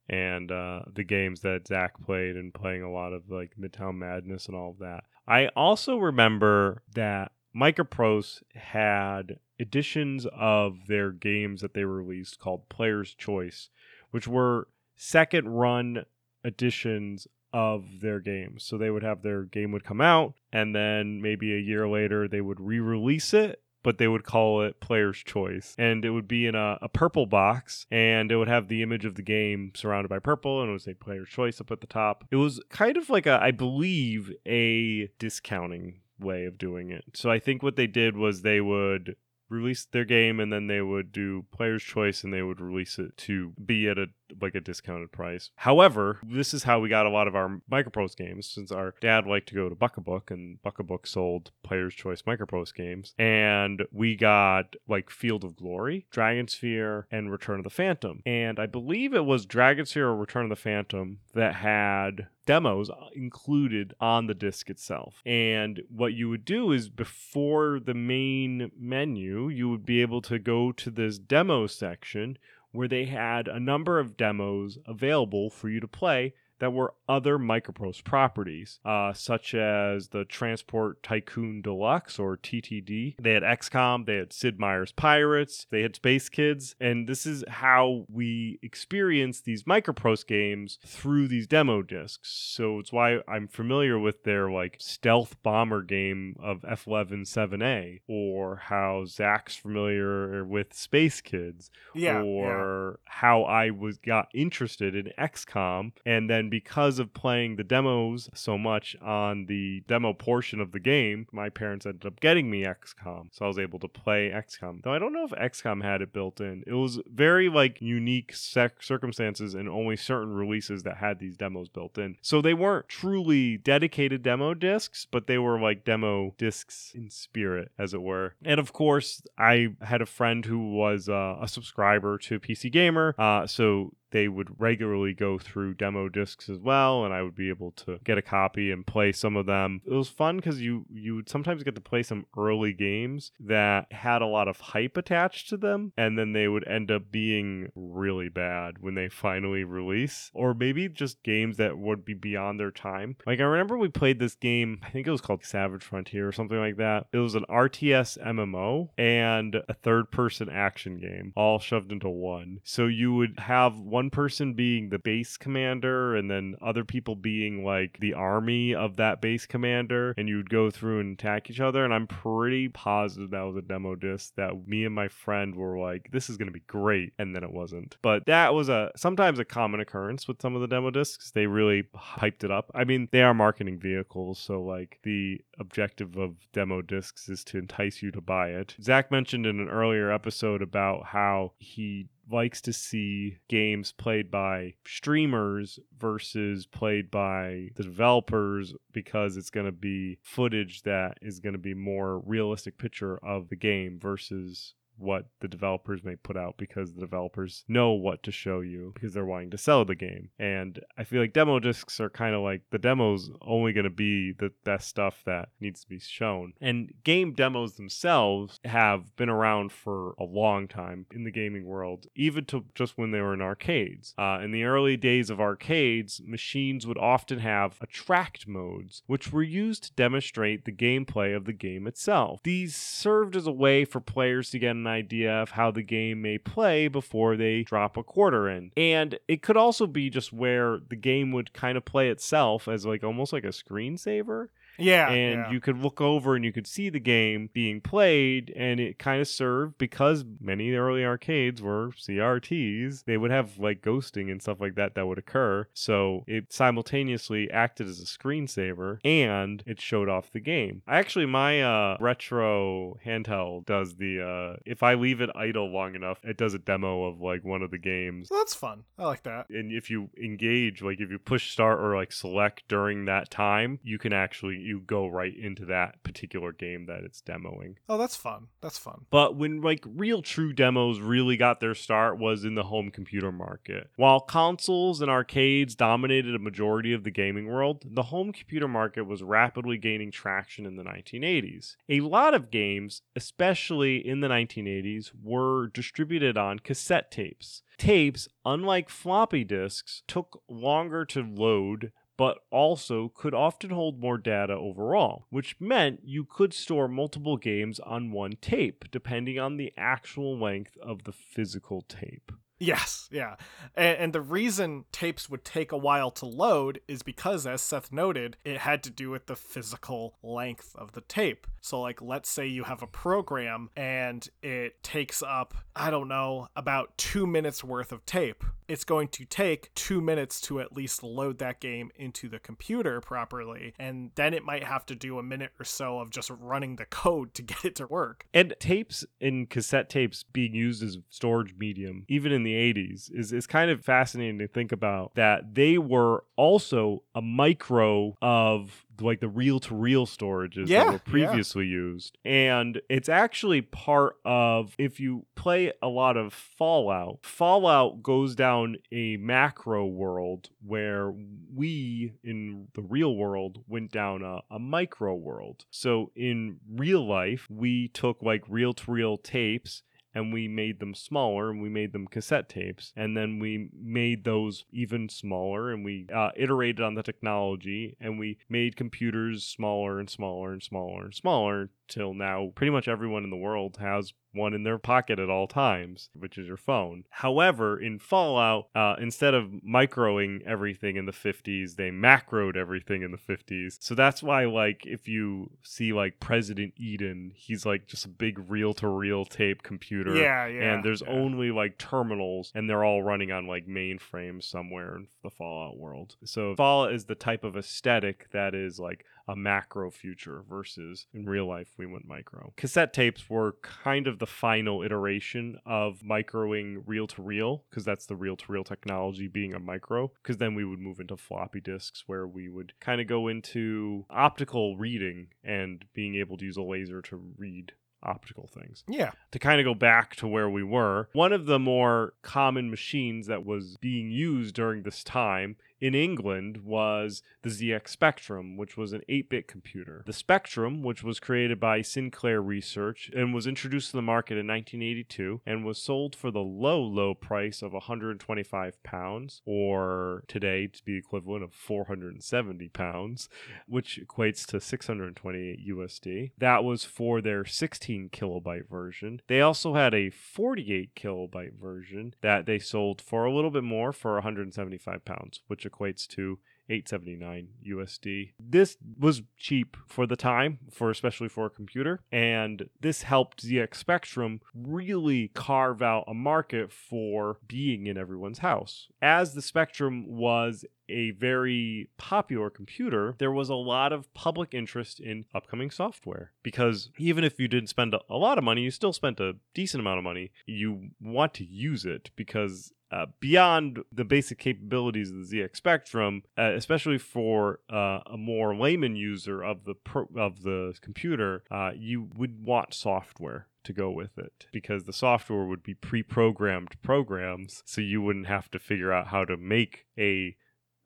and 0.09 0.51
uh, 0.51 0.81
the 0.93 1.03
games 1.03 1.41
that 1.41 1.67
Zach 1.67 1.93
played, 2.03 2.35
and 2.35 2.53
playing 2.53 2.83
a 2.83 2.91
lot 2.91 3.13
of 3.13 3.29
like 3.29 3.51
Midtown 3.59 3.95
Madness 3.95 4.47
and 4.47 4.55
all 4.55 4.71
of 4.71 4.79
that. 4.79 5.05
I 5.27 5.47
also 5.55 5.97
remember 5.97 6.83
that 6.93 7.31
Microprose 7.55 8.41
had 8.55 9.39
editions 9.59 10.25
of 10.37 10.87
their 10.87 11.11
games 11.11 11.61
that 11.61 11.73
they 11.73 11.85
released 11.85 12.39
called 12.39 12.67
Player's 12.67 13.13
Choice, 13.13 13.69
which 14.09 14.27
were 14.27 14.67
second 14.97 15.47
run 15.47 16.05
editions 16.43 17.27
of 17.53 18.01
their 18.01 18.19
games. 18.19 18.63
So 18.63 18.77
they 18.77 18.89
would 18.89 19.03
have 19.03 19.21
their 19.21 19.43
game 19.43 19.71
would 19.71 19.83
come 19.83 20.01
out 20.01 20.33
and 20.51 20.75
then 20.75 21.21
maybe 21.21 21.53
a 21.53 21.59
year 21.59 21.87
later 21.87 22.27
they 22.27 22.41
would 22.41 22.59
re-release 22.59 23.33
it 23.33 23.61
but 23.83 23.97
they 23.97 24.07
would 24.07 24.23
call 24.23 24.61
it 24.61 24.79
player's 24.79 25.17
choice. 25.17 25.75
And 25.77 26.05
it 26.05 26.11
would 26.11 26.27
be 26.27 26.45
in 26.45 26.55
a, 26.55 26.77
a, 26.81 26.89
purple 26.89 27.25
box 27.25 27.87
and 27.89 28.31
it 28.31 28.37
would 28.37 28.47
have 28.47 28.67
the 28.67 28.83
image 28.83 29.05
of 29.05 29.15
the 29.15 29.21
game 29.21 29.71
surrounded 29.75 30.07
by 30.09 30.19
purple 30.19 30.61
and 30.61 30.69
it 30.69 30.73
would 30.73 30.81
say 30.81 30.93
player's 30.93 31.29
choice 31.29 31.59
up 31.59 31.71
at 31.71 31.81
the 31.81 31.87
top. 31.87 32.25
It 32.31 32.35
was 32.35 32.61
kind 32.69 32.97
of 32.97 33.09
like 33.09 33.25
a 33.25 33.39
i 33.41 33.51
believe 33.51 34.31
a 34.45 35.07
discounting 35.19 36.01
way 36.19 36.45
of 36.45 36.57
doing 36.57 36.91
it. 36.91 37.05
So 37.13 37.31
i 37.31 37.39
think 37.39 37.63
what 37.63 37.75
they 37.75 37.87
did 37.87 38.15
was 38.15 38.41
they 38.41 38.61
would 38.61 39.15
release 39.49 39.85
their 39.85 40.05
game 40.05 40.39
and 40.39 40.51
then 40.51 40.67
they 40.67 40.81
would 40.81 41.11
do 41.11 41.45
player's 41.51 41.83
choice 41.83 42.23
and 42.23 42.33
they 42.33 42.41
would 42.41 42.61
release 42.61 42.97
it 42.97 43.17
to 43.17 43.53
be 43.63 43.87
at 43.89 43.97
a 43.97 44.07
like 44.39 44.55
a 44.55 44.61
discounted 44.61 45.11
price. 45.11 45.51
However, 45.55 46.19
this 46.23 46.53
is 46.53 46.63
how 46.63 46.79
we 46.79 46.89
got 46.89 47.05
a 47.05 47.09
lot 47.09 47.27
of 47.27 47.35
our 47.35 47.61
Microprose 47.71 48.15
games 48.15 48.47
since 48.47 48.71
our 48.71 48.95
dad 49.01 49.25
liked 49.25 49.49
to 49.49 49.55
go 49.55 49.69
to 49.69 49.75
Buckabook 49.75 50.31
and 50.31 50.61
Buckabook 50.63 51.07
sold 51.07 51.51
Player's 51.63 51.95
Choice 51.95 52.21
Microprose 52.23 52.73
games. 52.73 53.13
And 53.17 53.83
we 53.91 54.15
got 54.15 54.75
like 54.87 55.09
Field 55.09 55.43
of 55.43 55.55
Glory, 55.55 56.05
Dragonsphere, 56.13 57.05
and 57.11 57.31
Return 57.31 57.59
of 57.59 57.63
the 57.63 57.69
Phantom. 57.69 58.21
And 58.25 58.59
I 58.59 58.65
believe 58.65 59.13
it 59.13 59.25
was 59.25 59.45
Dragonsphere 59.45 60.03
or 60.03 60.15
Return 60.15 60.45
of 60.45 60.49
the 60.49 60.55
Phantom 60.55 61.19
that 61.33 61.55
had 61.55 62.27
demos 62.45 62.89
uh, 62.89 62.95
included 63.15 63.93
on 63.99 64.27
the 64.27 64.33
disc 64.33 64.69
itself. 64.69 65.21
And 65.25 65.81
what 65.89 66.13
you 66.13 66.29
would 66.29 66.45
do 66.45 66.71
is 66.71 66.89
before 66.89 67.79
the 67.79 67.93
main 67.93 68.71
menu, 68.77 69.47
you 69.49 69.69
would 69.69 69.85
be 69.85 70.01
able 70.01 70.21
to 70.23 70.39
go 70.39 70.71
to 70.71 70.89
this 70.89 71.17
demo 71.17 71.67
section 71.67 72.37
where 72.71 72.87
they 72.87 73.05
had 73.05 73.47
a 73.47 73.59
number 73.59 73.99
of 73.99 74.17
demos 74.17 74.77
available 74.85 75.49
for 75.49 75.69
you 75.69 75.79
to 75.79 75.87
play 75.87 76.33
that 76.61 76.71
were 76.71 76.93
other 77.09 77.37
Microprose 77.37 78.01
properties, 78.03 78.79
uh, 78.85 79.11
such 79.11 79.53
as 79.53 80.07
the 80.09 80.23
Transport 80.23 81.03
Tycoon 81.03 81.61
Deluxe 81.61 82.17
or 82.17 82.37
TTD. 82.37 83.15
They 83.21 83.33
had 83.33 83.43
XCOM, 83.43 84.05
they 84.05 84.15
had 84.15 84.31
Sid 84.31 84.59
Meier's 84.59 84.93
Pirates, 84.93 85.67
they 85.71 85.81
had 85.81 85.95
Space 85.95 86.29
Kids, 86.29 86.75
and 86.79 87.07
this 87.09 87.25
is 87.25 87.43
how 87.49 88.05
we 88.09 88.59
experience 88.61 89.41
these 89.41 89.63
Microprose 89.63 90.25
games 90.25 90.79
through 90.85 91.27
these 91.27 91.47
demo 91.47 91.81
discs. 91.81 92.29
So 92.31 92.79
it's 92.79 92.93
why 92.93 93.19
I'm 93.27 93.47
familiar 93.47 93.99
with 93.99 94.23
their 94.23 94.49
like 94.49 94.77
stealth 94.79 95.35
bomber 95.43 95.81
game 95.81 96.35
of 96.39 96.63
F-117A, 96.67 98.01
or 98.07 98.57
how 98.57 99.05
Zach's 99.05 99.55
familiar 99.55 100.45
with 100.45 100.73
Space 100.73 101.21
Kids, 101.21 101.69
Yeah. 101.95 102.21
or 102.21 102.99
how 103.05 103.43
I 103.43 103.71
was 103.71 103.97
got 103.97 104.29
interested 104.33 104.95
in 104.95 105.11
XCOM 105.17 105.91
and 106.05 106.29
then 106.29 106.49
because 106.51 106.99
of 106.99 107.15
playing 107.15 107.55
the 107.55 107.63
demos 107.63 108.29
so 108.35 108.57
much 108.57 108.95
on 109.01 109.47
the 109.47 109.83
demo 109.87 110.13
portion 110.13 110.59
of 110.59 110.71
the 110.71 110.79
game, 110.79 111.25
my 111.31 111.49
parents 111.49 111.87
ended 111.87 112.05
up 112.05 112.19
getting 112.19 112.51
me 112.51 112.63
XCOM. 112.63 113.29
So 113.31 113.45
I 113.45 113.47
was 113.47 113.57
able 113.57 113.79
to 113.79 113.87
play 113.87 114.29
XCOM. 114.29 114.83
Though 114.83 114.93
I 114.93 114.99
don't 114.99 115.13
know 115.13 115.25
if 115.25 115.31
XCOM 115.31 115.81
had 115.81 116.03
it 116.03 116.13
built 116.13 116.39
in. 116.39 116.63
It 116.67 116.73
was 116.73 116.99
very 117.11 117.49
like 117.49 117.81
unique 117.81 118.35
sec- 118.35 118.83
circumstances 118.83 119.55
and 119.55 119.67
only 119.67 119.95
certain 119.95 120.35
releases 120.35 120.83
that 120.83 120.97
had 120.97 121.17
these 121.17 121.37
demos 121.37 121.69
built 121.69 121.97
in. 121.97 122.17
So 122.21 122.41
they 122.41 122.53
weren't 122.53 122.89
truly 122.89 123.57
dedicated 123.57 124.21
demo 124.21 124.53
discs, 124.53 125.07
but 125.09 125.27
they 125.27 125.37
were 125.37 125.59
like 125.59 125.85
demo 125.85 126.35
discs 126.37 126.91
in 126.93 127.09
spirit, 127.09 127.71
as 127.79 127.93
it 127.93 128.01
were. 128.01 128.35
And 128.43 128.59
of 128.59 128.73
course, 128.73 129.23
I 129.37 129.69
had 129.81 130.01
a 130.01 130.05
friend 130.05 130.45
who 130.45 130.73
was 130.73 131.07
uh, 131.07 131.37
a 131.41 131.47
subscriber 131.47 132.17
to 132.19 132.39
PC 132.39 132.71
Gamer. 132.71 133.15
Uh, 133.17 133.47
so 133.47 133.93
they 134.11 134.27
would 134.27 134.59
regularly 134.59 135.13
go 135.13 135.37
through 135.37 135.73
demo 135.73 136.09
discs 136.09 136.49
as 136.49 136.59
well 136.59 137.05
and 137.05 137.13
i 137.13 137.21
would 137.21 137.35
be 137.35 137.49
able 137.49 137.71
to 137.71 137.99
get 138.03 138.17
a 138.17 138.21
copy 138.21 138.71
and 138.71 138.85
play 138.85 139.11
some 139.11 139.35
of 139.35 139.45
them. 139.45 139.81
It 139.85 139.93
was 139.93 140.09
fun 140.09 140.37
because 140.37 140.61
you 140.61 140.85
you 140.91 141.15
would 141.15 141.29
sometimes 141.29 141.63
get 141.63 141.75
to 141.75 141.81
play 141.81 142.03
some 142.03 142.25
early 142.37 142.73
games 142.73 143.31
that 143.39 143.91
had 143.91 144.21
a 144.21 144.27
lot 144.27 144.47
of 144.47 144.59
hype 144.59 144.97
attached 144.97 145.49
to 145.49 145.57
them 145.57 145.93
and 145.97 146.17
then 146.17 146.33
they 146.33 146.47
would 146.47 146.67
end 146.67 146.91
up 146.91 147.11
being 147.11 147.71
really 147.75 148.29
bad 148.29 148.79
when 148.79 148.95
they 148.95 149.09
finally 149.09 149.63
release 149.63 150.31
or 150.33 150.53
maybe 150.53 150.89
just 150.89 151.23
games 151.23 151.57
that 151.57 151.77
would 151.77 152.05
be 152.05 152.13
beyond 152.13 152.59
their 152.59 152.71
time. 152.71 153.15
Like 153.25 153.39
i 153.39 153.43
remember 153.43 153.77
we 153.77 153.89
played 153.89 154.19
this 154.19 154.35
game 154.35 154.79
i 154.83 154.89
think 154.89 155.07
it 155.07 155.11
was 155.11 155.21
called 155.21 155.45
savage 155.45 155.83
frontier 155.83 156.27
or 156.27 156.31
something 156.31 156.57
like 156.57 156.77
that. 156.77 157.07
It 157.13 157.17
was 157.17 157.35
an 157.35 157.45
rts 157.49 158.17
mmo 158.17 158.89
and 158.97 159.55
a 159.67 159.73
third 159.73 160.11
person 160.11 160.49
action 160.49 160.99
game 160.99 161.33
all 161.35 161.59
shoved 161.59 161.91
into 161.91 162.09
one. 162.09 162.59
So 162.63 162.87
you 162.87 163.13
would 163.13 163.39
have 163.39 163.79
one 163.79 164.00
person 164.09 164.53
being 164.53 164.89
the 164.89 164.99
base 164.99 165.37
commander 165.37 166.15
and 166.15 166.29
then 166.29 166.55
other 166.61 166.83
people 166.83 167.15
being 167.15 167.63
like 167.63 167.97
the 167.99 168.13
army 168.13 168.73
of 168.73 168.97
that 168.97 169.21
base 169.21 169.45
commander 169.45 170.13
and 170.17 170.27
you 170.27 170.37
would 170.37 170.49
go 170.49 170.69
through 170.69 170.99
and 170.99 171.13
attack 171.13 171.49
each 171.49 171.59
other 171.59 171.83
and 171.85 171.93
i'm 171.93 172.07
pretty 172.07 172.67
positive 172.69 173.31
that 173.31 173.41
was 173.41 173.55
a 173.55 173.61
demo 173.61 173.95
disc 173.95 174.33
that 174.35 174.67
me 174.67 174.85
and 174.85 174.95
my 174.95 175.07
friend 175.07 175.55
were 175.55 175.77
like 175.77 176.09
this 176.11 176.29
is 176.29 176.37
going 176.37 176.47
to 176.47 176.53
be 176.53 176.63
great 176.67 177.13
and 177.17 177.35
then 177.35 177.43
it 177.43 177.51
wasn't. 177.51 177.97
But 178.01 178.25
that 178.25 178.53
was 178.53 178.69
a 178.69 178.91
sometimes 178.95 179.39
a 179.39 179.45
common 179.45 179.79
occurrence 179.79 180.27
with 180.27 180.41
some 180.41 180.55
of 180.55 180.61
the 180.61 180.67
demo 180.67 180.91
discs 180.91 181.31
they 181.31 181.47
really 181.47 181.83
hyped 181.95 182.43
it 182.43 182.51
up. 182.51 182.71
I 182.73 182.83
mean 182.83 183.07
they 183.11 183.21
are 183.21 183.33
marketing 183.33 183.79
vehicles 183.79 184.39
so 184.39 184.61
like 184.61 184.99
the 185.03 185.41
objective 185.59 186.17
of 186.17 186.35
demo 186.53 186.81
discs 186.81 187.29
is 187.29 187.43
to 187.45 187.57
entice 187.57 188.01
you 188.01 188.11
to 188.11 188.21
buy 188.21 188.49
it. 188.49 188.75
Zach 188.81 189.11
mentioned 189.11 189.45
in 189.45 189.59
an 189.59 189.69
earlier 189.69 190.11
episode 190.11 190.61
about 190.61 191.05
how 191.05 191.53
he 191.59 192.07
likes 192.29 192.61
to 192.61 192.73
see 192.73 193.37
games 193.47 193.91
played 193.91 194.29
by 194.29 194.73
streamers 194.85 195.79
versus 195.97 196.65
played 196.65 197.09
by 197.11 197.69
the 197.75 197.83
developers 197.83 198.73
because 198.91 199.37
it's 199.37 199.49
going 199.49 199.65
to 199.65 199.71
be 199.71 200.17
footage 200.21 200.83
that 200.83 201.17
is 201.21 201.39
going 201.39 201.53
to 201.53 201.59
be 201.59 201.73
more 201.73 202.19
realistic 202.19 202.77
picture 202.77 203.17
of 203.17 203.49
the 203.49 203.55
game 203.55 203.99
versus 203.99 204.75
what 204.97 205.25
the 205.39 205.47
developers 205.47 206.03
may 206.03 206.15
put 206.15 206.37
out 206.37 206.55
because 206.57 206.93
the 206.93 207.01
developers 207.01 207.63
know 207.67 207.91
what 207.91 208.23
to 208.23 208.31
show 208.31 208.61
you 208.61 208.91
because 208.93 209.13
they're 209.13 209.25
wanting 209.25 209.51
to 209.51 209.57
sell 209.57 209.83
the 209.83 209.95
game. 209.95 210.29
And 210.37 210.79
I 210.97 211.03
feel 211.03 211.21
like 211.21 211.33
demo 211.33 211.59
discs 211.59 211.99
are 211.99 212.09
kind 212.09 212.35
of 212.35 212.41
like 212.41 212.61
the 212.71 212.77
demo's 212.77 213.31
only 213.41 213.73
going 213.73 213.85
to 213.85 213.89
be 213.89 214.31
the 214.31 214.51
best 214.63 214.87
stuff 214.87 215.21
that 215.25 215.49
needs 215.59 215.81
to 215.81 215.89
be 215.89 215.99
shown. 215.99 216.53
And 216.61 216.93
game 217.03 217.33
demos 217.33 217.75
themselves 217.75 218.59
have 218.65 219.15
been 219.15 219.29
around 219.29 219.71
for 219.71 220.13
a 220.19 220.23
long 220.23 220.67
time 220.67 221.05
in 221.11 221.23
the 221.23 221.31
gaming 221.31 221.65
world, 221.65 222.07
even 222.15 222.45
to 222.45 222.65
just 222.75 222.97
when 222.97 223.11
they 223.11 223.21
were 223.21 223.33
in 223.33 223.41
arcades. 223.41 224.13
Uh, 224.17 224.39
in 224.43 224.51
the 224.51 224.63
early 224.63 224.97
days 224.97 225.29
of 225.29 225.41
arcades, 225.41 226.21
machines 226.23 226.85
would 226.85 226.97
often 226.97 227.39
have 227.39 227.77
attract 227.81 228.47
modes, 228.47 229.03
which 229.07 229.31
were 229.31 229.43
used 229.43 229.83
to 229.83 229.93
demonstrate 229.93 230.65
the 230.65 230.71
gameplay 230.71 231.35
of 231.35 231.45
the 231.45 231.53
game 231.53 231.87
itself. 231.87 232.39
These 232.43 232.75
served 232.75 233.35
as 233.35 233.47
a 233.47 233.51
way 233.51 233.85
for 233.85 233.99
players 233.99 234.49
to 234.51 234.59
get 234.59 234.75
an 234.75 234.87
idea 234.91 235.33
of 235.41 235.51
how 235.51 235.71
the 235.71 235.81
game 235.81 236.21
may 236.21 236.37
play 236.37 236.87
before 236.87 237.35
they 237.35 237.63
drop 237.63 237.97
a 237.97 238.03
quarter 238.03 238.47
in. 238.49 238.71
And 238.77 239.17
it 239.27 239.41
could 239.41 239.57
also 239.57 239.87
be 239.87 240.09
just 240.09 240.31
where 240.31 240.79
the 240.89 240.95
game 240.95 241.31
would 241.31 241.53
kind 241.53 241.77
of 241.77 241.85
play 241.85 242.09
itself 242.09 242.67
as 242.67 242.85
like 242.85 243.03
almost 243.03 243.33
like 243.33 243.43
a 243.43 243.47
screensaver 243.47 244.49
Yeah. 244.81 245.09
and 245.09 245.39
yeah. 245.45 245.51
you 245.51 245.59
could 245.59 245.77
look 245.79 246.01
over 246.01 246.35
and 246.35 246.43
you 246.45 246.51
could 246.51 246.67
see 246.67 246.89
the 246.89 246.99
game 246.99 247.49
being 247.53 247.81
played 247.81 248.51
and 248.55 248.79
it 248.79 248.97
kind 248.99 249.21
of 249.21 249.27
served 249.27 249.77
because 249.77 250.23
many 250.39 250.71
early 250.73 251.03
arcades 251.05 251.61
were 251.61 251.91
CRTs 251.91 253.03
they 253.05 253.17
would 253.17 253.31
have 253.31 253.57
like 253.59 253.81
ghosting 253.81 254.31
and 254.31 254.41
stuff 254.41 254.59
like 254.61 254.75
that 254.75 254.95
that 254.95 255.07
would 255.07 255.17
occur 255.17 255.67
so 255.73 256.23
it 256.27 256.51
simultaneously 256.51 257.49
acted 257.51 257.87
as 257.87 257.99
a 257.99 258.05
screensaver 258.05 258.99
and 259.03 259.63
it 259.65 259.79
showed 259.81 260.09
off 260.09 260.31
the 260.31 260.39
game 260.39 260.81
actually 260.87 261.25
my 261.25 261.61
uh 261.61 261.97
retro 261.99 262.97
handheld 263.05 263.65
does 263.65 263.95
the 263.95 264.21
uh 264.21 264.57
if 264.65 264.83
I 264.83 264.93
leave 264.95 265.21
it 265.21 265.29
idle 265.35 265.69
long 265.71 265.95
enough 265.95 266.19
it 266.23 266.37
does 266.37 266.53
a 266.53 266.59
demo 266.59 267.05
of 267.05 267.21
like 267.21 267.43
one 267.43 267.61
of 267.61 267.71
the 267.71 267.77
games 267.77 268.29
So 268.29 268.35
that's 268.37 268.53
fun. 268.55 268.83
I 268.97 269.05
like 269.05 269.23
that. 269.23 269.49
and 269.49 269.71
if 269.71 269.89
you 269.89 270.09
engage 270.21 270.81
like 270.81 270.99
if 270.99 271.09
you 271.09 271.19
push 271.19 271.51
start 271.51 271.79
or 271.79 271.95
like 271.95 272.11
select 272.11 272.63
during 272.67 273.05
that 273.05 273.29
time 273.29 273.79
you 273.83 273.97
can 273.97 274.13
actually 274.13 274.57
you 274.71 274.79
go 274.79 275.07
right 275.07 275.35
into 275.37 275.65
that 275.65 276.01
particular 276.03 276.51
game 276.53 276.85
that 276.85 277.03
it's 277.03 277.21
demoing 277.21 277.75
Oh, 277.89 277.97
that's 277.97 278.15
fun. 278.15 278.47
That's 278.61 278.77
fun. 278.77 279.05
but 279.09 279.35
when 279.35 279.61
like 279.61 279.83
real 279.85 280.21
true 280.21 280.53
demos 280.53 280.99
really 281.01 281.35
got 281.37 281.59
their 281.59 281.75
start 281.75 282.17
was 282.17 282.45
in 282.45 282.55
the 282.55 282.63
home 282.63 282.89
computer 282.89 283.31
market 283.31 283.89
while 283.97 284.21
consoles 284.21 285.01
and 285.01 285.11
arcades 285.11 285.75
dominated 285.75 286.33
a 286.33 286.39
majority 286.39 286.93
of 286.93 287.03
the 287.03 287.11
gaming 287.11 287.47
world 287.47 287.83
the 287.85 288.03
home 288.03 288.31
computer 288.31 288.67
market 288.67 289.03
was 289.03 289.21
rapidly 289.21 289.77
gaining 289.77 290.09
traction 290.11 290.65
in 290.65 290.77
the 290.77 290.83
1980s 290.83 291.75
a 291.89 291.99
lot 291.99 292.33
of 292.33 292.49
games 292.49 293.01
especially 293.15 293.97
in 294.07 294.21
the 294.21 294.27
1980s 294.27 295.11
were 295.21 295.67
distributed 295.67 296.37
on 296.37 296.59
cassette 296.59 297.11
tapes 297.11 297.61
tapes 297.77 298.27
unlike 298.45 298.89
floppy 298.89 299.43
disks 299.43 300.03
took 300.07 300.41
longer 300.47 301.03
to 301.03 301.21
load 301.23 301.91
but 302.21 302.43
also 302.51 303.11
could 303.15 303.33
often 303.33 303.71
hold 303.71 303.99
more 303.99 304.19
data 304.19 304.53
overall, 304.53 305.25
which 305.31 305.59
meant 305.59 306.01
you 306.03 306.23
could 306.23 306.53
store 306.53 306.87
multiple 306.87 307.35
games 307.35 307.79
on 307.79 308.11
one 308.11 308.33
tape, 308.39 308.85
depending 308.91 309.39
on 309.39 309.57
the 309.57 309.73
actual 309.75 310.37
length 310.37 310.77
of 310.83 311.05
the 311.05 311.11
physical 311.11 311.81
tape. 311.81 312.31
Yes, 312.59 313.09
yeah. 313.11 313.37
And, 313.75 313.97
and 313.97 314.13
the 314.13 314.21
reason 314.21 314.85
tapes 314.91 315.31
would 315.31 315.43
take 315.43 315.71
a 315.71 315.77
while 315.77 316.11
to 316.11 316.27
load 316.27 316.79
is 316.87 317.01
because, 317.01 317.47
as 317.47 317.59
Seth 317.59 317.91
noted, 317.91 318.37
it 318.45 318.59
had 318.59 318.83
to 318.83 318.91
do 318.91 319.09
with 319.09 319.25
the 319.25 319.35
physical 319.35 320.19
length 320.21 320.75
of 320.75 320.91
the 320.91 321.01
tape. 321.01 321.47
So, 321.59 321.81
like, 321.81 322.03
let's 322.03 322.29
say 322.29 322.45
you 322.45 322.65
have 322.65 322.83
a 322.83 322.87
program 322.87 323.71
and 323.75 324.29
it 324.43 324.83
takes 324.83 325.23
up, 325.23 325.55
I 325.75 325.89
don't 325.89 326.07
know, 326.07 326.49
about 326.55 326.95
two 326.99 327.25
minutes 327.25 327.63
worth 327.63 327.91
of 327.91 328.05
tape. 328.05 328.43
It's 328.71 328.85
going 328.85 329.09
to 329.09 329.25
take 329.25 329.73
two 329.75 329.99
minutes 329.99 330.39
to 330.39 330.61
at 330.61 330.71
least 330.71 331.03
load 331.03 331.39
that 331.39 331.59
game 331.59 331.91
into 331.97 332.29
the 332.29 332.39
computer 332.39 333.01
properly. 333.01 333.73
And 333.77 334.11
then 334.15 334.33
it 334.33 334.45
might 334.45 334.63
have 334.63 334.85
to 334.85 334.95
do 334.95 335.19
a 335.19 335.23
minute 335.23 335.51
or 335.59 335.65
so 335.65 335.99
of 335.99 336.09
just 336.09 336.29
running 336.29 336.77
the 336.77 336.85
code 336.85 337.33
to 337.33 337.41
get 337.41 337.65
it 337.65 337.75
to 337.75 337.87
work. 337.87 338.27
And 338.33 338.55
tapes 338.59 339.05
and 339.19 339.49
cassette 339.49 339.89
tapes 339.89 340.23
being 340.23 340.55
used 340.55 340.81
as 340.83 340.97
storage 341.09 341.53
medium, 341.57 342.05
even 342.07 342.31
in 342.31 342.43
the 342.43 342.53
80s, 342.53 343.11
is, 343.13 343.33
is 343.33 343.45
kind 343.45 343.69
of 343.69 343.83
fascinating 343.83 344.39
to 344.39 344.47
think 344.47 344.71
about 344.71 345.15
that 345.15 345.53
they 345.53 345.77
were 345.77 346.23
also 346.37 347.03
a 347.13 347.21
micro 347.21 348.15
of 348.21 348.85
like 348.99 349.19
the 349.19 349.29
reel 349.29 349.59
to 349.61 349.75
reel 349.75 350.05
storages 350.05 350.67
Yeah, 350.67 350.83
that 350.83 350.85
were 350.87 350.91
yeah. 350.93 351.27
previously 351.27 351.65
used. 351.65 352.17
And 352.25 352.81
it's 352.89 353.09
actually 353.09 353.61
part 353.61 354.15
of 354.25 354.75
if 354.77 354.99
you 354.99 355.25
play 355.35 355.71
a 355.81 355.87
lot 355.87 356.17
of 356.17 356.33
Fallout, 356.33 357.19
Fallout 357.23 358.03
goes 358.03 358.35
down 358.35 358.77
a 358.91 359.17
macro 359.17 359.85
world 359.85 360.49
where 360.65 361.13
we 361.53 362.13
in 362.23 362.67
the 362.73 362.81
real 362.81 363.15
world 363.15 363.63
went 363.67 363.91
down 363.91 364.21
a, 364.23 364.41
a 364.53 364.59
micro 364.59 365.15
world. 365.15 365.65
So 365.69 366.11
in 366.15 366.57
real 366.69 367.07
life, 367.07 367.47
we 367.49 367.87
took 367.87 368.21
like 368.21 368.43
reel 368.47 368.73
to 368.73 368.91
reel 368.91 369.17
tapes 369.17 369.83
and 370.13 370.33
we 370.33 370.47
made 370.47 370.79
them 370.79 370.93
smaller 370.93 371.49
and 371.49 371.61
we 371.61 371.69
made 371.69 371.93
them 371.93 372.07
cassette 372.07 372.49
tapes 372.49 372.93
and 372.95 373.15
then 373.15 373.39
we 373.39 373.69
made 373.73 374.23
those 374.23 374.65
even 374.71 375.07
smaller 375.09 375.71
and 375.71 375.85
we 375.85 376.07
uh, 376.13 376.29
iterated 376.35 376.81
on 376.81 376.95
the 376.95 377.03
technology 377.03 377.95
and 377.99 378.19
we 378.19 378.37
made 378.49 378.75
computers 378.75 379.43
smaller 379.43 379.99
and 379.99 380.09
smaller 380.09 380.51
and 380.51 380.63
smaller 380.63 381.05
and 381.05 381.15
smaller 381.15 381.69
till 381.91 382.13
now 382.13 382.51
pretty 382.55 382.71
much 382.71 382.87
everyone 382.87 383.23
in 383.23 383.29
the 383.29 383.35
world 383.35 383.77
has 383.79 384.13
one 384.33 384.53
in 384.53 384.63
their 384.63 384.77
pocket 384.77 385.19
at 385.19 385.29
all 385.29 385.47
times, 385.47 386.09
which 386.13 386.37
is 386.37 386.47
your 386.47 386.57
phone. 386.57 387.03
However, 387.09 387.79
in 387.79 387.99
Fallout, 387.99 388.69
uh, 388.75 388.95
instead 388.99 389.33
of 389.33 389.51
microing 389.67 390.41
everything 390.45 390.95
in 390.95 391.05
the 391.05 391.11
50s, 391.11 391.75
they 391.75 391.89
macroed 391.89 392.55
everything 392.55 393.01
in 393.01 393.11
the 393.11 393.17
50s. 393.17 393.77
So 393.79 393.95
that's 393.95 394.23
why, 394.23 394.45
like, 394.45 394.85
if 394.85 395.07
you 395.07 395.51
see 395.63 395.93
like 395.93 396.19
President 396.19 396.73
Eden, 396.77 397.31
he's 397.35 397.65
like 397.65 397.87
just 397.87 398.05
a 398.05 398.09
big 398.09 398.39
reel 398.49 398.73
to 398.75 398.87
reel 398.87 399.25
tape 399.25 399.63
computer. 399.63 400.15
Yeah, 400.15 400.47
yeah. 400.47 400.73
And 400.73 400.83
there's 400.83 401.01
yeah. 401.01 401.13
only 401.13 401.51
like 401.51 401.77
terminals, 401.77 402.51
and 402.55 402.69
they're 402.69 402.85
all 402.85 403.03
running 403.03 403.31
on 403.31 403.47
like 403.47 403.67
mainframes 403.67 404.43
somewhere 404.43 404.95
in 404.95 405.07
the 405.23 405.29
Fallout 405.29 405.77
world. 405.77 406.15
So 406.23 406.55
Fallout 406.55 406.93
is 406.93 407.05
the 407.05 407.15
type 407.15 407.43
of 407.43 407.57
aesthetic 407.57 408.29
that 408.31 408.55
is 408.55 408.79
like 408.79 409.05
a 409.27 409.35
macro 409.35 409.89
future 409.91 410.43
versus 410.49 411.05
in 411.13 411.25
real 411.25 411.45
life 411.47 411.69
we 411.77 411.85
went 411.85 412.05
micro. 412.07 412.53
Cassette 412.57 412.93
tapes 412.93 413.29
were 413.29 413.55
kind 413.61 414.07
of 414.07 414.19
the 414.19 414.25
final 414.27 414.83
iteration 414.83 415.57
of 415.65 415.99
microing 415.99 416.81
reel 416.85 417.07
to 417.07 417.21
reel 417.21 417.63
because 417.69 417.85
that's 417.85 418.05
the 418.05 418.15
reel 418.15 418.35
to 418.35 418.51
reel 418.51 418.63
technology 418.63 419.27
being 419.27 419.53
a 419.53 419.59
micro 419.59 420.11
because 420.21 420.37
then 420.37 420.55
we 420.55 420.65
would 420.65 420.79
move 420.79 420.99
into 420.99 421.15
floppy 421.17 421.61
disks 421.61 422.03
where 422.07 422.27
we 422.27 422.49
would 422.49 422.73
kind 422.79 422.99
of 423.01 423.07
go 423.07 423.27
into 423.27 424.05
optical 424.09 424.77
reading 424.77 425.27
and 425.43 425.85
being 425.93 426.15
able 426.15 426.37
to 426.37 426.45
use 426.45 426.57
a 426.57 426.61
laser 426.61 427.01
to 427.01 427.15
read 427.37 427.71
optical 428.03 428.47
things 428.51 428.83
Yeah. 428.87 429.11
to 429.31 429.37
kind 429.37 429.59
of 429.61 429.65
go 429.65 429.75
back 429.75 430.15
to 430.15 430.27
where 430.27 430.49
we 430.49 430.63
were, 430.63 431.07
one 431.13 431.31
of 431.31 431.45
the 431.45 431.59
more 431.59 432.13
common 432.23 432.71
machines 432.71 433.27
that 433.27 433.45
was 433.45 433.77
being 433.79 434.09
used 434.09 434.55
during 434.55 434.81
this 434.81 435.03
time 435.03 435.55
in 435.81 435.95
England 435.95 436.57
was 436.63 437.23
the 437.41 437.49
ZX 437.49 437.87
Spectrum, 437.89 438.55
which 438.55 438.77
was 438.77 438.93
an 438.93 439.01
8 439.09 439.29
bit 439.29 439.47
computer. 439.47 440.03
The 440.05 440.13
Spectrum, 440.13 440.83
which 440.83 441.03
was 441.03 441.19
created 441.19 441.59
by 441.59 441.81
Sinclair 441.81 442.41
Research 442.41 443.09
and 443.15 443.33
was 443.33 443.47
introduced 443.47 443.89
to 443.91 443.97
the 443.97 444.01
market 444.03 444.37
in 444.37 444.47
1982 444.47 445.41
and 445.45 445.65
was 445.65 445.81
sold 445.81 446.15
for 446.15 446.29
the 446.29 446.39
low, 446.39 446.79
low 446.81 447.15
price 447.15 447.63
of 447.63 447.73
125 447.73 448.83
pounds, 448.83 449.41
or 449.45 450.23
today 450.27 450.67
to 450.67 450.83
be 450.85 450.97
equivalent 450.97 451.43
of 451.43 451.53
470 451.53 452.69
pounds, 452.69 453.27
which 453.67 453.99
equates 453.99 454.45
to 454.45 454.61
628 454.61 455.67
USD. 455.67 456.31
That 456.37 456.63
was 456.63 456.85
for 456.85 457.21
their 457.21 457.43
16 457.43 458.09
kilobyte 458.09 458.69
version. 458.69 459.21
They 459.27 459.41
also 459.41 459.73
had 459.73 459.95
a 459.95 460.11
48 460.11 460.93
kilobyte 460.95 461.59
version 461.59 462.13
that 462.21 462.45
they 462.45 462.59
sold 462.59 463.01
for 463.01 463.25
a 463.25 463.33
little 463.33 463.49
bit 463.49 463.63
more 463.63 463.91
for 463.91 464.13
175 464.13 465.03
pounds, 465.05 465.41
which 465.47 465.65
equates 465.71 466.07
to 466.07 466.39
879 466.71 467.49
USD. 467.67 468.31
This 468.39 468.77
was 468.97 469.23
cheap 469.37 469.75
for 469.87 470.07
the 470.07 470.15
time, 470.15 470.59
for 470.71 470.89
especially 470.89 471.27
for 471.27 471.45
a 471.45 471.49
computer, 471.49 471.99
and 472.11 472.69
this 472.79 473.03
helped 473.03 473.45
ZX 473.45 473.75
Spectrum 473.75 474.39
really 474.55 475.29
carve 475.33 475.81
out 475.81 476.05
a 476.07 476.13
market 476.13 476.71
for 476.71 477.37
being 477.47 477.87
in 477.87 477.97
everyone's 477.97 478.39
house. 478.39 478.87
As 479.01 479.33
the 479.33 479.41
Spectrum 479.41 480.05
was 480.07 480.63
a 480.87 481.11
very 481.11 481.89
popular 481.97 482.49
computer, 482.49 483.15
there 483.17 483.31
was 483.31 483.49
a 483.49 483.55
lot 483.55 483.93
of 483.93 484.13
public 484.13 484.53
interest 484.53 484.99
in 484.99 485.25
upcoming 485.33 485.71
software 485.71 486.31
because 486.43 486.89
even 486.97 487.23
if 487.23 487.39
you 487.39 487.47
didn't 487.47 487.69
spend 487.69 487.93
a, 487.93 488.17
lot 488.17 488.37
of 488.37 488.43
money, 488.43 488.61
you 488.61 488.71
still 488.71 488.93
spent 488.93 489.19
a 489.19 489.37
decent 489.53 489.81
amount 489.81 489.97
of 489.97 490.03
money. 490.03 490.31
You 490.45 490.89
want 491.01 491.33
to 491.35 491.45
use 491.45 491.85
it 491.85 492.11
because 492.15 492.73
uh, 492.91 493.05
beyond 493.19 493.83
the 493.91 494.03
basic 494.03 494.37
capabilities 494.37 495.11
of 495.11 495.29
the 495.29 495.39
ZX 495.39 495.55
Spectrum, 495.55 496.23
uh, 496.37 496.51
especially 496.55 496.97
for 496.97 497.59
uh, 497.71 497.99
a 498.05 498.17
more 498.17 498.55
layman 498.55 498.95
user 498.95 499.41
of 499.41 499.63
the 499.63 499.73
pro- 499.73 500.09
of 500.17 500.43
the 500.43 500.73
computer, 500.81 501.43
uh, 501.49 501.71
you 501.75 502.09
would 502.15 502.45
want 502.45 502.73
software 502.73 503.47
to 503.63 503.73
go 503.73 503.89
with 503.89 504.17
it 504.17 504.47
because 504.51 504.83
the 504.83 504.93
software 504.93 505.45
would 505.45 505.63
be 505.63 505.73
pre-programmed 505.73 506.81
programs, 506.81 507.63
so 507.65 507.79
you 507.79 508.01
wouldn't 508.01 508.27
have 508.27 508.49
to 508.51 508.59
figure 508.59 508.91
out 508.91 509.07
how 509.07 509.23
to 509.23 509.37
make 509.37 509.85
a 509.97 510.35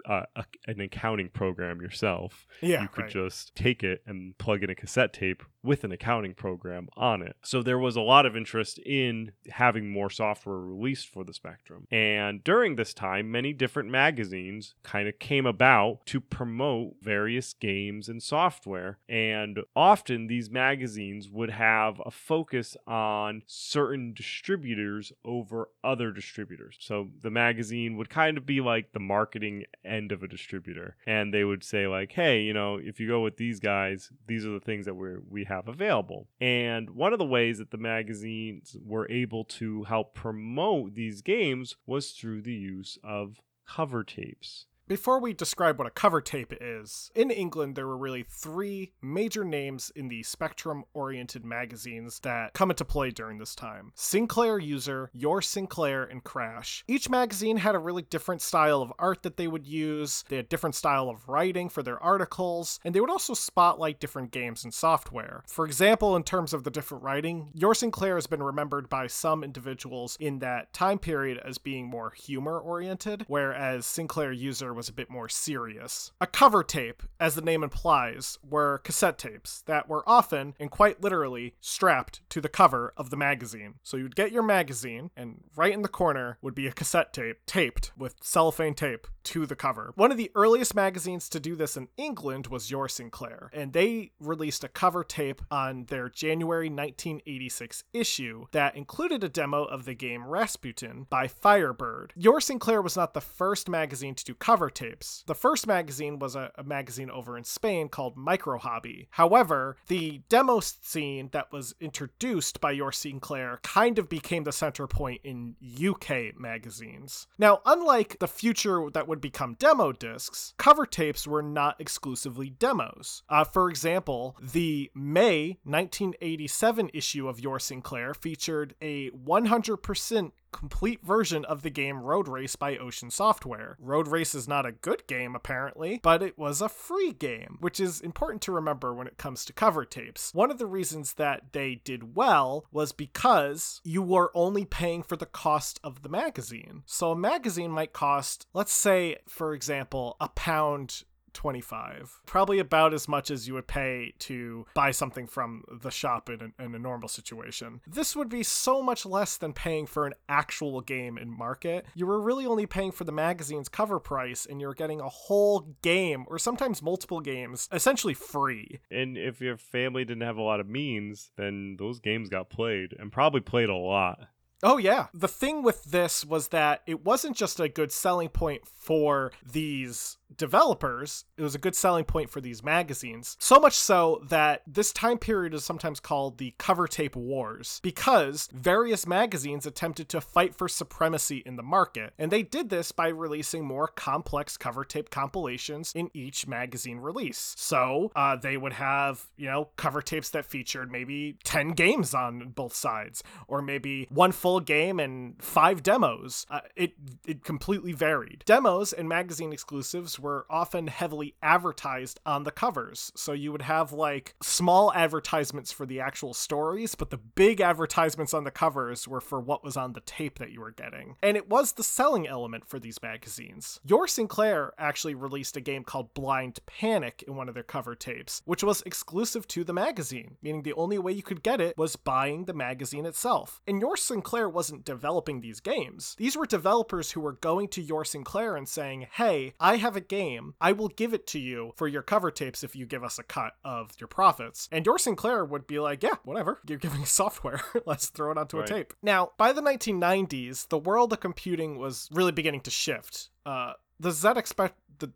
uh, 0.08 0.24
a, 0.36 0.46
an 0.68 0.80
accounting 0.80 1.30
program 1.30 1.82
yourself. 1.82 2.46
Yeah. 2.62 2.84
you 2.84 2.88
could 2.88 3.06
right. 3.06 3.12
just 3.12 3.56
take 3.56 3.84
it 3.84 4.04
and 4.06 4.38
plug 4.38 4.64
in 4.64 4.70
a 4.70 4.76
cassette 4.76 5.14
tape 5.14 5.44
with 5.66 5.84
an 5.84 5.92
accounting 5.92 6.34
program 6.34 6.88
on 6.96 7.22
it. 7.22 7.36
So 7.44 7.62
there 7.62 7.80
was 7.80 7.96
a 7.96 8.02
lot 8.02 8.26
of 8.26 8.36
interest 8.36 8.78
in 8.80 9.32
having 9.50 9.90
more 9.90 10.10
software 10.10 10.58
released 10.58 11.08
for 11.08 11.24
the 11.24 11.34
Spectrum. 11.34 11.88
And 11.92 12.44
during 12.44 12.76
this 12.76 12.94
time, 12.94 13.32
many 13.32 13.52
different 13.54 13.90
magazines 13.90 14.76
kind 14.84 15.08
of 15.08 15.20
came 15.20 15.46
about 15.46 16.06
to 16.08 16.22
promote 16.22 16.96
various 17.02 17.54
games 17.54 18.08
and 18.08 18.22
software. 18.22 19.00
And 19.10 19.60
often 19.76 20.28
these 20.28 20.50
magazines 20.50 21.30
would 21.30 21.52
have 21.52 22.02
a 22.06 22.12
focus 22.12 22.78
on 22.88 23.44
certain 23.48 24.14
distributors 24.14 25.12
over 25.24 25.70
other 25.84 26.12
distributors. 26.12 26.78
So 26.80 27.10
the 27.22 27.32
magazine 27.32 27.98
would 27.98 28.10
kind 28.10 28.38
of 28.38 28.46
be 28.46 28.62
like 28.62 28.94
the 28.94 29.00
marketing 29.00 29.66
end 29.84 30.12
of 30.12 30.24
a 30.24 30.28
distributor. 30.28 30.96
And 31.06 31.34
they 31.34 31.44
would 31.44 31.64
say, 31.64 31.88
like, 31.88 32.12
hey, 32.12 32.42
you 32.42 32.54
know, 32.54 32.80
if 32.82 33.00
you 33.00 33.08
go 33.08 33.22
with 33.22 33.38
these 33.38 33.60
guys, 33.60 34.12
these 34.28 34.46
are 34.46 34.52
the 34.52 34.60
things 34.60 34.86
that 34.86 34.96
we're, 34.96 35.22
we 35.30 35.46
have 35.56 35.68
available. 35.68 36.28
And 36.40 36.92
one 36.92 37.14
of 37.14 37.20
the 37.20 37.26
ways 37.26 37.58
that 37.58 37.72
the 37.72 37.78
magazines 37.78 38.76
were 38.84 39.10
able 39.10 39.46
to 39.46 39.84
help 39.84 40.14
promote 40.14 40.96
these 40.96 41.22
games 41.22 41.76
was 41.86 42.12
through 42.12 42.42
the 42.42 42.54
use 42.54 42.98
of 43.04 43.42
cover 43.68 44.04
tapes. 44.04 44.66
Before 44.88 45.20
we 45.20 45.34
describe 45.34 45.80
what 45.80 45.88
a 45.88 45.92
cover 45.92 46.22
tape 46.22 46.54
is, 46.62 47.10
in 47.16 47.32
England 47.32 47.76
there 47.76 47.88
were 47.88 47.98
really 47.98 48.22
three 48.22 48.94
major 49.02 49.44
names 49.44 49.92
in 49.96 50.10
the 50.10 50.22
Spectrum 50.22 50.84
oriented 50.94 51.44
magazines 51.44 52.20
that 52.20 52.54
come 52.54 52.70
into 52.70 52.86
play 52.86 53.10
during 53.10 53.40
this 53.40 53.56
time 53.56 53.94
Sinclair 53.96 54.60
User, 54.60 55.10
Your 55.12 55.42
Sinclair, 55.42 56.04
and 56.04 56.24
Crash. 56.24 56.84
Each 56.88 57.10
magazine 57.10 57.58
had 57.58 57.74
a 57.74 57.80
really 57.80 58.04
different 58.04 58.44
style 58.44 58.84
of 58.84 58.94
art 59.00 59.24
that 59.24 59.38
they 59.38 59.48
would 59.48 59.66
use, 59.66 60.24
they 60.30 60.36
had 60.36 60.50
different 60.50 60.76
style 60.76 61.10
of 61.10 61.28
writing 61.28 61.68
for 61.68 61.82
their 61.82 62.02
articles, 62.04 62.80
and 62.86 62.94
they 62.94 63.02
would 63.02 63.10
also 63.10 63.34
spotlight 63.34 64.00
different 64.00 64.30
games 64.30 64.64
and 64.64 64.72
software. 64.72 65.44
For 65.48 65.66
example, 65.66 66.16
in 66.16 66.22
terms 66.22 66.54
of 66.54 66.64
the 66.64 66.70
different 66.70 67.04
writing, 67.04 67.50
Your 67.56 67.74
Sinclair 67.74 68.14
has 68.14 68.28
been 68.28 68.44
remembered 68.44 68.88
by 68.88 69.08
some 69.08 69.44
individuals 69.44 70.16
in 70.20 70.38
that 70.40 70.74
time 70.74 71.00
period 71.00 71.40
as 71.44 71.58
being 71.58 71.88
more 71.88 72.12
humor 72.12 72.60
oriented, 72.60 73.26
whereas 73.28 73.88
Sinclair 73.88 74.32
User 74.32 74.75
was 74.76 74.90
a 74.90 74.94
bit 74.94 75.10
more 75.10 75.30
serious. 75.30 76.12
A 76.22 76.28
cover 76.28 76.64
tape, 76.64 77.04
as 77.20 77.36
the 77.36 77.42
name 77.42 77.64
implies, 77.64 78.38
were 78.48 78.80
cassette 78.80 79.18
tapes 79.18 79.62
that 79.64 79.88
were 79.88 80.04
often, 80.08 80.56
and 80.60 80.72
quite 80.72 81.02
literally, 81.02 81.56
strapped 81.60 82.22
to 82.30 82.42
the 82.42 82.50
cover 82.50 82.94
of 82.98 83.10
the 83.10 83.18
magazine. 83.18 83.76
So 83.84 83.98
you'd 83.98 84.16
get 84.16 84.32
your 84.32 84.44
magazine, 84.44 85.12
and 85.16 85.44
right 85.56 85.74
in 85.74 85.82
the 85.82 85.88
corner 85.88 86.38
would 86.42 86.56
be 86.56 86.68
a 86.68 86.72
cassette 86.72 87.14
tape 87.14 87.46
taped 87.46 87.92
with 87.98 88.16
cellophane 88.22 88.74
tape 88.74 89.08
to 89.26 89.46
the 89.46 89.56
cover. 89.56 89.92
One 89.96 90.12
of 90.12 90.18
the 90.18 90.32
earliest 90.36 90.76
magazines 90.76 91.30
to 91.30 91.40
do 91.40 91.56
this 91.56 91.76
in 91.76 91.88
England 91.98 92.48
was 92.48 92.72
Your 92.72 92.88
Sinclair, 92.88 93.50
and 93.54 93.74
they 93.74 94.12
released 94.20 94.64
a 94.64 94.70
cover 94.70 95.04
tape 95.04 95.42
on 95.50 95.86
their 95.86 96.10
January 96.10 96.70
1986 96.70 97.84
issue 97.94 98.46
that 98.52 98.76
included 98.76 99.24
a 99.24 99.30
demo 99.30 99.64
of 99.64 99.86
the 99.86 99.96
game 99.96 100.28
Rasputin 100.28 101.08
by 101.10 101.28
Firebird. 101.28 102.14
Your 102.16 102.40
Sinclair 102.40 102.82
was 102.82 102.96
not 102.96 103.14
the 103.14 103.22
first 103.22 103.68
magazine 103.68 104.16
to 104.16 104.24
do 104.24 104.36
cover 104.36 104.65
cover 104.66 104.90
tapes. 104.90 105.24
The 105.28 105.36
first 105.36 105.68
magazine 105.68 106.20
was 106.20 106.36
a, 106.36 106.52
a 106.56 106.64
magazine 106.64 107.10
over 107.10 107.38
in 107.38 107.44
Spain 107.44 107.90
called 107.90 108.18
MicroHobby. 108.18 109.08
However, 109.12 109.78
the 109.88 110.22
demo 110.30 110.60
scene 110.60 111.30
that 111.34 111.52
was 111.52 111.76
introduced 111.80 112.60
by 112.62 112.72
Your 112.72 112.92
Sinclair 112.92 113.60
kind 113.64 114.00
of 114.00 114.10
became 114.10 114.44
the 114.44 114.52
center 114.52 114.88
point 114.88 115.22
in 115.24 115.56
UK 115.64 116.40
magazines. 116.40 117.28
Now, 117.38 117.62
unlike 117.66 118.18
the 118.20 118.28
future 118.28 118.90
that 118.94 119.08
would 119.08 119.22
become 119.22 119.56
demo 119.60 119.92
discs, 119.92 120.54
cover 120.58 120.86
tapes 120.86 121.28
were 121.28 121.44
not 121.44 121.80
exclusively 121.80 122.50
demos. 122.50 123.24
Uh, 123.30 123.44
for 123.44 123.70
example, 123.70 124.36
the 124.42 124.90
May 124.96 125.60
1987 125.64 126.90
issue 126.94 127.28
of 127.28 127.40
Your 127.40 127.60
Sinclair 127.60 128.14
featured 128.14 128.74
a 128.82 129.12
100% 129.12 130.32
complete 130.56 131.04
version 131.04 131.44
of 131.46 131.64
the 131.64 131.70
game 131.70 132.02
Road 132.02 132.30
Race 132.30 132.56
by 132.56 132.78
Ocean 132.78 133.12
Software. 133.12 133.76
Road 133.78 134.08
Race 134.08 134.34
is 134.34 134.48
not 134.48 134.66
a 134.66 134.72
good 134.72 135.06
game, 135.06 135.36
apparently, 135.36 136.00
but 136.02 136.24
it 136.24 136.38
was 136.38 136.62
a 136.62 136.70
free 136.70 137.12
game, 137.12 137.58
which 137.60 137.80
is 137.80 138.00
important 138.00 138.42
to 138.44 138.54
remember 138.54 138.94
when 138.94 139.06
it 139.06 139.18
comes 139.18 139.44
to 139.46 139.54
cover 139.54 139.84
tapes. 139.84 140.32
One 140.34 140.50
of 140.50 140.58
the 140.58 140.66
reasons 140.66 141.16
that 141.16 141.52
they 141.52 141.76
did 141.76 142.16
well 142.16 142.66
was 142.72 142.94
because 142.94 143.82
you 143.84 144.02
were 144.02 144.32
only 144.34 144.64
paying 144.64 145.04
for 145.04 145.18
the 145.18 145.26
cost 145.26 145.80
of 145.84 146.04
the 146.04 146.10
magazine. 146.10 146.84
So 146.86 147.12
a 147.12 147.18
magazine 147.18 147.72
might 147.72 147.92
cost, 147.92 148.48
let's 148.54 148.74
say, 148.74 149.18
for 149.28 149.54
example, 149.54 150.16
a 150.22 150.30
pound 150.30 151.04
25 151.36 152.22
probably 152.26 152.60
about 152.60 152.94
as 152.94 153.08
much 153.08 153.30
as 153.30 153.48
you 153.48 153.54
would 153.54 153.68
pay 153.68 154.14
to 154.18 154.66
buy 154.74 154.90
something 154.90 155.28
from 155.28 155.64
the 155.82 155.92
shop 155.92 156.30
in 156.30 156.54
a, 156.60 156.64
in 156.64 156.74
a 156.74 156.80
normal 156.80 157.08
situation 157.08 157.82
this 157.86 158.16
would 158.16 158.30
be 158.30 158.42
so 158.42 158.82
much 158.82 159.06
less 159.06 159.38
than 159.38 159.54
paying 159.54 159.86
for 159.86 160.08
an 160.08 160.14
actual 160.28 160.82
game 160.82 161.18
in 161.18 161.30
market 161.30 161.86
you 161.94 162.06
were 162.06 162.20
really 162.20 162.46
only 162.46 162.66
paying 162.66 162.92
for 162.92 163.04
the 163.04 163.12
magazine's 163.12 163.70
cover 163.70 164.00
price 164.00 164.48
and 164.50 164.60
you're 164.60 164.74
getting 164.74 165.00
a 165.00 165.10
whole 165.10 165.76
game 165.82 166.26
or 166.28 166.40
sometimes 166.40 166.82
multiple 166.82 167.22
games 167.22 167.70
essentially 167.72 168.14
free 168.14 168.80
And 168.90 169.18
if 169.18 169.42
your 169.42 169.58
family 169.58 170.06
didn't 170.06 170.24
have 170.24 170.38
a 170.38 170.42
lot 170.42 170.60
of 170.60 170.68
means, 170.68 171.32
then 171.36 171.76
those 171.78 172.00
games 172.00 172.30
got 172.30 172.50
played 172.50 172.94
and 172.98 173.12
probably 173.12 173.42
played 173.42 173.70
a 173.70 173.76
lot. 173.76 174.20
Oh, 174.64 174.78
yeah. 174.78 175.08
The 175.14 175.28
thing 175.28 175.64
with 175.64 175.84
this 175.84 176.26
was 176.26 176.48
that 176.48 176.82
it 176.88 177.04
wasn't 177.04 177.36
just 177.36 177.60
a 177.60 177.70
good 177.70 177.92
selling 177.92 178.30
point 178.30 178.66
for 178.66 179.32
these 179.46 180.18
developers, 180.38 181.26
it 181.38 181.42
was 181.42 181.56
a 181.56 181.60
good 181.60 181.76
selling 181.76 182.06
point 182.06 182.30
for 182.30 182.42
these 182.42 182.64
magazines. 182.64 183.38
So 183.40 183.60
much 183.60 183.74
so 183.74 184.22
that 184.30 184.62
this 184.68 184.92
time 184.92 185.18
period 185.18 185.54
is 185.54 185.64
sometimes 185.64 186.00
called 186.00 186.38
the 186.38 186.54
cover 186.58 186.88
tape 186.88 187.16
wars 187.16 187.80
because 187.84 188.50
various 188.54 189.08
magazines 189.08 189.66
attempted 189.66 190.10
to 190.10 190.22
fight 190.22 190.56
for 190.56 190.68
supremacy 190.68 191.44
in 191.46 191.56
the 191.56 191.64
market. 191.64 192.14
And 192.18 192.32
they 192.32 192.44
did 192.44 192.70
this 192.70 192.92
by 192.92 193.08
releasing 193.08 193.66
more 193.66 193.88
complex 193.88 194.58
cover 194.58 194.84
tape 194.84 195.10
compilations 195.10 195.92
in 195.96 196.10
each 196.14 196.48
magazine 196.48 196.98
release. 196.98 197.54
So 197.58 198.12
uh, 198.16 198.36
they 198.36 198.58
would 198.58 198.74
have, 198.74 199.26
you 199.38 199.48
know, 199.48 199.70
cover 199.76 200.02
tapes 200.02 200.30
that 200.32 200.46
featured 200.46 200.92
maybe 200.92 201.38
10 201.44 201.70
games 201.70 202.14
on 202.14 202.50
both 202.50 202.76
sides, 202.76 203.24
or 203.48 203.62
maybe 203.62 204.08
one 204.10 204.32
full 204.32 204.60
game 204.60 205.00
and 205.00 205.42
five 205.42 205.84
demos. 205.84 206.46
Uh, 206.50 206.62
it, 206.76 206.94
it 207.26 207.44
completely 207.44 207.94
varied. 207.94 208.44
Demos 208.46 208.94
and 208.94 209.08
magazine 209.08 209.54
exclusives 209.54 210.20
were 210.26 210.48
often 210.50 210.88
heavily 210.88 211.36
advertised 211.44 212.20
on 212.26 212.46
the 212.46 212.52
covers. 212.52 213.12
So 213.16 213.32
you 213.32 213.52
would 213.52 213.62
have 213.62 213.94
like 213.94 214.34
small 214.42 214.92
advertisements 214.92 215.72
for 215.72 215.86
the 215.86 216.00
actual 216.00 216.34
stories, 216.34 216.96
but 216.96 217.12
the 217.12 217.18
big 217.18 217.62
advertisements 217.62 218.34
on 218.34 218.44
the 218.44 218.50
covers 218.50 219.08
were 219.08 219.22
for 219.22 219.40
what 219.40 219.64
was 219.64 219.78
on 219.78 219.94
the 219.94 220.02
tape 220.02 220.40
that 220.40 220.52
you 220.52 220.62
were 220.62 220.72
getting. 220.72 221.16
And 221.22 221.38
it 221.38 221.48
was 221.48 221.74
the 221.74 221.84
selling 221.84 222.28
element 222.28 222.66
for 222.68 222.80
these 222.80 223.04
magazines. 223.04 223.80
Your 223.86 224.08
Sinclair 224.08 224.74
actually 224.80 225.14
released 225.14 225.58
a 225.58 225.62
game 225.62 225.84
called 225.84 226.16
Blind 226.16 226.58
Panic 226.66 227.24
in 227.28 227.36
one 227.36 227.48
of 227.48 227.54
their 227.54 227.62
cover 227.62 227.94
tapes, 227.94 228.42
which 228.46 228.64
was 228.64 228.82
exclusive 228.82 229.48
to 229.50 229.64
the 229.64 229.74
magazine, 229.74 230.38
meaning 230.42 230.64
the 230.64 230.74
only 230.74 230.98
way 230.98 231.12
you 231.12 231.22
could 231.22 231.44
get 231.44 231.62
it 231.62 231.78
was 231.78 231.96
buying 231.96 232.46
the 232.46 232.54
magazine 232.54 233.06
itself. 233.06 233.62
And 233.68 233.80
Your 233.80 233.96
Sinclair 233.96 234.50
wasn't 234.50 234.86
developing 234.86 235.42
these 235.42 235.60
games. 235.60 236.16
These 236.18 236.36
were 236.36 236.48
developers 236.48 237.12
who 237.12 237.22
were 237.22 237.34
going 237.34 237.68
to 237.68 237.82
Your 237.84 238.04
Sinclair 238.04 238.56
and 238.56 238.68
saying, 238.68 239.06
hey, 239.12 239.54
I 239.60 239.78
have 239.78 239.96
a 239.96 240.02
game. 240.08 240.54
I 240.62 240.72
will 240.72 240.88
give 240.90 241.14
it 241.14 241.28
to 241.28 241.40
you 241.40 241.72
for 241.76 241.88
your 241.88 242.02
cover 242.02 242.32
tapes 242.32 242.64
if 242.64 242.76
you 242.76 242.86
give 242.86 243.04
us 243.04 243.20
a 243.20 243.24
cut 243.24 243.54
of 243.64 243.92
your 244.00 244.08
profits. 244.08 244.68
And 244.72 244.86
your 244.86 244.98
Sinclair 244.98 245.44
would 245.46 245.68
be 245.68 245.80
like, 245.80 246.04
yeah, 246.04 246.16
whatever. 246.24 246.60
You're 246.68 246.78
giving 246.80 247.02
us 247.02 247.12
software. 247.24 247.62
Let's 247.86 248.08
throw 248.10 248.32
it 248.32 248.38
onto 248.38 248.58
Right. 248.60 248.70
a 248.70 248.74
tape. 248.74 248.94
Now, 249.02 249.32
by 249.38 249.54
the 249.54 249.62
1990s, 249.62 250.68
the 250.70 250.78
world 250.78 251.14
of 251.14 251.20
computing 251.20 251.78
was 251.78 252.10
really 252.12 252.32
beginning 252.32 252.62
to 252.62 252.72
shift. 252.72 253.30
Uh, 253.46 253.74
the 254.00 254.10
ZX 254.10 254.48
Spec- 254.48 254.76
the 255.00 255.12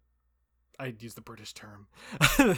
I'd 0.79 1.01
use 1.03 1.13
the 1.15 1.21
British 1.21 1.53
term. 1.53 1.87
the 2.37 2.57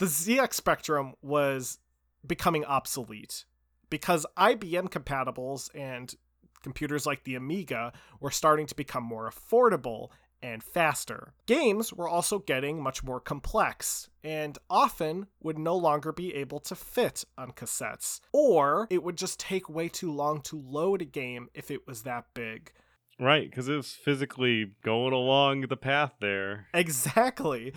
ZX 0.00 0.54
Spectrum 0.54 1.14
was 1.22 1.78
becoming 2.26 2.64
obsolete 2.64 3.44
because 3.90 4.26
IBM 4.36 4.88
compatibles 4.90 5.70
and 5.74 6.14
computers 6.62 7.06
like 7.06 7.24
the 7.24 7.36
Amiga 7.36 7.92
were 8.20 8.30
starting 8.30 8.66
to 8.66 8.74
become 8.74 9.04
more 9.04 9.30
affordable 9.30 10.08
and 10.42 10.62
faster. 10.62 11.34
Games 11.46 11.92
were 11.92 12.08
also 12.08 12.38
getting 12.38 12.82
much 12.82 13.02
more 13.02 13.20
complex 13.20 14.08
and 14.22 14.58
often 14.68 15.26
would 15.42 15.58
no 15.58 15.76
longer 15.76 16.12
be 16.12 16.34
able 16.34 16.60
to 16.60 16.74
fit 16.74 17.24
on 17.36 17.52
cassettes, 17.52 18.20
or 18.32 18.86
it 18.90 19.02
would 19.02 19.16
just 19.16 19.40
take 19.40 19.68
way 19.68 19.88
too 19.88 20.12
long 20.12 20.40
to 20.42 20.56
load 20.58 21.02
a 21.02 21.06
game 21.06 21.48
if 21.54 21.70
it 21.70 21.86
was 21.86 22.02
that 22.02 22.26
big. 22.34 22.72
Right, 23.20 23.50
because 23.50 23.68
it 23.68 23.76
was 23.76 23.92
physically 23.92 24.72
going 24.84 25.12
along 25.12 25.62
the 25.62 25.76
path 25.76 26.12
there. 26.20 26.68
Exactly. 26.72 27.72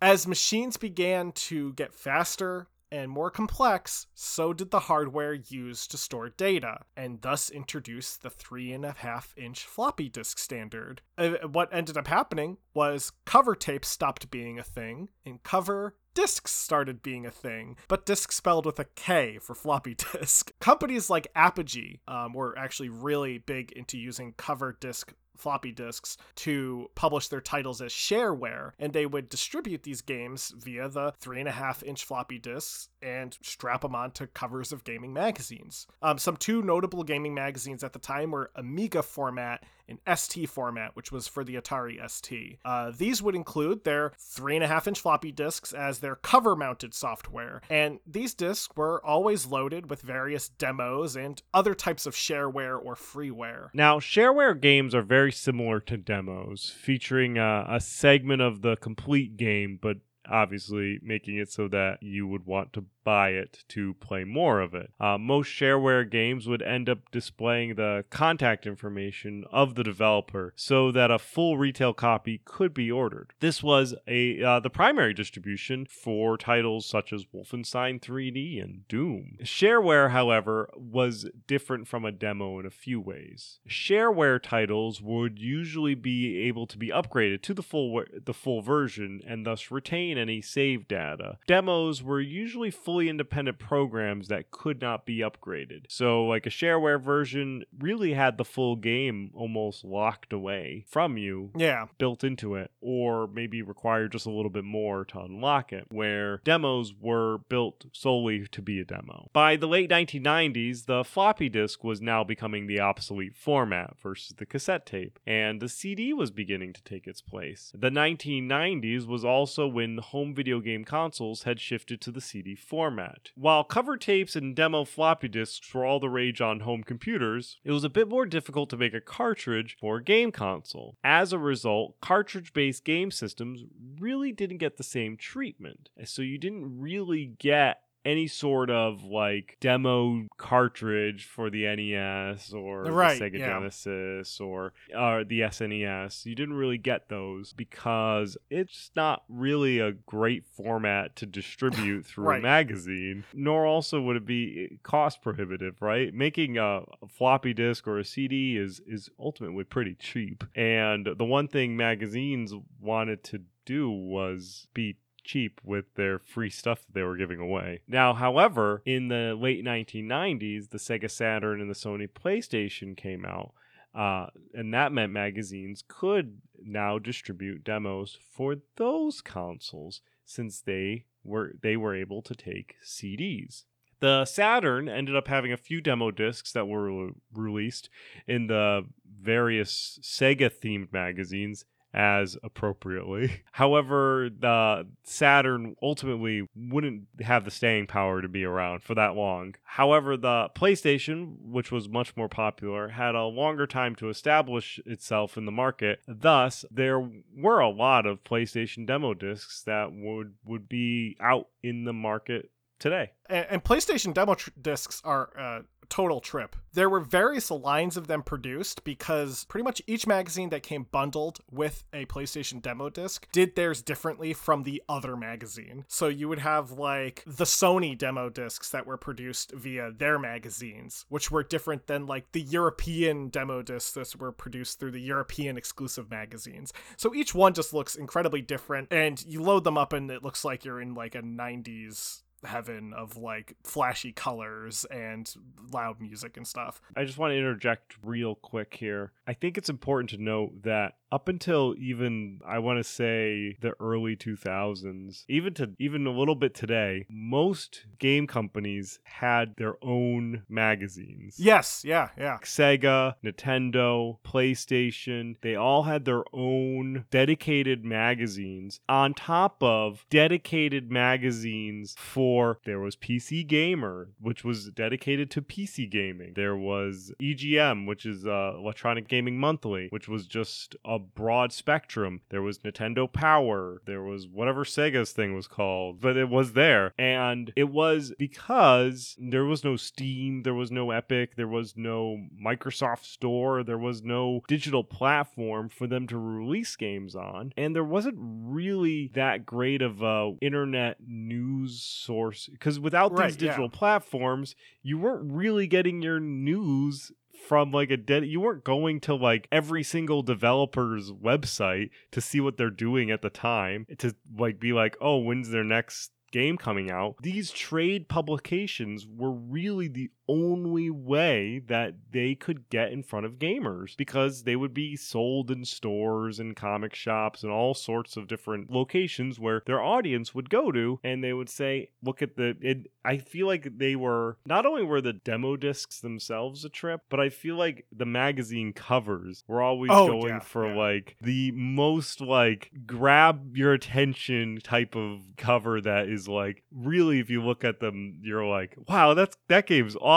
As 0.00 0.26
machines 0.26 0.76
began 0.76 1.32
to 1.32 1.72
get 1.74 1.94
faster 1.94 2.68
and 2.90 3.10
more 3.10 3.30
complex, 3.30 4.06
so 4.14 4.52
did 4.52 4.70
the 4.70 4.80
hardware 4.80 5.34
used 5.34 5.90
to 5.90 5.96
store 5.96 6.28
data, 6.28 6.80
and 6.96 7.20
thus 7.22 7.50
introduced 7.50 8.22
the 8.22 8.30
three 8.30 8.72
and 8.72 8.84
a 8.84 8.94
half 8.98 9.34
inch 9.36 9.64
floppy 9.64 10.08
disk 10.08 10.38
standard. 10.38 11.02
Uh, 11.18 11.30
what 11.50 11.68
ended 11.72 11.96
up 11.96 12.06
happening 12.06 12.58
was 12.74 13.12
cover 13.24 13.54
tape 13.54 13.84
stopped 13.84 14.30
being 14.30 14.58
a 14.58 14.64
thing, 14.64 15.08
and 15.24 15.42
cover 15.42 15.94
discs 16.16 16.50
started 16.50 17.02
being 17.02 17.26
a 17.26 17.30
thing, 17.30 17.76
but 17.88 18.06
disc 18.06 18.32
spelled 18.32 18.64
with 18.64 18.80
a 18.80 18.86
K 18.96 19.38
for 19.38 19.54
floppy 19.54 19.94
disk. 20.12 20.52
Companies 20.60 21.10
like 21.10 21.28
Apogee 21.34 22.00
um, 22.08 22.32
were 22.32 22.58
actually 22.58 22.88
really 22.88 23.38
big 23.38 23.70
into 23.72 23.98
using 23.98 24.32
cover 24.36 24.76
disk 24.80 25.12
floppy 25.38 25.72
disks 25.72 26.16
to 26.36 26.90
publish 26.94 27.28
their 27.28 27.40
titles 27.40 27.80
as 27.80 27.92
shareware, 27.92 28.72
and 28.78 28.92
they 28.92 29.06
would 29.06 29.28
distribute 29.28 29.82
these 29.82 30.00
games 30.00 30.52
via 30.56 30.88
the 30.88 31.14
three 31.18 31.40
and 31.40 31.48
a 31.48 31.52
half 31.52 31.82
inch 31.82 32.04
floppy 32.04 32.38
disks 32.38 32.88
and 33.02 33.36
strap 33.42 33.82
them 33.82 33.94
onto 33.94 34.26
covers 34.26 34.72
of 34.72 34.84
gaming 34.84 35.12
magazines. 35.12 35.86
Um, 36.02 36.18
some 36.18 36.36
two 36.36 36.62
notable 36.62 37.04
gaming 37.04 37.34
magazines 37.34 37.84
at 37.84 37.92
the 37.92 37.98
time 37.98 38.30
were 38.30 38.50
Amiga 38.54 39.02
format 39.02 39.64
and 39.88 39.98
ST 40.16 40.48
format, 40.48 40.94
which 40.94 41.12
was 41.12 41.28
for 41.28 41.44
the 41.44 41.54
Atari 41.54 41.98
ST. 42.10 42.58
Uh, 42.64 42.92
these 42.96 43.22
would 43.22 43.34
include 43.34 43.84
their 43.84 44.12
three 44.18 44.54
and 44.54 44.64
a 44.64 44.68
half 44.68 44.86
inch 44.86 45.00
floppy 45.00 45.32
disks 45.32 45.72
as 45.72 45.98
their 45.98 46.16
cover 46.16 46.56
mounted 46.56 46.94
software, 46.94 47.60
and 47.70 48.00
these 48.06 48.34
disks 48.34 48.74
were 48.76 49.04
always 49.04 49.46
loaded 49.46 49.90
with 49.90 50.02
various 50.02 50.48
demos 50.48 51.16
and 51.16 51.42
other 51.52 51.74
types 51.74 52.06
of 52.06 52.14
shareware 52.14 52.78
or 52.82 52.94
freeware. 52.94 53.68
Now, 53.74 53.98
shareware 53.98 54.60
games 54.60 54.94
are 54.94 55.02
very 55.02 55.32
similar 55.32 55.80
to 55.80 55.96
demos, 55.96 56.74
featuring 56.80 57.38
uh, 57.38 57.66
a 57.68 57.80
segment 57.80 58.42
of 58.42 58.62
the 58.62 58.76
complete 58.76 59.36
game, 59.36 59.78
but 59.80 59.98
obviously 60.28 60.98
making 61.02 61.36
it 61.36 61.50
so 61.50 61.68
that 61.68 62.02
you 62.02 62.26
would 62.26 62.46
want 62.46 62.72
to 62.74 62.84
buy 63.06 63.30
it 63.30 63.62
to 63.68 63.94
play 63.94 64.24
more 64.24 64.60
of 64.60 64.74
it. 64.74 64.90
Uh, 64.98 65.16
most 65.16 65.46
shareware 65.46 66.10
games 66.10 66.48
would 66.48 66.60
end 66.60 66.88
up 66.88 66.98
displaying 67.12 67.76
the 67.76 68.04
contact 68.10 68.66
information 68.66 69.44
of 69.52 69.76
the 69.76 69.84
developer 69.84 70.52
so 70.56 70.90
that 70.90 71.08
a 71.08 71.18
full 71.18 71.56
retail 71.56 71.94
copy 71.94 72.40
could 72.44 72.74
be 72.74 72.90
ordered. 72.90 73.32
This 73.38 73.62
was 73.62 73.94
a 74.08 74.42
uh, 74.42 74.58
the 74.58 74.70
primary 74.70 75.14
distribution 75.14 75.86
for 75.86 76.36
titles 76.36 76.84
such 76.84 77.12
as 77.12 77.26
Wolfenstein 77.26 78.00
3D 78.00 78.60
and 78.60 78.88
Doom. 78.88 79.36
Shareware, 79.44 80.10
however, 80.10 80.68
was 80.76 81.28
different 81.46 81.86
from 81.86 82.04
a 82.04 82.10
demo 82.10 82.58
in 82.58 82.66
a 82.66 82.70
few 82.70 83.00
ways. 83.00 83.60
Shareware 83.68 84.42
titles 84.42 85.00
would 85.00 85.38
usually 85.38 85.94
be 85.94 86.38
able 86.48 86.66
to 86.66 86.76
be 86.76 86.88
upgraded 86.88 87.40
to 87.42 87.54
the 87.54 87.62
full 87.62 88.02
the 88.24 88.34
full 88.34 88.62
version 88.62 89.20
and 89.24 89.46
thus 89.46 89.70
retain 89.70 90.15
any 90.16 90.40
save 90.40 90.88
data. 90.88 91.38
Demos 91.46 92.02
were 92.02 92.20
usually 92.20 92.70
fully 92.70 93.08
independent 93.08 93.58
programs 93.58 94.28
that 94.28 94.50
could 94.50 94.80
not 94.80 95.04
be 95.06 95.18
upgraded. 95.18 95.84
So, 95.88 96.24
like 96.24 96.46
a 96.46 96.50
shareware 96.50 97.00
version 97.00 97.64
really 97.78 98.12
had 98.14 98.38
the 98.38 98.44
full 98.44 98.76
game 98.76 99.30
almost 99.34 99.84
locked 99.84 100.32
away 100.32 100.84
from 100.88 101.16
you 101.16 101.50
Yeah. 101.56 101.86
built 101.98 102.24
into 102.24 102.54
it, 102.54 102.70
or 102.80 103.26
maybe 103.26 103.62
required 103.62 104.12
just 104.12 104.26
a 104.26 104.30
little 104.30 104.50
bit 104.50 104.64
more 104.64 105.04
to 105.06 105.20
unlock 105.20 105.72
it, 105.72 105.86
where 105.90 106.40
demos 106.44 106.94
were 106.98 107.38
built 107.48 107.86
solely 107.92 108.46
to 108.48 108.62
be 108.62 108.80
a 108.80 108.84
demo. 108.84 109.28
By 109.32 109.56
the 109.56 109.68
late 109.68 109.90
1990s, 109.90 110.84
the 110.86 111.04
floppy 111.04 111.48
disk 111.48 111.84
was 111.84 112.00
now 112.00 112.24
becoming 112.24 112.66
the 112.66 112.80
obsolete 112.80 113.34
format 113.36 113.96
versus 114.02 114.36
the 114.36 114.46
cassette 114.46 114.86
tape, 114.86 115.18
and 115.26 115.60
the 115.60 115.68
CD 115.68 116.12
was 116.12 116.30
beginning 116.30 116.72
to 116.72 116.82
take 116.82 117.06
its 117.06 117.20
place. 117.20 117.72
The 117.74 117.90
1990s 117.90 119.06
was 119.06 119.24
also 119.24 119.66
when 119.66 119.98
home 120.06 120.34
video 120.34 120.60
game 120.60 120.84
consoles 120.84 121.42
had 121.44 121.60
shifted 121.60 122.00
to 122.00 122.10
the 122.10 122.20
CD 122.20 122.54
format. 122.54 123.30
While 123.34 123.64
cover 123.64 123.96
tapes 123.96 124.36
and 124.36 124.54
demo 124.54 124.84
floppy 124.84 125.28
disks 125.28 125.72
were 125.72 125.84
all 125.84 126.00
the 126.00 126.08
rage 126.08 126.40
on 126.40 126.60
home 126.60 126.82
computers, 126.82 127.58
it 127.64 127.72
was 127.72 127.84
a 127.84 127.90
bit 127.90 128.08
more 128.08 128.26
difficult 128.26 128.70
to 128.70 128.76
make 128.76 128.94
a 128.94 129.00
cartridge 129.00 129.76
for 129.80 129.96
a 129.96 130.04
game 130.04 130.32
console. 130.32 130.96
As 131.02 131.32
a 131.32 131.38
result, 131.38 132.00
cartridge 132.00 132.52
based 132.52 132.84
game 132.84 133.10
systems 133.10 133.64
really 133.98 134.32
didn't 134.32 134.58
get 134.58 134.76
the 134.76 134.82
same 134.82 135.16
treatment. 135.16 135.90
So 136.04 136.22
you 136.22 136.38
didn't 136.38 136.80
really 136.80 137.32
get 137.38 137.80
any 138.06 138.28
sort 138.28 138.70
of 138.70 139.02
like 139.04 139.56
demo 139.60 140.26
cartridge 140.38 141.24
for 141.24 141.50
the 141.50 141.64
NES 141.64 142.52
or 142.52 142.84
Right, 142.84 143.18
the 143.18 143.24
Sega 143.30 143.38
yeah. 143.40 143.46
Genesis 143.48 144.40
or 144.40 144.72
uh, 144.96 145.24
the 145.26 145.40
SNES. 145.40 146.24
You 146.24 146.34
didn't 146.36 146.54
really 146.54 146.78
get 146.78 147.08
those 147.08 147.52
because 147.52 148.36
it's 148.48 148.90
not 148.94 149.24
really 149.28 149.80
a 149.80 149.92
great 149.92 150.46
format 150.46 151.16
to 151.16 151.26
distribute 151.26 152.06
through 152.06 152.26
Right. 152.26 152.38
a 152.38 152.42
magazine, 152.42 153.24
nor 153.34 153.66
also 153.66 154.00
would 154.00 154.16
it 154.16 154.24
be 154.26 154.78
cost 154.82 155.20
prohibitive, 155.20 155.82
right? 155.82 156.14
Making 156.14 156.58
a, 156.58 156.82
a 157.02 157.08
floppy 157.08 157.52
disk 157.52 157.86
or 157.88 157.98
a 157.98 158.04
CD 158.04 158.56
is 158.56 158.80
is 158.86 159.10
ultimately 159.18 159.64
pretty 159.64 159.94
cheap. 159.94 160.44
And 160.54 161.08
the 161.18 161.24
one 161.24 161.48
thing 161.48 161.76
magazines 161.76 162.52
wanted 162.80 163.24
to 163.24 163.42
do 163.64 163.90
was 163.90 164.68
be 164.74 164.96
cheap 165.26 165.60
with 165.62 165.94
their 165.96 166.18
free 166.18 166.48
stuff 166.48 166.86
that 166.86 166.94
they 166.94 167.02
were 167.02 167.16
giving 167.16 167.40
away. 167.40 167.80
Now, 167.86 168.14
however, 168.14 168.82
in 168.86 169.08
the 169.08 169.36
late 169.38 169.64
1990s, 169.64 170.70
the 170.70 170.78
Sega 170.78 171.10
Saturn 171.10 171.60
and 171.60 171.68
the 171.68 171.74
Sony 171.74 172.08
PlayStation 172.08 172.96
came 172.96 173.26
out. 173.26 173.52
Uh, 173.94 174.26
and 174.54 174.72
that 174.72 174.92
meant 174.92 175.12
magazines 175.12 175.82
could 175.86 176.38
now 176.62 176.98
distribute 176.98 177.64
demos 177.64 178.18
for 178.30 178.56
those 178.76 179.20
consoles 179.20 180.02
since 180.24 180.60
they 180.60 181.06
were 181.24 181.54
they 181.62 181.76
were 181.76 181.94
able 181.94 182.20
to 182.20 182.34
take 182.34 182.76
CDs. 182.84 183.64
The 184.00 184.26
Saturn 184.26 184.88
ended 184.88 185.16
up 185.16 185.28
having 185.28 185.52
a 185.52 185.56
few 185.56 185.80
demo 185.80 186.10
discs 186.10 186.52
that 186.52 186.68
were 186.68 187.06
re- 187.06 187.12
released 187.32 187.88
in 188.26 188.48
the 188.48 188.82
various 189.18 189.98
Sega 190.02 190.50
themed 190.50 190.92
magazines 190.92 191.64
as 191.96 192.36
appropriately. 192.44 193.42
However, 193.52 194.28
the 194.38 194.86
Saturn 195.02 195.74
ultimately 195.82 196.46
wouldn't 196.54 197.04
have 197.20 197.44
the 197.44 197.50
staying 197.50 197.86
power 197.86 198.20
to 198.20 198.28
be 198.28 198.44
around 198.44 198.82
for 198.82 198.94
that 198.94 199.16
long. 199.16 199.54
However, 199.64 200.16
the 200.16 200.50
PlayStation, 200.54 201.38
which 201.40 201.72
was 201.72 201.88
much 201.88 202.14
more 202.16 202.28
popular, 202.28 202.88
had 202.88 203.14
a 203.14 203.24
longer 203.24 203.66
time 203.66 203.94
to 203.96 204.10
establish 204.10 204.78
itself 204.84 205.38
in 205.38 205.46
the 205.46 205.52
market. 205.52 206.00
Thus, 206.06 206.66
there 206.70 207.00
were 207.34 207.60
a 207.60 207.70
lot 207.70 208.04
of 208.06 208.22
PlayStation 208.22 208.86
demo 208.86 209.14
discs 209.14 209.62
that 209.62 209.92
would 209.92 210.34
would 210.44 210.68
be 210.68 211.16
out 211.18 211.48
in 211.62 211.84
the 211.84 211.92
market 211.94 212.50
today. 212.78 213.12
And, 213.28 213.64
PlayStation 213.64 214.14
demo 214.14 214.34
tr- 214.34 214.50
discs 214.60 215.00
are 215.04 215.30
a 215.36 215.62
total 215.88 216.20
trip. 216.20 216.56
There 216.72 216.90
were 216.90 217.00
various 217.00 217.50
lines 217.50 217.96
of 217.96 218.06
them 218.06 218.22
produced 218.22 218.84
because 218.84 219.44
pretty 219.44 219.64
much 219.64 219.80
each 219.86 220.06
magazine 220.06 220.50
that 220.50 220.62
came 220.62 220.86
bundled 220.90 221.38
with 221.50 221.84
a 221.92 222.04
PlayStation 222.04 222.60
demo 222.60 222.90
disc 222.90 223.26
did 223.32 223.56
theirs 223.56 223.80
differently 223.80 224.34
from 224.34 224.62
the 224.62 224.82
other 224.88 225.16
magazine. 225.16 225.86
So 225.88 226.08
you 226.08 226.28
would 226.28 226.40
have 226.40 226.72
like 226.72 227.22
the 227.26 227.44
Sony 227.44 227.96
demo 227.96 228.28
discs 228.28 228.70
that 228.70 228.86
were 228.86 228.98
produced 228.98 229.52
via 229.52 229.90
their 229.90 230.18
magazines, 230.18 231.06
which 231.08 231.30
were 231.30 231.42
different 231.42 231.86
than 231.86 232.06
like 232.06 232.32
the 232.32 232.42
European 232.42 233.28
demo 233.28 233.62
discs 233.62 233.92
that 233.92 234.20
were 234.20 234.32
produced 234.32 234.78
through 234.78 234.92
the 234.92 235.00
European 235.00 235.56
exclusive 235.56 236.10
magazines. 236.10 236.74
So 236.98 237.14
each 237.14 237.34
one 237.34 237.54
just 237.54 237.72
looks 237.72 237.96
incredibly 237.96 238.42
different 238.42 238.92
and 238.92 239.24
you 239.24 239.42
load 239.42 239.64
them 239.64 239.78
up 239.78 239.94
and 239.94 240.10
it 240.10 240.22
looks 240.22 240.44
like 240.44 240.64
you're 240.64 240.80
in 240.80 240.94
like 240.94 241.14
a 241.14 241.22
90s 241.22 242.22
heaven 242.46 242.92
of 242.92 243.16
like 243.16 243.54
flashy 243.62 244.12
colors 244.12 244.84
and 244.90 245.32
loud 245.72 246.00
music 246.00 246.36
and 246.36 246.46
stuff. 246.46 246.80
I 246.96 247.04
just 247.04 247.18
want 247.18 247.32
to 247.32 247.38
interject 247.38 247.96
real 248.02 248.34
quick 248.34 248.76
here. 248.78 249.12
I 249.26 249.34
think 249.34 249.58
it's 249.58 249.68
important 249.68 250.10
to 250.10 250.22
note 250.22 250.62
that 250.62 250.94
up 251.12 251.28
until 251.28 251.74
even 251.78 252.40
I 252.46 252.58
want 252.58 252.78
to 252.78 252.84
say 252.84 253.56
the 253.60 253.72
early 253.80 254.16
2000s, 254.16 255.24
even 255.28 255.54
to 255.54 255.70
even 255.78 256.06
a 256.06 256.10
little 256.10 256.34
bit 256.34 256.54
today, 256.54 257.06
most 257.08 257.86
game 257.98 258.26
companies 258.26 258.98
had 259.04 259.54
their 259.56 259.74
own 259.82 260.42
magazines. 260.48 261.36
Yes, 261.38 261.82
yeah, 261.84 262.08
yeah. 262.18 262.38
Sega, 262.42 263.14
Nintendo, 263.24 264.18
PlayStation, 264.24 265.36
they 265.42 265.54
all 265.54 265.84
had 265.84 266.04
their 266.04 266.24
own 266.32 267.04
dedicated 267.10 267.84
magazines 267.84 268.80
on 268.88 269.14
top 269.14 269.62
of 269.62 270.04
dedicated 270.10 270.90
magazines 270.90 271.94
for 271.98 272.35
there 272.64 272.80
was 272.80 272.96
PC 272.96 273.46
Gamer, 273.46 274.08
which 274.20 274.44
was 274.44 274.70
dedicated 274.70 275.30
to 275.30 275.42
PC 275.42 275.90
gaming. 275.90 276.32
There 276.34 276.56
was 276.56 277.12
EGM, 277.20 277.86
which 277.86 278.04
is 278.04 278.26
uh, 278.26 278.52
Electronic 278.56 279.08
Gaming 279.08 279.38
Monthly, 279.38 279.88
which 279.90 280.08
was 280.08 280.26
just 280.26 280.76
a 280.84 280.98
broad 280.98 281.52
spectrum. 281.52 282.20
There 282.30 282.42
was 282.42 282.58
Nintendo 282.58 283.10
Power, 283.10 283.80
there 283.86 284.02
was 284.02 284.26
whatever 284.26 284.64
Sega's 284.64 285.12
thing 285.12 285.34
was 285.34 285.46
called, 285.46 286.00
but 286.00 286.16
it 286.16 286.28
was 286.28 286.52
there. 286.52 286.92
And 286.98 287.52
it 287.56 287.70
was 287.70 288.12
because 288.18 289.16
there 289.18 289.44
was 289.44 289.64
no 289.64 289.76
Steam, 289.76 290.42
there 290.42 290.54
was 290.54 290.70
no 290.70 290.90
Epic, 290.90 291.36
there 291.36 291.48
was 291.48 291.74
no 291.76 292.26
Microsoft 292.44 293.04
Store, 293.04 293.62
there 293.62 293.78
was 293.78 294.02
no 294.02 294.42
digital 294.48 294.84
platform 294.84 295.68
for 295.68 295.86
them 295.86 296.06
to 296.08 296.18
release 296.18 296.76
games 296.76 297.14
on. 297.14 297.52
And 297.56 297.74
there 297.74 297.84
wasn't 297.84 298.16
really 298.18 299.10
that 299.14 299.46
great 299.46 299.82
of 299.82 300.02
a 300.02 300.34
internet 300.40 300.98
news 301.06 301.80
source 301.82 302.15
because 302.50 302.78
without 302.80 303.12
Right, 303.12 303.32
these 303.32 303.40
yeah. 303.42 303.50
digital 303.50 303.68
platforms, 303.68 304.54
you 304.82 304.98
weren't 304.98 305.32
really 305.32 305.66
getting 305.66 306.02
your 306.02 306.20
news 306.20 307.12
from 307.46 307.70
like 307.70 307.90
a 307.90 307.96
dead 307.96 308.26
you 308.26 308.40
weren't 308.40 308.64
going 308.64 308.98
to 308.98 309.14
like 309.14 309.46
every 309.52 309.82
single 309.82 310.22
developer's 310.22 311.12
website 311.12 311.90
to 312.10 312.20
see 312.20 312.40
what 312.40 312.56
they're 312.56 312.70
doing 312.70 313.10
at 313.10 313.20
the 313.20 313.28
time 313.30 313.86
to 313.98 314.14
like 314.38 314.58
be 314.58 314.72
like 314.72 314.96
oh 315.02 315.18
when's 315.18 315.50
their 315.50 315.62
next 315.62 316.10
game 316.32 316.56
coming 316.56 316.90
out 316.90 317.14
these 317.22 317.50
trade 317.50 318.08
publications 318.08 319.06
were 319.06 319.30
really 319.30 319.86
the 319.86 320.10
only 320.28 320.90
way 320.90 321.60
that 321.66 321.94
they 322.10 322.34
could 322.34 322.68
get 322.68 322.90
in 322.92 323.02
front 323.02 323.24
of 323.26 323.38
gamers 323.38 323.96
because 323.96 324.42
they 324.42 324.56
would 324.56 324.74
be 324.74 324.96
sold 324.96 325.50
in 325.50 325.64
stores 325.64 326.38
and 326.40 326.56
comic 326.56 326.94
shops 326.94 327.42
and 327.42 327.52
all 327.52 327.74
sorts 327.74 328.16
of 328.16 328.26
different 328.26 328.70
locations 328.70 329.38
where 329.38 329.62
their 329.66 329.80
audience 329.80 330.34
would 330.34 330.50
go 330.50 330.72
to 330.72 330.98
and 331.04 331.22
they 331.22 331.32
would 331.32 331.48
say 331.48 331.88
look 332.02 332.22
at 332.22 332.36
the 332.36 332.56
it, 332.60 332.90
i 333.04 333.16
feel 333.18 333.46
like 333.46 333.78
they 333.78 333.94
were 333.94 334.36
not 334.46 334.66
only 334.66 334.82
were 334.82 335.00
the 335.00 335.12
demo 335.12 335.56
discs 335.56 336.00
themselves 336.00 336.64
a 336.64 336.68
trip 336.68 337.02
but 337.08 337.20
i 337.20 337.28
feel 337.28 337.56
like 337.56 337.86
the 337.94 338.06
magazine 338.06 338.72
covers 338.72 339.44
were 339.46 339.62
always 339.62 339.90
Oh, 339.92 340.08
going 340.08 340.26
yeah, 340.34 340.40
for 340.40 340.66
yeah. 340.68 340.76
like 340.76 341.16
the 341.20 341.52
most 341.52 342.20
like 342.20 342.70
grab 342.86 343.56
your 343.56 343.72
attention 343.72 344.58
type 344.62 344.96
of 344.96 345.20
cover 345.36 345.80
that 345.80 346.08
is 346.08 346.26
like 346.28 346.62
really 346.74 347.20
if 347.20 347.30
you 347.30 347.42
look 347.44 347.62
at 347.64 347.78
them 347.80 348.18
you're 348.22 348.44
like 348.46 348.74
wow 348.88 349.14
that's 349.14 349.36
that 349.48 349.66
game's 349.66 349.94
awesome 349.96 350.15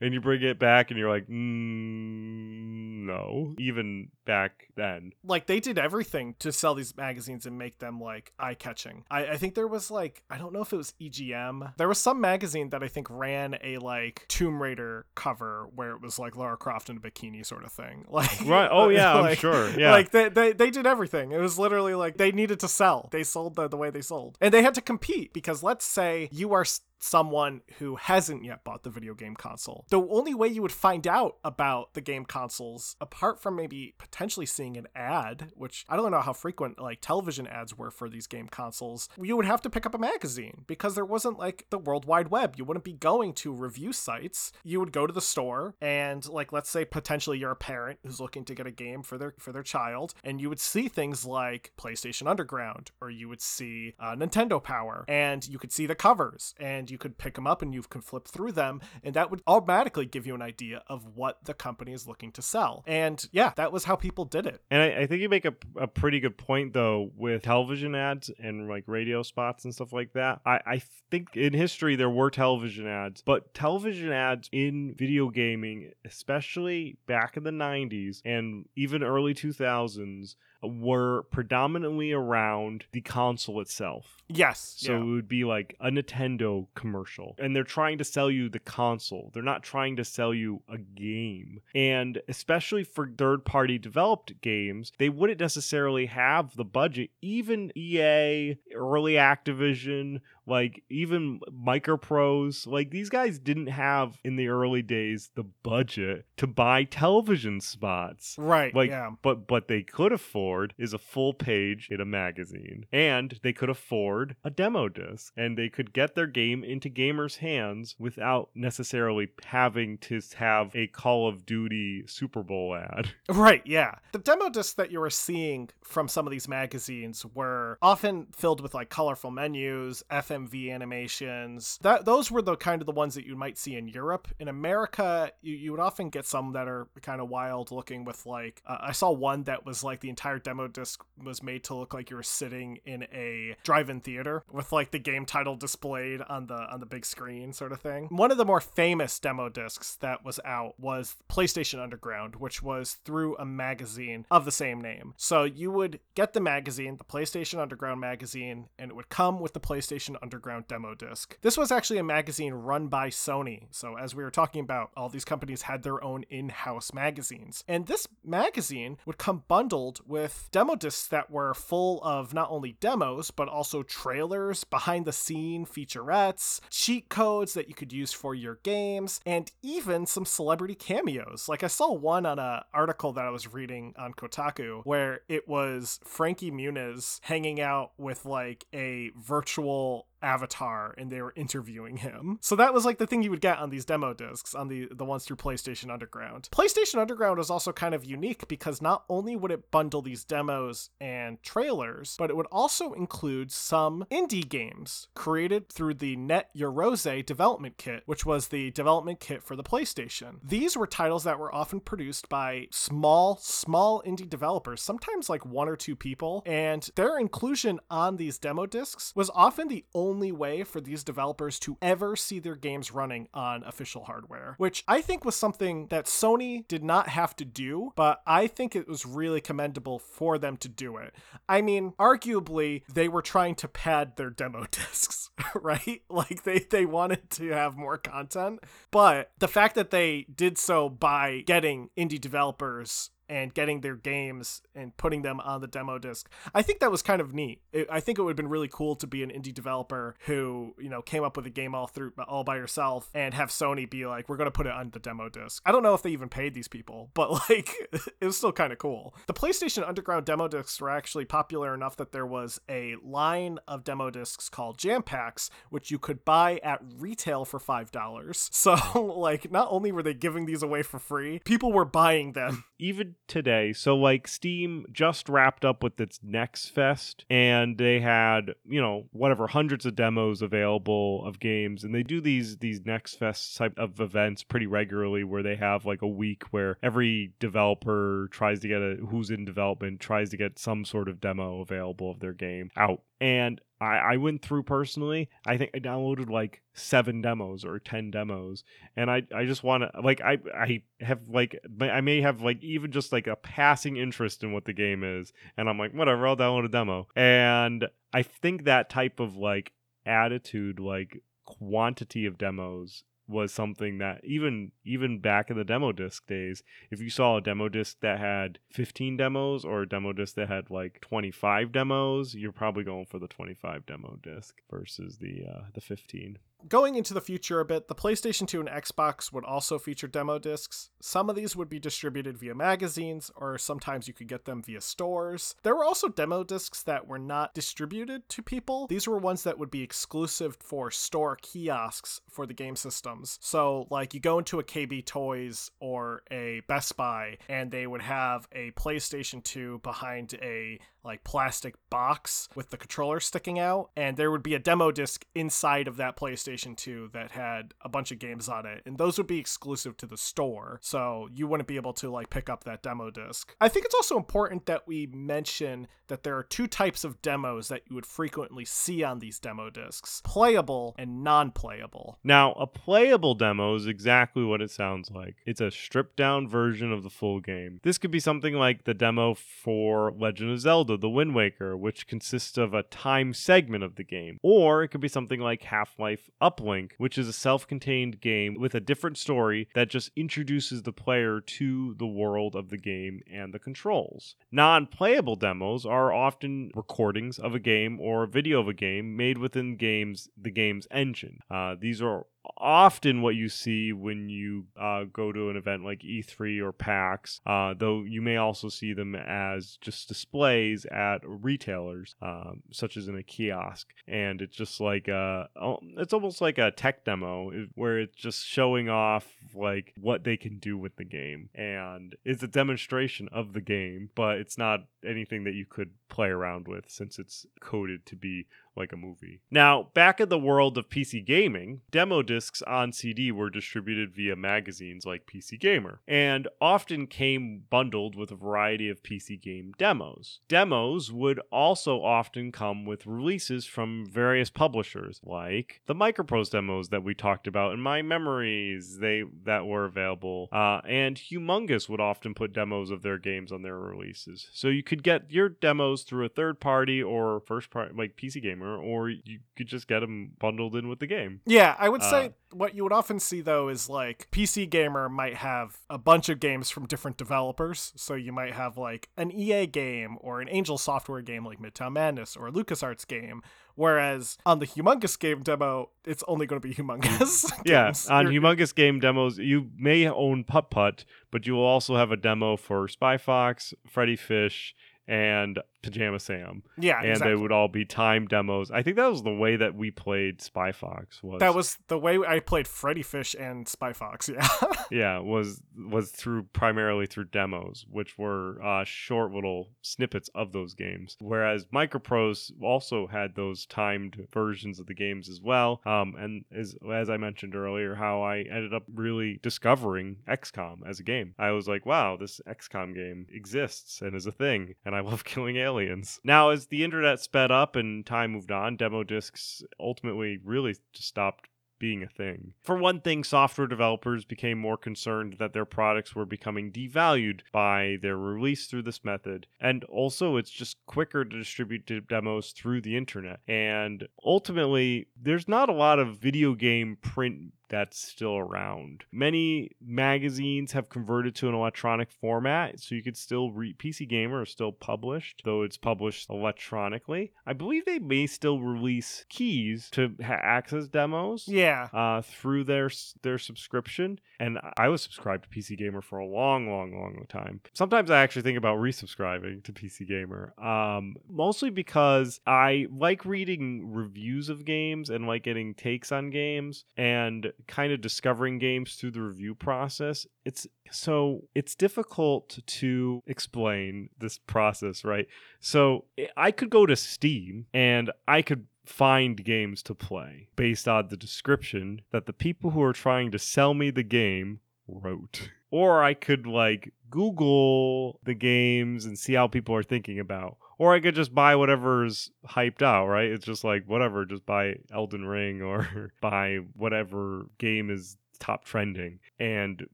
and 0.00 0.12
you 0.14 0.20
bring 0.20 0.42
it 0.42 0.58
back 0.58 0.90
and 0.90 0.98
you're 0.98 1.10
like 1.10 1.26
mm, 1.28 3.06
no 3.06 3.54
even 3.58 4.08
back 4.24 4.68
then 4.76 5.12
Like 5.24 5.46
they 5.46 5.58
did 5.60 5.78
everything 5.78 6.34
to 6.38 6.52
sell 6.52 6.74
these 6.74 6.96
magazines 6.96 7.46
and 7.46 7.58
make 7.58 7.78
them 7.78 8.00
like 8.00 8.32
eye 8.38 8.54
catching. 8.54 9.04
I, 9.10 9.26
I 9.26 9.36
think 9.36 9.54
there 9.54 9.66
was 9.66 9.90
like 9.90 10.22
I 10.30 10.38
don't 10.38 10.52
know 10.52 10.60
if 10.62 10.72
it 10.72 10.76
was 10.76 10.94
EGM. 11.00 11.76
There 11.76 11.88
was 11.88 11.98
some 11.98 12.20
magazine 12.20 12.70
that 12.70 12.82
I 12.82 12.88
think 12.88 13.08
ran 13.10 13.56
a 13.62 13.78
like 13.78 14.24
Tomb 14.28 14.62
Raider 14.62 15.06
cover 15.14 15.68
where 15.74 15.90
it 15.90 16.00
was 16.00 16.18
like 16.18 16.36
Lara 16.36 16.56
Croft 16.56 16.88
in 16.90 16.96
a 16.96 17.00
bikini 17.00 17.44
sort 17.44 17.64
of 17.64 17.72
thing. 17.72 18.06
Like 18.12 18.44
right 18.46 18.68
oh 18.70 18.88
yeah 18.90 19.14
i'm 19.14 19.34
sure 19.36 19.70
yeah 19.78 19.90
Like 19.90 20.10
they, 20.10 20.28
they 20.28 20.52
they 20.52 20.70
did 20.70 20.86
everything. 20.86 21.32
It 21.32 21.38
was 21.38 21.58
literally 21.58 21.94
like 21.94 22.16
they 22.18 22.30
needed 22.30 22.60
to 22.60 22.68
sell. 22.68 23.08
They 23.10 23.24
sold 23.24 23.56
the, 23.56 23.68
the 23.68 23.76
way 23.76 23.90
they 23.90 24.02
sold. 24.02 24.38
And 24.40 24.52
they 24.54 24.62
had 24.62 24.74
to 24.74 24.80
compete 24.82 25.32
because 25.32 25.62
let's 25.62 25.84
say 25.84 26.28
you 26.30 26.52
are 26.52 26.60
s- 26.62 26.82
someone 27.02 27.62
who 27.78 27.96
hasn't 27.96 28.44
yet 28.44 28.62
bought 28.64 28.84
the 28.84 28.90
video 28.90 29.12
game 29.12 29.34
console. 29.34 29.84
The 29.90 30.00
only 30.00 30.34
way 30.34 30.48
you 30.48 30.62
would 30.62 30.72
find 30.72 31.06
out 31.06 31.36
about 31.44 31.94
the 31.94 32.00
game 32.00 32.24
consoles, 32.24 32.96
apart 33.00 33.40
from 33.40 33.56
maybe 33.56 33.94
potentially 33.98 34.46
seeing 34.46 34.76
an 34.76 34.86
ad, 34.94 35.50
which 35.54 35.84
I 35.88 35.96
don't 35.96 36.12
know 36.12 36.20
how 36.20 36.32
frequent 36.32 36.80
like 36.80 37.00
television 37.00 37.46
ads 37.46 37.76
were 37.76 37.90
for 37.90 38.08
these 38.08 38.26
game 38.28 38.46
consoles, 38.48 39.08
you 39.20 39.36
would 39.36 39.46
have 39.46 39.60
to 39.62 39.70
pick 39.70 39.84
up 39.84 39.94
a 39.94 39.98
magazine 39.98 40.62
because 40.66 40.94
there 40.94 41.04
wasn't 41.04 41.38
like 41.38 41.66
the 41.70 41.78
World 41.78 42.04
Wide 42.04 42.28
Web. 42.28 42.54
You 42.56 42.64
wouldn't 42.64 42.84
be 42.84 42.92
going 42.92 43.32
to 43.34 43.52
review 43.52 43.92
sites. 43.92 44.52
You 44.62 44.78
would 44.78 44.92
go 44.92 45.06
to 45.06 45.12
the 45.12 45.20
store 45.20 45.74
and 45.80 46.26
like 46.28 46.52
let's 46.52 46.70
say 46.70 46.84
potentially 46.84 47.38
you're 47.38 47.50
a 47.50 47.56
parent 47.56 47.98
who's 48.04 48.20
looking 48.20 48.44
to 48.44 48.54
get 48.54 48.66
a 48.66 48.70
game 48.70 49.02
for 49.02 49.18
their 49.18 49.34
for 49.38 49.50
their 49.50 49.62
child, 49.64 50.14
and 50.22 50.40
you 50.40 50.48
would 50.48 50.60
see 50.60 50.86
things 50.86 51.24
like 51.24 51.72
PlayStation 51.76 52.28
Underground 52.28 52.92
or 53.00 53.10
you 53.10 53.28
would 53.28 53.40
see 53.40 53.94
uh, 53.98 54.14
Nintendo 54.14 54.62
Power, 54.62 55.04
and 55.08 55.46
you 55.48 55.58
could 55.58 55.72
see 55.72 55.86
the 55.86 55.96
covers 55.96 56.54
and 56.60 56.91
you 56.92 56.98
could 56.98 57.18
pick 57.18 57.34
them 57.34 57.46
up 57.46 57.62
and 57.62 57.74
you 57.74 57.82
can 57.82 58.02
flip 58.02 58.28
through 58.28 58.52
them, 58.52 58.80
and 59.02 59.14
that 59.14 59.30
would 59.30 59.42
automatically 59.46 60.06
give 60.06 60.26
you 60.26 60.34
an 60.34 60.42
idea 60.42 60.82
of 60.86 61.06
what 61.14 61.44
the 61.44 61.54
company 61.54 61.92
is 61.92 62.06
looking 62.06 62.30
to 62.32 62.42
sell. 62.42 62.84
And 62.86 63.24
yeah, 63.32 63.52
that 63.56 63.72
was 63.72 63.84
how 63.84 63.96
people 63.96 64.24
did 64.26 64.46
it. 64.46 64.60
And 64.70 64.82
I, 64.82 65.02
I 65.02 65.06
think 65.06 65.22
you 65.22 65.28
make 65.28 65.46
a, 65.46 65.54
a 65.76 65.86
pretty 65.86 66.20
good 66.20 66.36
point 66.36 66.74
though 66.74 67.10
with 67.16 67.42
television 67.42 67.94
ads 67.94 68.30
and 68.38 68.68
like 68.68 68.84
radio 68.86 69.22
spots 69.22 69.64
and 69.64 69.74
stuff 69.74 69.92
like 69.92 70.12
that. 70.12 70.40
I, 70.44 70.60
I 70.66 70.82
think 71.10 71.36
in 71.36 71.54
history 71.54 71.96
there 71.96 72.10
were 72.10 72.30
television 72.30 72.86
ads, 72.86 73.22
but 73.22 73.54
television 73.54 74.12
ads 74.12 74.48
in 74.52 74.94
video 74.96 75.30
gaming, 75.30 75.92
especially 76.04 76.98
back 77.06 77.36
in 77.36 77.44
the 77.44 77.50
90s 77.50 78.20
and 78.24 78.66
even 78.76 79.02
early 79.02 79.34
2000s, 79.34 80.34
were 80.62 81.22
predominantly 81.24 82.12
around 82.12 82.84
the 82.92 83.00
console 83.00 83.60
itself. 83.60 84.22
Yes. 84.28 84.76
So 84.78 84.92
yeah. 84.92 85.00
it 85.00 85.04
would 85.04 85.28
be 85.28 85.44
like 85.44 85.76
a 85.80 85.90
Nintendo 85.90 86.66
commercial. 86.74 87.34
And 87.38 87.54
they're 87.54 87.64
trying 87.64 87.98
to 87.98 88.04
sell 88.04 88.30
you 88.30 88.48
the 88.48 88.58
console. 88.58 89.30
They're 89.34 89.42
not 89.42 89.62
trying 89.62 89.96
to 89.96 90.04
sell 90.04 90.32
you 90.32 90.62
a 90.68 90.78
game. 90.78 91.60
And 91.74 92.20
especially 92.28 92.84
for 92.84 93.10
third 93.16 93.44
party 93.44 93.78
developed 93.78 94.40
games, 94.40 94.92
they 94.98 95.08
wouldn't 95.08 95.40
necessarily 95.40 96.06
have 96.06 96.56
the 96.56 96.64
budget. 96.64 97.10
Even 97.20 97.72
EA, 97.76 98.56
early 98.74 99.14
Activision, 99.14 100.20
like 100.46 100.82
even 100.90 101.40
Microprose, 101.50 102.66
like 102.66 102.90
these 102.90 103.08
guys 103.08 103.38
didn't 103.38 103.68
have 103.68 104.18
in 104.24 104.36
the 104.36 104.48
early 104.48 104.82
days 104.82 105.30
the 105.34 105.44
budget 105.44 106.26
to 106.36 106.46
buy 106.46 106.84
television 106.84 107.60
spots. 107.60 108.36
Right. 108.38 108.74
Like 108.74 108.90
yeah. 108.90 109.10
but 109.22 109.46
but 109.46 109.68
they 109.68 109.82
could 109.82 110.12
afford 110.12 110.74
is 110.78 110.92
a 110.92 110.98
full 110.98 111.34
page 111.34 111.88
in 111.90 112.00
a 112.00 112.04
magazine. 112.04 112.86
And 112.92 113.38
they 113.42 113.52
could 113.52 113.70
afford 113.70 114.36
a 114.44 114.50
demo 114.50 114.88
disc. 114.88 115.32
And 115.36 115.56
they 115.56 115.68
could 115.68 115.92
get 115.92 116.14
their 116.14 116.26
game 116.26 116.64
into 116.64 116.90
gamers' 116.90 117.38
hands 117.38 117.96
without 117.98 118.50
necessarily 118.54 119.28
having 119.44 119.98
to 119.98 120.20
have 120.36 120.74
a 120.74 120.86
Call 120.88 121.28
of 121.28 121.46
Duty 121.46 122.04
Super 122.06 122.42
Bowl 122.42 122.74
ad. 122.74 123.10
Right, 123.32 123.62
yeah. 123.64 123.94
The 124.12 124.18
demo 124.18 124.50
discs 124.50 124.74
that 124.74 124.90
you 124.90 125.00
were 125.00 125.10
seeing 125.10 125.70
from 125.82 126.06
some 126.06 126.26
of 126.26 126.30
these 126.30 126.48
magazines 126.48 127.24
were 127.34 127.78
often 127.80 128.26
filled 128.30 128.60
with 128.60 128.74
like 128.74 128.90
colorful 128.90 129.30
menus, 129.30 130.02
FMV 130.32 130.72
animations. 130.72 131.78
That 131.82 132.04
those 132.04 132.30
were 132.30 132.42
the 132.42 132.56
kind 132.56 132.82
of 132.82 132.86
the 132.86 132.92
ones 132.92 133.14
that 133.14 133.26
you 133.26 133.36
might 133.36 133.58
see 133.58 133.76
in 133.76 133.88
Europe. 133.88 134.28
In 134.38 134.48
America, 134.48 135.32
you, 135.40 135.54
you 135.54 135.70
would 135.72 135.80
often 135.80 136.08
get 136.10 136.26
some 136.26 136.52
that 136.52 136.68
are 136.68 136.88
kind 137.02 137.20
of 137.20 137.28
wild 137.28 137.70
looking 137.70 138.04
with 138.04 138.26
like 138.26 138.62
uh, 138.66 138.78
I 138.80 138.92
saw 138.92 139.10
one 139.10 139.44
that 139.44 139.66
was 139.66 139.84
like 139.84 140.00
the 140.00 140.08
entire 140.08 140.38
demo 140.38 140.68
disc 140.68 141.02
was 141.22 141.42
made 141.42 141.64
to 141.64 141.74
look 141.74 141.94
like 141.94 142.10
you 142.10 142.16
were 142.16 142.22
sitting 142.22 142.78
in 142.84 143.04
a 143.12 143.56
drive-in 143.62 144.00
theater 144.00 144.42
with 144.50 144.72
like 144.72 144.90
the 144.90 144.98
game 144.98 145.26
title 145.26 145.56
displayed 145.56 146.20
on 146.28 146.46
the 146.46 146.54
on 146.54 146.80
the 146.80 146.86
big 146.86 147.04
screen 147.04 147.52
sort 147.52 147.72
of 147.72 147.80
thing. 147.80 148.08
One 148.10 148.30
of 148.30 148.38
the 148.38 148.44
more 148.44 148.60
famous 148.60 149.18
demo 149.18 149.48
discs 149.48 149.96
that 149.96 150.24
was 150.24 150.40
out 150.44 150.78
was 150.78 151.16
PlayStation 151.30 151.82
Underground, 151.82 152.36
which 152.36 152.62
was 152.62 152.94
through 153.04 153.36
a 153.36 153.44
magazine 153.44 154.26
of 154.30 154.44
the 154.44 154.52
same 154.52 154.80
name. 154.80 155.14
So 155.16 155.44
you 155.44 155.70
would 155.70 156.00
get 156.14 156.32
the 156.32 156.40
magazine, 156.40 156.96
the 156.96 157.04
PlayStation 157.04 157.58
Underground 157.58 158.00
magazine, 158.00 158.68
and 158.78 158.90
it 158.90 158.94
would 158.94 159.08
come 159.08 159.40
with 159.40 159.52
the 159.52 159.60
PlayStation 159.60 160.16
Underground 160.22 160.68
demo 160.68 160.94
disc. 160.94 161.36
This 161.42 161.56
was 161.56 161.72
actually 161.72 161.98
a 161.98 162.04
magazine 162.04 162.54
run 162.54 162.88
by 162.88 163.10
Sony. 163.10 163.66
So 163.70 163.98
as 163.98 164.14
we 164.14 164.22
were 164.22 164.30
talking 164.30 164.62
about, 164.62 164.90
all 164.96 165.08
these 165.08 165.24
companies 165.24 165.62
had 165.62 165.82
their 165.82 166.02
own 166.02 166.24
in-house 166.30 166.94
magazines. 166.94 167.64
And 167.66 167.86
this 167.86 168.06
magazine 168.24 168.98
would 169.04 169.18
come 169.18 169.42
bundled 169.48 170.00
with 170.06 170.48
demo 170.52 170.76
discs 170.76 171.06
that 171.08 171.30
were 171.30 171.54
full 171.54 172.02
of 172.04 172.32
not 172.32 172.50
only 172.50 172.76
demos, 172.80 173.30
but 173.30 173.48
also 173.48 173.82
trailers, 173.82 174.64
behind 174.64 175.04
the 175.04 175.12
scene 175.12 175.66
featurettes, 175.66 176.60
cheat 176.70 177.08
codes 177.08 177.54
that 177.54 177.68
you 177.68 177.74
could 177.74 177.92
use 177.92 178.12
for 178.12 178.34
your 178.34 178.60
games, 178.62 179.20
and 179.26 179.50
even 179.62 180.06
some 180.06 180.24
celebrity 180.24 180.74
cameos. 180.74 181.48
Like 181.48 181.64
I 181.64 181.68
saw 181.68 181.92
one 181.92 182.26
on 182.26 182.38
an 182.38 182.60
article 182.72 183.12
that 183.14 183.24
I 183.24 183.30
was 183.30 183.52
reading 183.52 183.94
on 183.98 184.14
Kotaku 184.14 184.82
where 184.84 185.20
it 185.28 185.48
was 185.48 185.98
Frankie 186.04 186.50
Muniz 186.50 187.18
hanging 187.22 187.60
out 187.60 187.92
with 187.98 188.24
like 188.24 188.66
a 188.72 189.10
virtual 189.16 190.06
avatar 190.22 190.94
and 190.96 191.10
they 191.10 191.22
were 191.22 191.32
interviewing 191.36 191.98
him. 191.98 192.38
So 192.40 192.56
that 192.56 192.74
was 192.74 192.84
like 192.84 192.98
the 192.98 193.06
thing 193.06 193.22
you 193.22 193.30
would 193.30 193.40
get 193.40 193.58
on 193.58 193.70
these 193.70 193.84
demo 193.84 194.14
discs 194.14 194.54
on 194.54 194.68
the 194.68 194.88
the 194.90 195.04
ones 195.04 195.24
through 195.24 195.36
PlayStation 195.36 195.90
Underground. 195.90 196.48
PlayStation 196.52 196.98
Underground 196.98 197.38
is 197.38 197.50
also 197.50 197.72
kind 197.72 197.94
of 197.94 198.04
unique 198.04 198.48
because 198.48 198.80
not 198.82 199.04
only 199.08 199.36
would 199.36 199.50
it 199.50 199.70
bundle 199.70 200.02
these 200.02 200.24
demos 200.24 200.90
and 201.00 201.42
trailers, 201.42 202.16
but 202.18 202.30
it 202.30 202.36
would 202.36 202.46
also 202.52 202.92
include 202.92 203.50
some 203.50 204.04
indie 204.10 204.48
games 204.48 205.08
created 205.14 205.68
through 205.68 205.94
the 205.94 206.16
Net 206.16 206.50
Yaroze 206.54 207.24
development 207.24 207.78
kit, 207.78 208.02
which 208.06 208.24
was 208.24 208.48
the 208.48 208.70
development 208.72 209.20
kit 209.20 209.42
for 209.42 209.56
the 209.56 209.62
PlayStation. 209.62 210.36
These 210.42 210.76
were 210.76 210.86
titles 210.86 211.24
that 211.24 211.38
were 211.38 211.54
often 211.54 211.80
produced 211.80 212.28
by 212.28 212.68
small 212.70 213.38
small 213.42 214.02
indie 214.06 214.28
developers, 214.28 214.82
sometimes 214.82 215.28
like 215.28 215.44
one 215.44 215.68
or 215.68 215.76
two 215.76 215.96
people, 215.96 216.42
and 216.46 216.88
their 216.94 217.18
inclusion 217.18 217.80
on 217.90 218.16
these 218.16 218.38
demo 218.38 218.66
discs 218.66 219.12
was 219.14 219.30
often 219.34 219.68
the 219.68 219.84
only 219.94 220.11
only 220.12 220.30
way 220.30 220.62
for 220.62 220.78
these 220.78 221.02
developers 221.02 221.58
to 221.58 221.78
ever 221.80 222.16
see 222.16 222.38
their 222.38 222.54
games 222.54 222.92
running 222.92 223.28
on 223.32 223.64
official 223.64 224.04
hardware, 224.04 224.54
which 224.58 224.84
I 224.86 225.00
think 225.00 225.24
was 225.24 225.34
something 225.34 225.86
that 225.86 226.04
Sony 226.04 226.68
did 226.68 226.84
not 226.84 227.08
have 227.08 227.34
to 227.36 227.46
do, 227.46 227.92
but 227.96 228.20
I 228.26 228.46
think 228.46 228.76
it 228.76 228.86
was 228.86 229.06
really 229.06 229.40
commendable 229.40 229.98
for 229.98 230.36
them 230.36 230.58
to 230.58 230.68
do 230.68 230.98
it. 230.98 231.14
I 231.48 231.62
mean, 231.62 231.92
arguably, 231.98 232.82
they 232.92 233.08
were 233.08 233.22
trying 233.22 233.54
to 233.56 233.68
pad 233.68 234.16
their 234.16 234.28
demo 234.28 234.66
discs, 234.70 235.30
right? 235.54 236.02
Like 236.10 236.42
they, 236.42 236.58
they 236.58 236.84
wanted 236.84 237.30
to 237.30 237.48
have 237.48 237.76
more 237.76 237.96
content, 237.96 238.60
but 238.90 239.30
the 239.38 239.48
fact 239.48 239.74
that 239.76 239.90
they 239.90 240.26
did 240.34 240.58
so 240.58 240.90
by 240.90 241.42
getting 241.46 241.88
indie 241.96 242.20
developers 242.20 243.11
and 243.28 243.54
getting 243.54 243.80
their 243.80 243.96
games 243.96 244.62
and 244.74 244.96
putting 244.96 245.22
them 245.22 245.40
on 245.40 245.60
the 245.60 245.66
demo 245.66 245.98
disc. 245.98 246.30
I 246.54 246.62
think 246.62 246.80
that 246.80 246.90
was 246.90 247.02
kind 247.02 247.20
of 247.20 247.34
neat. 247.34 247.60
It, 247.72 247.88
I 247.90 248.00
think 248.00 248.18
it 248.18 248.22
would 248.22 248.30
have 248.30 248.36
been 248.36 248.48
really 248.48 248.68
cool 248.70 248.96
to 248.96 249.06
be 249.06 249.22
an 249.22 249.30
indie 249.30 249.54
developer 249.54 250.14
who, 250.26 250.74
you 250.78 250.88
know, 250.88 251.02
came 251.02 251.24
up 251.24 251.36
with 251.36 251.46
a 251.46 251.50
game 251.50 251.74
all 251.74 251.86
through 251.86 252.12
all 252.28 252.44
by 252.44 252.56
yourself 252.56 253.10
and 253.14 253.34
have 253.34 253.50
Sony 253.50 253.88
be 253.88 254.06
like, 254.06 254.28
"We're 254.28 254.36
going 254.36 254.46
to 254.46 254.50
put 254.50 254.66
it 254.66 254.72
on 254.72 254.90
the 254.90 254.98
demo 254.98 255.28
disc." 255.28 255.62
I 255.64 255.72
don't 255.72 255.82
know 255.82 255.94
if 255.94 256.02
they 256.02 256.10
even 256.10 256.28
paid 256.28 256.54
these 256.54 256.68
people, 256.68 257.10
but 257.14 257.30
like 257.48 257.74
it 258.20 258.24
was 258.24 258.36
still 258.36 258.52
kind 258.52 258.72
of 258.72 258.78
cool. 258.78 259.14
The 259.26 259.34
PlayStation 259.34 259.86
Underground 259.86 260.26
demo 260.26 260.48
discs 260.48 260.80
were 260.80 260.90
actually 260.90 261.24
popular 261.24 261.74
enough 261.74 261.96
that 261.96 262.12
there 262.12 262.26
was 262.26 262.60
a 262.68 262.96
line 263.02 263.58
of 263.66 263.84
demo 263.84 264.10
discs 264.10 264.48
called 264.48 264.78
Jam 264.78 265.02
Packs, 265.02 265.50
which 265.70 265.90
you 265.90 265.98
could 265.98 266.24
buy 266.24 266.60
at 266.62 266.80
retail 266.98 267.44
for 267.44 267.58
$5. 267.58 267.92
So, 268.62 268.76
like 269.16 269.50
not 269.50 269.68
only 269.70 269.92
were 269.92 270.02
they 270.02 270.14
giving 270.14 270.46
these 270.46 270.62
away 270.62 270.82
for 270.82 270.98
free, 270.98 271.40
people 271.44 271.72
were 271.72 271.84
buying 271.84 272.32
them. 272.32 272.64
Even 272.78 273.11
today. 273.26 273.72
So 273.72 273.96
like 273.96 274.28
Steam 274.28 274.86
just 274.92 275.28
wrapped 275.28 275.64
up 275.64 275.82
with 275.82 276.00
its 276.00 276.20
Next 276.22 276.68
Fest 276.68 277.24
and 277.30 277.78
they 277.78 278.00
had, 278.00 278.54
you 278.64 278.80
know, 278.80 279.04
whatever 279.12 279.46
hundreds 279.46 279.86
of 279.86 279.96
demos 279.96 280.42
available 280.42 281.24
of 281.26 281.40
games 281.40 281.84
and 281.84 281.94
they 281.94 282.02
do 282.02 282.20
these 282.20 282.58
these 282.58 282.84
Next 282.84 283.16
Fest 283.16 283.56
type 283.56 283.74
of 283.76 284.00
events 284.00 284.42
pretty 284.42 284.66
regularly 284.66 285.24
where 285.24 285.42
they 285.42 285.56
have 285.56 285.84
like 285.84 286.02
a 286.02 286.06
week 286.06 286.44
where 286.50 286.76
every 286.82 287.32
developer 287.38 288.28
tries 288.30 288.60
to 288.60 288.68
get 288.68 288.82
a 288.82 288.96
who's 289.10 289.30
in 289.30 289.44
development 289.44 290.00
tries 290.00 290.30
to 290.30 290.36
get 290.36 290.58
some 290.58 290.84
sort 290.84 291.08
of 291.08 291.20
demo 291.20 291.60
available 291.60 292.10
of 292.10 292.20
their 292.20 292.32
game 292.32 292.70
out. 292.76 293.02
And 293.20 293.60
I, 293.82 294.12
I 294.12 294.16
went 294.16 294.42
through 294.42 294.62
personally. 294.62 295.28
I 295.46 295.56
think 295.56 295.72
I 295.74 295.78
downloaded 295.78 296.30
like 296.30 296.62
seven 296.74 297.20
demos 297.20 297.64
or 297.64 297.78
ten 297.78 298.10
demos, 298.10 298.64
and 298.96 299.10
I 299.10 299.22
I 299.34 299.44
just 299.44 299.64
want 299.64 299.82
to 299.82 300.00
like 300.00 300.20
I 300.20 300.38
I 300.54 300.82
have 301.00 301.28
like 301.28 301.58
I 301.80 302.00
may 302.00 302.20
have 302.20 302.42
like 302.42 302.62
even 302.62 302.92
just 302.92 303.12
like 303.12 303.26
a 303.26 303.36
passing 303.36 303.96
interest 303.96 304.42
in 304.42 304.52
what 304.52 304.64
the 304.64 304.72
game 304.72 305.02
is, 305.02 305.32
and 305.56 305.68
I'm 305.68 305.78
like 305.78 305.92
whatever, 305.92 306.26
I'll 306.26 306.36
download 306.36 306.64
a 306.64 306.68
demo. 306.68 307.08
And 307.16 307.88
I 308.12 308.22
think 308.22 308.64
that 308.64 308.88
type 308.88 309.20
of 309.20 309.36
like 309.36 309.72
attitude, 310.06 310.78
like 310.78 311.22
quantity 311.44 312.26
of 312.26 312.38
demos 312.38 313.04
was 313.32 313.52
something 313.52 313.98
that 313.98 314.20
even 314.24 314.70
even 314.84 315.18
back 315.18 315.50
in 315.50 315.56
the 315.56 315.64
demo 315.64 315.90
disc 315.92 316.26
days 316.26 316.62
if 316.90 317.00
you 317.00 317.10
saw 317.10 317.36
a 317.36 317.40
demo 317.40 317.68
disc 317.68 317.96
that 318.00 318.18
had 318.18 318.58
15 318.70 319.16
demos 319.16 319.64
or 319.64 319.82
a 319.82 319.88
demo 319.88 320.12
disc 320.12 320.34
that 320.36 320.48
had 320.48 320.70
like 320.70 321.00
25 321.00 321.72
demos 321.72 322.34
you're 322.34 322.52
probably 322.52 322.84
going 322.84 323.06
for 323.06 323.18
the 323.18 323.28
25 323.28 323.86
demo 323.86 324.18
disc 324.22 324.56
versus 324.70 325.18
the 325.18 325.44
uh, 325.48 325.62
the 325.74 325.80
15 325.80 326.38
Going 326.68 326.94
into 326.94 327.12
the 327.12 327.20
future 327.20 327.60
a 327.60 327.64
bit, 327.64 327.88
the 327.88 327.94
PlayStation 327.94 328.46
2 328.46 328.60
and 328.60 328.68
Xbox 328.68 329.32
would 329.32 329.44
also 329.44 329.78
feature 329.78 330.06
demo 330.06 330.38
discs. 330.38 330.90
Some 331.00 331.28
of 331.28 331.36
these 331.36 331.56
would 331.56 331.68
be 331.68 331.80
distributed 331.80 332.38
via 332.38 332.54
magazines, 332.54 333.30
or 333.36 333.58
sometimes 333.58 334.06
you 334.06 334.14
could 334.14 334.28
get 334.28 334.44
them 334.44 334.62
via 334.62 334.80
stores. 334.80 335.54
There 335.62 335.74
were 335.74 335.84
also 335.84 336.08
demo 336.08 336.44
discs 336.44 336.82
that 336.84 337.06
were 337.06 337.18
not 337.18 337.54
distributed 337.54 338.28
to 338.30 338.42
people. 338.42 338.86
These 338.86 339.08
were 339.08 339.18
ones 339.18 339.42
that 339.44 339.58
would 339.58 339.70
be 339.70 339.82
exclusive 339.82 340.56
for 340.60 340.90
store 340.90 341.36
kiosks 341.36 342.20
for 342.30 342.46
the 342.46 342.54
game 342.54 342.76
systems. 342.76 343.38
So, 343.42 343.86
like, 343.90 344.14
you 344.14 344.20
go 344.20 344.38
into 344.38 344.58
a 344.58 344.64
KB 344.64 345.04
Toys 345.04 345.70
or 345.80 346.22
a 346.30 346.62
Best 346.68 346.96
Buy, 346.96 347.38
and 347.48 347.70
they 347.70 347.86
would 347.86 348.02
have 348.02 348.46
a 348.52 348.70
PlayStation 348.72 349.42
2 349.42 349.80
behind 349.82 350.34
a 350.42 350.78
like 351.04 351.24
plastic 351.24 351.74
box 351.90 352.48
with 352.54 352.70
the 352.70 352.76
controller 352.76 353.20
sticking 353.20 353.58
out 353.58 353.90
and 353.96 354.16
there 354.16 354.30
would 354.30 354.42
be 354.42 354.54
a 354.54 354.58
demo 354.58 354.90
disc 354.90 355.24
inside 355.34 355.88
of 355.88 355.96
that 355.96 356.16
PlayStation 356.16 356.76
2 356.76 357.10
that 357.12 357.32
had 357.32 357.74
a 357.82 357.88
bunch 357.88 358.12
of 358.12 358.18
games 358.18 358.48
on 358.48 358.66
it 358.66 358.82
and 358.86 358.98
those 358.98 359.18
would 359.18 359.26
be 359.26 359.38
exclusive 359.38 359.96
to 359.96 360.06
the 360.06 360.16
store 360.16 360.78
so 360.82 361.28
you 361.32 361.46
wouldn't 361.46 361.68
be 361.68 361.76
able 361.76 361.92
to 361.92 362.10
like 362.10 362.30
pick 362.30 362.48
up 362.48 362.64
that 362.64 362.82
demo 362.82 363.10
disc. 363.10 363.54
I 363.60 363.68
think 363.68 363.84
it's 363.84 363.94
also 363.94 364.16
important 364.16 364.66
that 364.66 364.86
we 364.86 365.06
mention 365.06 365.88
that 366.08 366.24
there 366.24 366.36
are 366.36 366.42
two 366.42 366.66
types 366.66 367.04
of 367.04 367.22
demos 367.22 367.68
that 367.68 367.82
you 367.88 367.94
would 367.94 368.06
frequently 368.06 368.64
see 368.64 369.02
on 369.02 369.18
these 369.18 369.38
demo 369.38 369.70
discs, 369.70 370.20
playable 370.24 370.94
and 370.98 371.24
non-playable. 371.24 372.18
Now, 372.22 372.52
a 372.52 372.66
playable 372.66 373.34
demo 373.34 373.74
is 373.74 373.86
exactly 373.86 374.44
what 374.44 374.60
it 374.60 374.70
sounds 374.70 375.10
like. 375.10 375.36
It's 375.46 375.60
a 375.60 375.70
stripped 375.70 376.16
down 376.16 376.48
version 376.48 376.92
of 376.92 377.02
the 377.02 377.10
full 377.10 377.40
game. 377.40 377.80
This 377.82 377.98
could 377.98 378.10
be 378.10 378.20
something 378.20 378.54
like 378.54 378.84
the 378.84 378.94
demo 378.94 379.34
for 379.34 380.12
Legend 380.12 380.50
of 380.50 380.60
Zelda 380.60 380.91
Zelda 380.92 381.00
The 381.00 381.08
Wind 381.08 381.34
Waker, 381.34 381.74
which 381.74 382.06
consists 382.06 382.58
of 382.58 382.74
a 382.74 382.82
time 382.82 383.32
segment 383.32 383.82
of 383.82 383.96
the 383.96 384.04
game. 384.04 384.38
Or 384.42 384.82
it 384.82 384.88
could 384.88 385.00
be 385.00 385.08
something 385.08 385.40
like 385.40 385.62
Half 385.62 385.98
Life 385.98 386.28
Uplink, 386.40 386.92
which 386.98 387.16
is 387.16 387.28
a 387.28 387.32
self 387.32 387.66
contained 387.66 388.20
game 388.20 388.56
with 388.58 388.74
a 388.74 388.80
different 388.80 389.16
story 389.16 389.68
that 389.74 389.88
just 389.88 390.10
introduces 390.16 390.82
the 390.82 390.92
player 390.92 391.40
to 391.40 391.94
the 391.94 392.06
world 392.06 392.54
of 392.54 392.68
the 392.68 392.76
game 392.76 393.22
and 393.32 393.54
the 393.54 393.58
controls. 393.58 394.36
Non 394.50 394.86
playable 394.86 395.36
demos 395.36 395.86
are 395.86 396.12
often 396.12 396.70
recordings 396.74 397.38
of 397.38 397.54
a 397.54 397.60
game 397.60 397.98
or 397.98 398.24
a 398.24 398.28
video 398.28 398.60
of 398.60 398.68
a 398.68 398.74
game 398.74 399.16
made 399.16 399.38
within 399.38 399.76
games 399.76 400.28
the 400.36 400.50
game's 400.50 400.86
engine. 400.90 401.38
Uh, 401.50 401.74
these 401.78 402.02
are 402.02 402.26
often 402.56 403.22
what 403.22 403.34
you 403.34 403.48
see 403.48 403.92
when 403.92 404.28
you 404.28 404.66
uh, 404.80 405.04
go 405.12 405.32
to 405.32 405.50
an 405.50 405.56
event 405.56 405.84
like 405.84 406.00
E3 406.00 406.62
or 406.62 406.72
PAX, 406.72 407.40
uh, 407.46 407.74
though 407.76 408.02
you 408.02 408.22
may 408.22 408.36
also 408.36 408.68
see 408.68 408.92
them 408.92 409.14
as 409.14 409.78
just 409.80 410.08
displays 410.08 410.84
at 410.86 411.20
retailers, 411.24 412.14
um, 412.22 412.62
such 412.70 412.96
as 412.96 413.08
in 413.08 413.16
a 413.16 413.22
kiosk. 413.22 413.88
And 414.06 414.40
it's 414.40 414.56
just 414.56 414.80
like 414.80 415.08
a, 415.08 415.48
oh, 415.60 415.78
it's 415.98 416.12
almost 416.12 416.40
like 416.40 416.58
a 416.58 416.70
tech 416.70 417.04
demo 417.04 417.50
where 417.74 417.98
it's 417.98 418.16
just 418.16 418.46
showing 418.46 418.88
off 418.88 419.26
like 419.54 419.92
what 420.00 420.24
they 420.24 420.36
can 420.36 420.58
do 420.58 420.76
with 420.76 420.96
the 420.96 421.04
game. 421.04 421.50
And 421.54 422.14
it's 422.24 422.42
a 422.42 422.48
demonstration 422.48 423.28
of 423.32 423.52
the 423.52 423.60
game, 423.60 424.10
but 424.14 424.38
it's 424.38 424.58
not 424.58 424.80
anything 425.04 425.44
that 425.44 425.54
you 425.54 425.66
could 425.66 425.90
play 426.08 426.28
around 426.28 426.68
with 426.68 426.84
since 426.88 427.18
it's 427.18 427.46
coded 427.60 428.06
to 428.06 428.16
be 428.16 428.46
like 428.76 428.92
a 428.92 428.96
movie. 428.96 429.40
Now, 429.50 429.88
back 429.94 430.20
in 430.20 430.28
the 430.28 430.38
world 430.38 430.78
of 430.78 430.88
PC 430.88 431.24
gaming, 431.24 431.80
demo 431.90 432.22
discs 432.22 432.62
on 432.62 432.92
CD 432.92 433.30
were 433.30 433.50
distributed 433.50 434.14
via 434.14 434.36
magazines 434.36 435.04
like 435.04 435.26
PC 435.26 435.60
Gamer 435.60 436.00
and 436.08 436.48
often 436.60 437.06
came 437.06 437.64
bundled 437.70 438.16
with 438.16 438.30
a 438.30 438.36
variety 438.36 438.88
of 438.88 439.02
PC 439.02 439.40
game 439.40 439.72
demos. 439.78 440.40
Demos 440.48 441.12
would 441.12 441.40
also 441.50 442.02
often 442.02 442.52
come 442.52 442.84
with 442.84 443.06
releases 443.06 443.66
from 443.66 444.06
various 444.06 444.50
publishers 444.50 445.20
like 445.22 445.80
the 445.86 445.94
Microprose 445.94 446.50
demos 446.50 446.88
that 446.88 447.04
we 447.04 447.14
talked 447.14 447.46
about 447.46 447.74
in 447.74 447.80
my 447.80 448.02
memories 448.02 448.98
they 448.98 449.24
that 449.44 449.66
were 449.66 449.84
available 449.84 450.48
uh, 450.52 450.80
and 450.86 451.16
Humongous 451.16 451.88
would 451.88 452.00
often 452.00 452.34
put 452.34 452.52
demos 452.52 452.90
of 452.90 453.02
their 453.02 453.18
games 453.18 453.52
on 453.52 453.62
their 453.62 453.78
releases. 453.78 454.48
So 454.52 454.68
you 454.68 454.82
could 454.82 455.02
get 455.02 455.30
your 455.30 455.48
demos 455.48 456.02
through 456.02 456.24
a 456.24 456.30
third 456.30 456.60
party 456.60 457.02
or 457.02 457.40
first 457.40 457.70
party 457.70 457.94
like 457.96 458.16
PC 458.16 458.42
Gamer 458.42 458.61
gamer, 458.62 458.76
or 458.76 459.08
you 459.10 459.40
could 459.56 459.66
just 459.66 459.88
get 459.88 460.00
them 460.00 460.32
bundled 460.38 460.76
in 460.76 460.88
with 460.88 461.00
the 461.00 461.06
game. 461.06 461.40
Yeah, 461.46 461.74
I 461.78 461.88
would 461.88 462.02
say 462.02 462.26
uh, 462.26 462.30
what 462.52 462.74
you 462.74 462.82
would 462.82 462.92
often 462.92 463.18
see 463.18 463.40
though 463.40 463.68
is 463.68 463.88
like 463.88 464.28
PC 464.30 464.68
Gamer 464.68 465.08
might 465.08 465.36
have 465.36 465.78
a 465.90 465.98
bunch 465.98 466.28
of 466.28 466.40
games 466.40 466.70
from 466.70 466.86
different 466.86 467.16
developers. 467.16 467.92
So 467.96 468.14
you 468.14 468.32
might 468.32 468.54
have 468.54 468.76
like 468.76 469.08
an 469.16 469.30
EA 469.30 469.66
game 469.66 470.18
or 470.20 470.40
an 470.40 470.48
Angel 470.50 470.78
Software 470.78 471.22
game 471.22 471.44
like 471.44 471.58
Midtown 471.60 471.92
Madness 471.92 472.36
or 472.36 472.48
a 472.48 472.52
LucasArts 472.52 473.06
game. 473.06 473.42
Whereas 473.74 474.36
on 474.44 474.58
the 474.58 474.66
Humongous 474.66 475.18
game 475.18 475.42
demo, 475.42 475.90
it's 476.04 476.22
only 476.28 476.46
going 476.46 476.60
to 476.60 476.68
be 476.68 476.74
Humongous. 476.74 477.50
yeah, 477.64 477.92
on 478.10 478.30
You're, 478.30 478.42
Humongous 478.42 478.74
game 478.74 479.00
demos, 479.00 479.38
you 479.38 479.70
may 479.76 480.06
own 480.06 480.44
Putt 480.44 480.70
Putt, 480.70 481.06
but 481.30 481.46
you 481.46 481.54
will 481.54 481.64
also 481.64 481.96
have 481.96 482.12
a 482.12 482.16
demo 482.16 482.56
for 482.56 482.86
Spy 482.86 483.16
Fox, 483.16 483.72
Freddy 483.88 484.16
Fish, 484.16 484.74
and 485.08 485.58
Pajama 485.82 486.20
Sam. 486.20 486.62
Yeah, 486.78 486.98
and 486.98 487.10
exactly. 487.10 487.30
they 487.30 487.40
would 487.40 487.52
all 487.52 487.68
be 487.68 487.84
time 487.84 488.26
demos. 488.26 488.70
I 488.70 488.82
think 488.82 488.96
that 488.96 489.10
was 489.10 489.22
the 489.22 489.34
way 489.34 489.56
that 489.56 489.74
we 489.74 489.90
played 489.90 490.40
Spy 490.40 490.72
Fox. 490.72 491.22
Was 491.22 491.40
that 491.40 491.54
was 491.54 491.78
the 491.88 491.98
way 491.98 492.18
I 492.26 492.40
played 492.40 492.68
Freddy 492.68 493.02
Fish 493.02 493.34
and 493.38 493.68
Spy 493.68 493.92
Fox? 493.92 494.30
Yeah, 494.42 494.48
yeah, 494.90 495.18
was 495.18 495.60
was 495.76 496.10
through 496.10 496.44
primarily 496.52 497.06
through 497.06 497.26
demos, 497.26 497.84
which 497.90 498.16
were 498.16 498.62
uh, 498.62 498.84
short 498.84 499.32
little 499.32 499.70
snippets 499.82 500.30
of 500.34 500.52
those 500.52 500.74
games. 500.74 501.16
Whereas 501.20 501.66
Microprose 501.66 502.50
also 502.62 503.06
had 503.06 503.34
those 503.34 503.66
timed 503.66 504.26
versions 504.32 504.78
of 504.78 504.86
the 504.86 504.94
games 504.94 505.28
as 505.28 505.40
well. 505.40 505.80
Um, 505.84 506.14
and 506.18 506.44
as 506.54 506.76
as 506.90 507.10
I 507.10 507.16
mentioned 507.16 507.54
earlier, 507.54 507.94
how 507.94 508.22
I 508.22 508.38
ended 508.38 508.72
up 508.72 508.84
really 508.94 509.38
discovering 509.42 510.16
XCOM 510.28 510.88
as 510.88 511.00
a 511.00 511.04
game. 511.04 511.34
I 511.38 511.50
was 511.50 511.68
like, 511.68 511.84
wow, 511.84 512.16
this 512.16 512.40
XCOM 512.46 512.94
game 512.94 513.26
exists 513.30 514.00
and 514.00 514.14
is 514.14 514.26
a 514.26 514.32
thing, 514.32 514.74
and 514.84 514.94
I 514.94 515.00
love 515.12 515.24
killing 515.24 515.56
aliens 515.56 515.71
aliens. 515.72 516.20
Now, 516.22 516.50
as 516.50 516.66
the 516.66 516.84
internet 516.84 517.20
sped 517.20 517.50
up 517.50 517.76
and 517.76 518.04
time 518.04 518.32
moved 518.32 518.52
on, 518.52 518.76
demo 518.76 519.04
discs 519.04 519.62
ultimately 519.80 520.38
really 520.44 520.76
just 520.92 521.08
stopped 521.08 521.48
being 521.78 522.04
a 522.04 522.08
thing. 522.08 522.54
For 522.62 522.76
one 522.76 523.00
thing, 523.00 523.24
software 523.24 523.66
developers 523.66 524.24
became 524.24 524.56
more 524.56 524.76
concerned 524.76 525.36
that 525.40 525.52
their 525.52 525.64
products 525.64 526.14
were 526.14 526.24
becoming 526.24 526.70
devalued 526.70 527.40
by 527.50 527.96
their 528.00 528.16
release 528.16 528.66
through 528.66 528.82
this 528.82 529.04
method. 529.04 529.48
And 529.60 529.82
also, 529.84 530.36
it's 530.36 530.52
just 530.52 530.76
quicker 530.86 531.24
to 531.24 531.38
distribute 531.38 531.90
demos 532.08 532.52
through 532.52 532.82
the 532.82 532.96
internet. 532.96 533.40
And 533.48 534.06
ultimately, 534.24 535.08
there's 535.20 535.48
not 535.48 535.68
a 535.68 535.74
lot 535.74 535.98
of 535.98 536.18
video 536.18 536.54
game 536.54 536.98
print 537.02 537.52
that's 537.72 537.98
still 537.98 538.36
around. 538.36 539.04
Many 539.10 539.70
magazines 539.80 540.72
have 540.72 540.90
converted 540.90 541.34
to 541.36 541.48
an 541.48 541.54
electronic 541.54 542.10
format, 542.10 542.78
so 542.78 542.94
you 542.94 543.02
could 543.02 543.16
still 543.16 543.50
read 543.50 543.78
PC 543.78 544.06
Gamer 544.06 544.42
is 544.42 544.50
still 544.50 544.72
published, 544.72 545.40
though 545.46 545.62
it's 545.62 545.78
published 545.78 546.28
electronically. 546.28 547.32
I 547.46 547.54
believe 547.54 547.86
they 547.86 547.98
may 547.98 548.26
still 548.26 548.60
release 548.60 549.24
keys 549.30 549.88
to 549.92 550.14
ha- 550.22 550.38
access 550.42 550.86
demos. 550.86 551.48
Yeah. 551.48 551.88
Uh, 551.94 552.20
through 552.20 552.64
their 552.64 552.90
their 553.22 553.38
subscription, 553.38 554.20
and 554.38 554.58
I 554.76 554.88
was 554.88 555.00
subscribed 555.00 555.44
to 555.44 555.58
PC 555.58 555.78
Gamer 555.78 556.02
for 556.02 556.18
a 556.18 556.26
long, 556.26 556.68
long, 556.68 556.92
long 556.94 557.24
time. 557.30 557.62
Sometimes 557.72 558.10
I 558.10 558.22
actually 558.22 558.42
think 558.42 558.58
about 558.58 558.78
resubscribing 558.78 559.64
to 559.64 559.72
PC 559.72 560.06
Gamer, 560.06 560.52
um, 560.62 561.16
mostly 561.26 561.70
because 561.70 562.38
I 562.46 562.86
like 562.94 563.24
reading 563.24 563.94
reviews 563.94 564.50
of 564.50 564.66
games 564.66 565.08
and 565.08 565.26
like 565.26 565.42
getting 565.42 565.72
takes 565.72 566.12
on 566.12 566.28
games 566.28 566.84
and 566.98 567.50
kind 567.66 567.92
of 567.92 568.00
discovering 568.00 568.58
games 568.58 568.94
through 568.94 569.10
the 569.10 569.20
review 569.20 569.54
process 569.54 570.26
it's 570.44 570.66
so 570.90 571.42
it's 571.54 571.74
difficult 571.74 572.58
to 572.66 573.22
explain 573.26 574.08
this 574.18 574.38
process 574.38 575.04
right? 575.04 575.26
So 575.60 576.04
eh, 576.18 576.26
i 576.36 576.50
could 576.50 576.70
go 576.70 576.86
to 576.86 576.96
steam 576.96 577.66
and 577.72 578.10
i 578.26 578.42
could 578.42 578.66
find 578.84 579.42
games 579.44 579.82
to 579.84 579.94
play 579.94 580.48
based 580.56 580.88
on 580.88 581.08
the 581.08 581.16
description 581.16 582.02
that 582.10 582.26
the 582.26 582.32
people 582.32 582.70
who 582.70 582.82
are 582.82 582.92
trying 582.92 583.30
to 583.30 583.38
sell 583.38 583.74
me 583.74 583.90
the 583.90 584.02
game 584.02 584.60
wrote. 584.88 585.50
Or 585.70 586.02
i 586.02 586.14
could 586.14 586.46
like 586.46 586.92
google 587.10 588.18
the 588.24 588.34
games 588.34 589.04
and 589.04 589.18
see 589.18 589.34
how 589.34 589.46
people 589.46 589.74
are 589.74 589.82
thinking 589.82 590.18
about 590.18 590.56
or 590.82 590.92
I 590.92 590.98
could 590.98 591.14
just 591.14 591.32
buy 591.32 591.54
whatever's 591.54 592.32
hyped 592.44 592.82
out, 592.82 593.06
right? 593.06 593.30
It's 593.30 593.46
just 593.46 593.62
like 593.62 593.84
whatever, 593.86 594.24
just 594.24 594.44
buy 594.44 594.78
Elden 594.92 595.24
Ring 595.24 595.62
or 595.62 596.10
buy 596.20 596.56
whatever 596.74 597.46
game 597.58 597.88
is 597.88 598.16
top 598.40 598.64
trending 598.64 599.20
and 599.38 599.86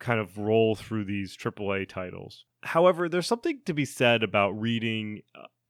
kind 0.00 0.20
of 0.20 0.36
roll 0.36 0.74
through 0.74 1.04
these 1.04 1.34
AAA 1.34 1.88
titles. 1.88 2.44
However, 2.62 3.08
there's 3.08 3.26
something 3.26 3.60
to 3.64 3.72
be 3.72 3.86
said 3.86 4.22
about 4.22 4.50
reading 4.50 5.22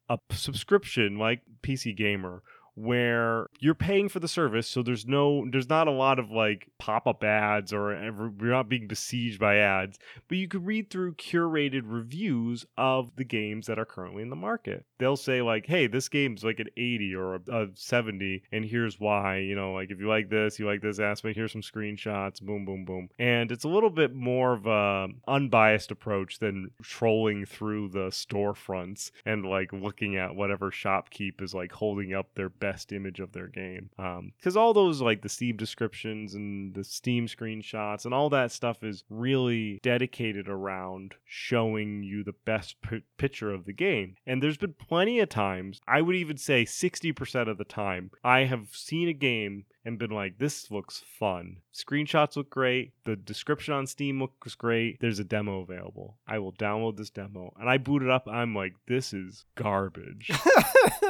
a 0.08 0.18
subscription 0.32 1.20
like 1.20 1.42
PC 1.62 1.96
Gamer 1.96 2.42
where 2.76 3.48
you're 3.58 3.74
paying 3.74 4.08
for 4.08 4.20
the 4.20 4.28
service, 4.28 4.68
so 4.68 4.82
there's 4.82 5.06
no, 5.06 5.46
there's 5.50 5.68
not 5.68 5.88
a 5.88 5.92
lot 5.92 6.18
of 6.18 6.30
like 6.30 6.68
pop 6.78 7.06
up 7.06 7.24
ads 7.24 7.72
or 7.72 7.92
you're 7.92 8.50
not 8.50 8.68
being 8.68 8.86
besieged 8.86 9.40
by 9.40 9.56
ads, 9.56 9.98
but 10.28 10.38
you 10.38 10.46
could 10.46 10.66
read 10.66 10.90
through 10.90 11.14
curated 11.14 11.82
reviews 11.84 12.66
of 12.76 13.16
the 13.16 13.24
games 13.24 13.66
that 13.66 13.78
are 13.78 13.84
currently 13.84 14.22
in 14.22 14.30
the 14.30 14.36
market. 14.36 14.84
They'll 14.98 15.16
say 15.16 15.42
like, 15.42 15.66
"Hey, 15.66 15.86
this 15.86 16.08
game's 16.08 16.44
like 16.44 16.60
an 16.60 16.68
80 16.76 17.14
or 17.14 17.34
a, 17.36 17.40
a 17.50 17.66
70, 17.74 18.42
and 18.52 18.64
here's 18.64 19.00
why." 19.00 19.38
You 19.38 19.54
know, 19.54 19.72
like 19.72 19.90
if 19.90 19.98
you 19.98 20.08
like 20.08 20.28
this, 20.28 20.58
you 20.58 20.66
like 20.66 20.82
this 20.82 20.98
aspect. 20.98 21.36
Here's 21.36 21.52
some 21.52 21.62
screenshots. 21.62 22.40
Boom, 22.40 22.64
boom, 22.64 22.84
boom. 22.84 23.08
And 23.18 23.50
it's 23.50 23.64
a 23.64 23.68
little 23.68 23.90
bit 23.90 24.14
more 24.14 24.52
of 24.52 24.66
a 24.66 25.08
unbiased 25.26 25.90
approach 25.90 26.38
than 26.38 26.70
trolling 26.82 27.46
through 27.46 27.88
the 27.88 28.08
storefronts 28.08 29.10
and 29.24 29.44
like 29.44 29.72
looking 29.72 30.16
at 30.16 30.34
whatever 30.34 30.70
shopkeep 30.70 31.40
is 31.40 31.54
like 31.54 31.72
holding 31.72 32.14
up 32.14 32.34
their 32.34 32.50
best 32.66 32.92
image 32.92 33.20
of 33.20 33.32
their 33.32 33.46
game. 33.46 33.90
Um, 33.96 34.32
because 34.36 34.56
all 34.56 34.74
those 34.74 35.00
like 35.00 35.22
the 35.22 35.28
Steam 35.28 35.56
descriptions 35.56 36.34
and 36.34 36.74
the 36.74 36.82
Steam 36.82 37.28
screenshots 37.28 38.04
and 38.04 38.12
all 38.12 38.28
that 38.30 38.50
stuff 38.50 38.82
is 38.82 39.04
really 39.08 39.78
dedicated 39.82 40.48
around 40.48 41.14
showing 41.24 42.02
you 42.02 42.24
the 42.24 42.34
best 42.44 42.74
p- 42.82 43.04
picture 43.18 43.52
of 43.52 43.66
the 43.66 43.72
game. 43.72 44.16
And 44.26 44.42
there's 44.42 44.56
been 44.56 44.74
plenty 44.74 45.20
of 45.20 45.28
times, 45.28 45.80
I 45.86 46.02
would 46.02 46.16
even 46.16 46.38
say 46.38 46.64
60% 46.64 47.48
of 47.48 47.56
the 47.56 47.64
time, 47.64 48.10
I 48.24 48.40
have 48.40 48.68
seen 48.72 49.08
a 49.08 49.12
game 49.12 49.66
and 49.84 50.00
been 50.00 50.10
like, 50.10 50.38
this 50.38 50.68
looks 50.68 51.04
fun. 51.18 51.58
Screenshots 51.72 52.34
look 52.34 52.50
great. 52.50 52.92
The 53.04 53.14
description 53.14 53.72
on 53.74 53.86
Steam 53.86 54.20
looks 54.20 54.56
great. 54.56 54.98
There's 55.00 55.20
a 55.20 55.24
demo 55.24 55.60
available. 55.60 56.16
I 56.26 56.40
will 56.40 56.52
download 56.52 56.96
this 56.96 57.10
demo. 57.10 57.54
And 57.60 57.70
I 57.70 57.78
boot 57.78 58.02
it 58.02 58.10
up. 58.10 58.26
I'm 58.28 58.56
like, 58.56 58.74
this 58.88 59.12
is 59.12 59.44
garbage. 59.54 60.32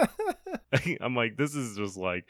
I'm 1.01 1.15
like, 1.15 1.37
this 1.37 1.55
is 1.55 1.77
just 1.77 1.97
like 1.97 2.25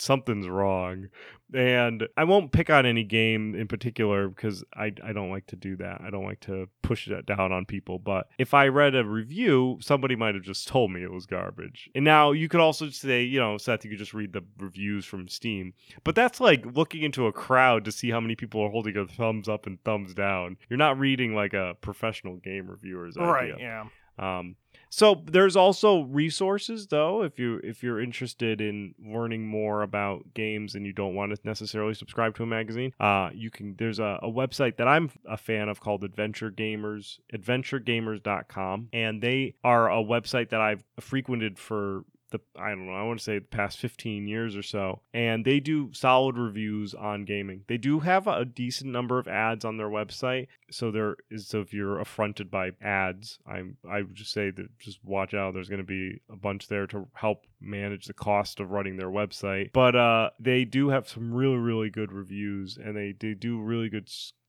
something's 0.00 0.48
wrong. 0.48 1.08
And 1.54 2.06
I 2.16 2.24
won't 2.24 2.52
pick 2.52 2.68
on 2.68 2.84
any 2.84 3.04
game 3.04 3.54
in 3.54 3.68
particular 3.68 4.28
because 4.28 4.62
I, 4.74 4.92
I 5.02 5.12
don't 5.12 5.30
like 5.30 5.46
to 5.46 5.56
do 5.56 5.76
that. 5.76 6.02
I 6.02 6.10
don't 6.10 6.26
like 6.26 6.40
to 6.40 6.68
push 6.82 7.08
that 7.08 7.24
down 7.24 7.52
on 7.52 7.64
people. 7.64 7.98
But 7.98 8.28
if 8.38 8.52
I 8.52 8.68
read 8.68 8.94
a 8.94 9.04
review, 9.04 9.78
somebody 9.80 10.14
might 10.14 10.34
have 10.34 10.44
just 10.44 10.68
told 10.68 10.90
me 10.90 11.02
it 11.02 11.10
was 11.10 11.24
garbage. 11.24 11.90
And 11.94 12.04
now 12.04 12.32
you 12.32 12.48
could 12.48 12.60
also 12.60 12.90
say, 12.90 13.22
you 13.22 13.40
know, 13.40 13.56
Seth, 13.56 13.84
you 13.84 13.90
could 13.90 13.98
just 13.98 14.14
read 14.14 14.34
the 14.34 14.44
reviews 14.58 15.06
from 15.06 15.26
Steam. 15.26 15.72
But 16.04 16.14
that's 16.14 16.38
like 16.38 16.64
looking 16.76 17.02
into 17.02 17.26
a 17.26 17.32
crowd 17.32 17.84
to 17.86 17.92
see 17.92 18.10
how 18.10 18.20
many 18.20 18.36
people 18.36 18.60
are 18.62 18.70
holding 18.70 18.96
a 18.96 19.06
thumbs 19.06 19.48
up 19.48 19.66
and 19.66 19.82
thumbs 19.84 20.12
down. 20.12 20.58
You're 20.68 20.76
not 20.76 20.98
reading 20.98 21.34
like 21.34 21.54
a 21.54 21.76
professional 21.80 22.36
game 22.36 22.68
reviewer's 22.68 23.16
right, 23.16 23.54
idea. 23.54 23.56
yeah. 23.58 23.84
Um, 24.18 24.56
so 24.90 25.22
there's 25.26 25.56
also 25.56 26.02
resources 26.02 26.86
though 26.86 27.22
if 27.22 27.38
you 27.38 27.60
if 27.62 27.82
you're 27.82 28.00
interested 28.00 28.60
in 28.60 28.94
learning 28.98 29.46
more 29.46 29.82
about 29.82 30.34
games 30.34 30.74
and 30.74 30.86
you 30.86 30.92
don't 30.92 31.14
want 31.14 31.34
to 31.34 31.38
necessarily 31.44 31.94
subscribe 31.94 32.34
to 32.36 32.42
a 32.42 32.46
magazine. 32.46 32.92
Uh, 32.98 33.30
you 33.34 33.50
can 33.50 33.76
there's 33.76 33.98
a, 33.98 34.18
a 34.22 34.30
website 34.30 34.76
that 34.78 34.88
I'm 34.88 35.10
a 35.26 35.36
fan 35.36 35.68
of 35.68 35.80
called 35.80 36.04
Adventure 36.04 36.50
Gamers 36.50 37.18
adventuregamers.com 37.32 38.88
and 38.92 39.22
they 39.22 39.54
are 39.62 39.90
a 39.90 40.02
website 40.02 40.50
that 40.50 40.60
I've 40.60 40.84
frequented 41.00 41.58
for 41.58 42.04
the 42.30 42.40
I 42.56 42.70
don't 42.70 42.86
know, 42.86 42.92
I 42.92 43.02
want 43.02 43.18
to 43.18 43.24
say 43.24 43.38
the 43.38 43.44
past 43.44 43.78
15 43.78 44.26
years 44.26 44.56
or 44.56 44.62
so. 44.62 45.00
And 45.12 45.44
they 45.44 45.60
do 45.60 45.92
solid 45.92 46.36
reviews 46.36 46.94
on 46.94 47.24
gaming. 47.24 47.64
They 47.68 47.78
do 47.78 48.00
have 48.00 48.26
a 48.26 48.44
decent 48.44 48.92
number 48.92 49.18
of 49.18 49.28
ads 49.28 49.64
on 49.64 49.76
their 49.76 49.88
website. 49.88 50.48
So 50.70 50.90
there 50.90 51.16
is 51.30 51.48
so 51.48 51.60
if 51.60 51.72
you're 51.72 52.00
affronted 52.00 52.50
by 52.50 52.72
ads, 52.82 53.38
I 53.46 53.62
I 53.88 54.02
would 54.02 54.14
just 54.14 54.32
say 54.32 54.50
that 54.50 54.78
just 54.78 54.98
watch 55.04 55.34
out. 55.34 55.54
There's 55.54 55.68
going 55.68 55.78
to 55.78 55.84
be 55.84 56.20
a 56.30 56.36
bunch 56.36 56.68
there 56.68 56.86
to 56.88 57.08
help 57.14 57.44
manage 57.60 58.06
the 58.06 58.14
cost 58.14 58.60
of 58.60 58.70
running 58.70 58.96
their 58.96 59.10
website. 59.10 59.72
But 59.72 59.96
uh 59.96 60.30
they 60.38 60.64
do 60.64 60.90
have 60.90 61.08
some 61.08 61.32
really 61.32 61.56
really 61.56 61.90
good 61.90 62.12
reviews 62.12 62.78
and 62.82 62.96
they 62.96 63.14
they 63.18 63.34
do 63.34 63.60
really 63.60 63.88
good 63.88 64.08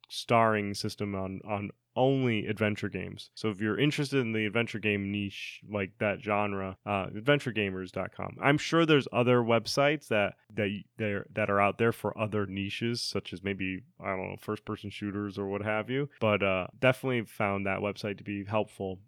starring 0.10 0.74
system 0.74 1.16
on 1.16 1.40
on 1.48 1.70
only 1.96 2.48
adventure 2.48 2.90
games. 2.90 3.30
So 3.36 3.50
if 3.50 3.60
you're 3.60 3.80
interested 3.80 4.20
in 4.20 4.34
the 4.34 4.46
adventure 4.46 4.80
game 4.80 5.12
niche, 5.12 5.62
like 5.70 5.92
that 6.00 6.22
genre, 6.22 6.78
uh, 6.86 7.08
adventuregamers.com. 7.08 8.38
I'm 8.42 8.58
sure 8.58 8.86
there's 8.86 9.08
other 9.12 9.40
websites 9.40 10.08
that 10.08 10.34
that 10.56 10.70
there 10.98 11.26
that 11.34 11.50
are 11.50 11.60
out 11.60 11.78
there 11.78 11.92
for 11.92 12.18
other 12.18 12.46
niches, 12.46 13.02
such 13.02 13.34
as 13.34 13.44
maybe 13.44 13.82
I 14.00 14.16
don't 14.16 14.30
know 14.30 14.36
first 14.40 14.66
person 14.66 14.90
shooters 14.90 15.38
or 15.38 15.48
what 15.48 15.64
have 15.64 15.90
you. 15.90 16.10
But 16.20 16.44
uh, 16.44 16.68
definitely 16.80 17.24
found 17.26 17.66
that 17.66 17.80
website 17.80 18.18
to 18.18 18.24
be 18.24 18.46
helpful 18.46 19.00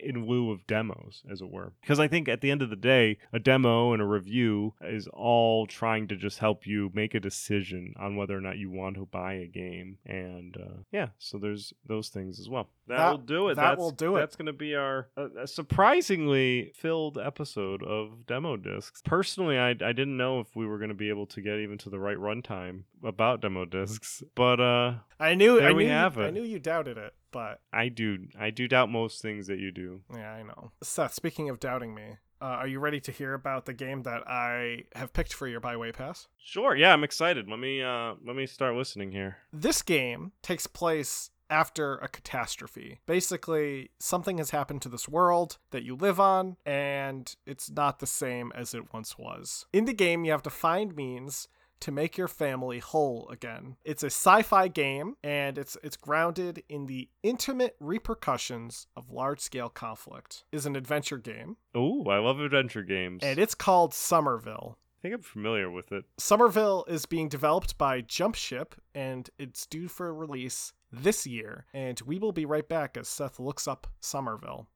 in 0.00 0.26
lieu 0.26 0.50
of 0.50 0.66
demos, 0.66 1.22
as 1.30 1.40
it 1.40 1.50
were. 1.50 1.72
Because 1.80 2.00
I 2.00 2.08
think 2.08 2.28
at 2.28 2.40
the 2.40 2.50
end 2.50 2.62
of 2.62 2.70
the 2.70 2.76
day, 2.76 3.18
a 3.32 3.38
demo 3.38 3.92
and 3.92 4.02
a 4.02 4.06
review 4.06 4.74
is 4.82 5.06
all 5.08 5.66
trying 5.66 6.08
to 6.08 6.16
just 6.16 6.38
help 6.38 6.66
you 6.66 6.90
make 6.94 7.14
a 7.14 7.20
decision 7.20 7.94
on 7.98 8.16
whether 8.16 8.36
or 8.36 8.40
not 8.40 8.58
you 8.58 8.70
want 8.70 8.96
to 8.96 9.06
buy 9.06 9.34
a 9.34 9.46
game. 9.46 9.98
And 10.06 10.56
uh, 10.56 10.82
yeah, 10.90 11.08
so 11.18 11.38
there's 11.38 11.72
those 11.86 12.08
things 12.08 12.38
as 12.40 12.48
well. 12.48 12.68
That, 12.88 12.96
That- 12.98 13.10
will 13.10 13.18
do 13.18 13.48
it. 13.48 13.54
that 13.54 13.62
that's, 13.62 13.78
will 13.78 13.90
do 13.92 14.16
it. 14.16 14.20
That's 14.20 14.36
going 14.36 14.46
to 14.46 14.52
be 14.52 14.74
our 14.74 15.08
uh, 15.16 15.46
surprisingly 15.46 16.72
filled 16.74 17.18
episode 17.18 17.82
of 17.82 18.26
demo 18.26 18.56
discs. 18.56 19.02
Personally, 19.04 19.58
I, 19.58 19.70
I 19.70 19.92
didn't 19.92 20.16
know 20.16 20.40
if 20.40 20.54
we 20.56 20.66
were 20.66 20.78
going 20.78 20.88
to 20.88 20.94
be 20.94 21.08
able 21.08 21.26
to 21.26 21.40
get 21.40 21.58
even 21.58 21.78
to 21.78 21.90
the 21.90 21.98
right 21.98 22.16
runtime 22.16 22.82
about 23.04 23.40
demo 23.40 23.64
discs, 23.64 24.22
but 24.34 24.60
uh, 24.60 24.94
I 25.20 25.34
knew 25.34 25.58
There 25.58 25.68
I 25.68 25.72
we 25.72 25.84
knew 25.84 25.90
have 25.90 26.16
you, 26.16 26.22
I 26.24 26.30
knew 26.30 26.42
you 26.42 26.58
doubted 26.58 26.96
it, 26.98 27.14
but 27.32 27.60
I 27.72 27.88
do 27.88 28.28
I 28.38 28.50
do 28.50 28.68
doubt 28.68 28.90
most 28.90 29.20
things 29.22 29.46
that 29.48 29.58
you 29.58 29.72
do. 29.72 30.02
yeah, 30.14 30.32
I 30.32 30.42
know. 30.42 30.70
Seth, 30.82 31.14
speaking 31.14 31.48
of 31.48 31.58
doubting 31.58 31.94
me, 31.94 32.18
uh, 32.40 32.44
are 32.44 32.68
you 32.68 32.78
ready 32.78 33.00
to 33.00 33.12
hear 33.12 33.34
about 33.34 33.66
the 33.66 33.72
game 33.72 34.02
that 34.02 34.28
I 34.28 34.84
have 34.94 35.12
picked 35.12 35.32
for 35.32 35.46
your 35.48 35.60
Byway 35.60 35.92
Pass? 35.92 36.28
Sure, 36.38 36.76
yeah, 36.76 36.92
I'm 36.92 37.04
excited. 37.04 37.48
Let 37.48 37.58
me 37.58 37.82
uh 37.82 38.14
let 38.24 38.36
me 38.36 38.46
start 38.46 38.76
listening 38.76 39.12
here. 39.12 39.38
This 39.52 39.82
game 39.82 40.32
takes 40.42 40.66
place 40.66 41.30
after 41.50 41.96
a 41.98 42.08
catastrophe. 42.08 43.00
Basically, 43.04 43.90
something 43.98 44.38
has 44.38 44.50
happened 44.50 44.80
to 44.82 44.88
this 44.88 45.06
world 45.06 45.58
that 45.70 45.82
you 45.82 45.94
live 45.94 46.18
on, 46.18 46.56
and 46.64 47.34
it's 47.46 47.70
not 47.70 47.98
the 47.98 48.06
same 48.06 48.50
as 48.54 48.72
it 48.72 48.92
once 48.94 49.18
was. 49.18 49.66
In 49.72 49.84
the 49.84 49.92
game, 49.92 50.24
you 50.24 50.32
have 50.32 50.42
to 50.44 50.50
find 50.50 50.96
means 50.96 51.48
to 51.82 51.92
make 51.92 52.16
your 52.18 52.28
family 52.28 52.78
whole 52.78 53.28
again. 53.30 53.76
It's 53.84 54.02
a 54.02 54.06
sci-fi 54.06 54.68
game 54.68 55.16
and 55.22 55.58
it's 55.58 55.76
it's 55.82 55.96
grounded 55.96 56.62
in 56.68 56.86
the 56.86 57.08
intimate 57.22 57.76
repercussions 57.80 58.86
of 58.96 59.10
large-scale 59.10 59.70
conflict. 59.70 60.44
Is 60.52 60.66
an 60.66 60.76
adventure 60.76 61.18
game 61.18 61.56
Oh, 61.74 62.04
I 62.08 62.18
love 62.18 62.40
adventure 62.40 62.82
games. 62.82 63.22
and 63.22 63.38
it's 63.38 63.54
called 63.54 63.94
Somerville. 63.94 64.78
I 64.98 65.02
think 65.02 65.14
I'm 65.16 65.22
familiar 65.22 65.68
with 65.70 65.90
it. 65.90 66.04
Somerville 66.18 66.84
is 66.86 67.06
being 67.06 67.28
developed 67.28 67.76
by 67.76 68.02
Jumpship 68.02 68.74
and 68.94 69.28
it's 69.38 69.66
due 69.66 69.88
for 69.88 70.14
release 70.14 70.72
this 70.92 71.26
year. 71.26 71.66
And 71.74 72.00
we 72.02 72.18
will 72.20 72.30
be 72.32 72.44
right 72.46 72.68
back 72.68 72.96
as 72.96 73.08
Seth 73.08 73.40
looks 73.40 73.66
up 73.66 73.86
Somerville. 74.00 74.68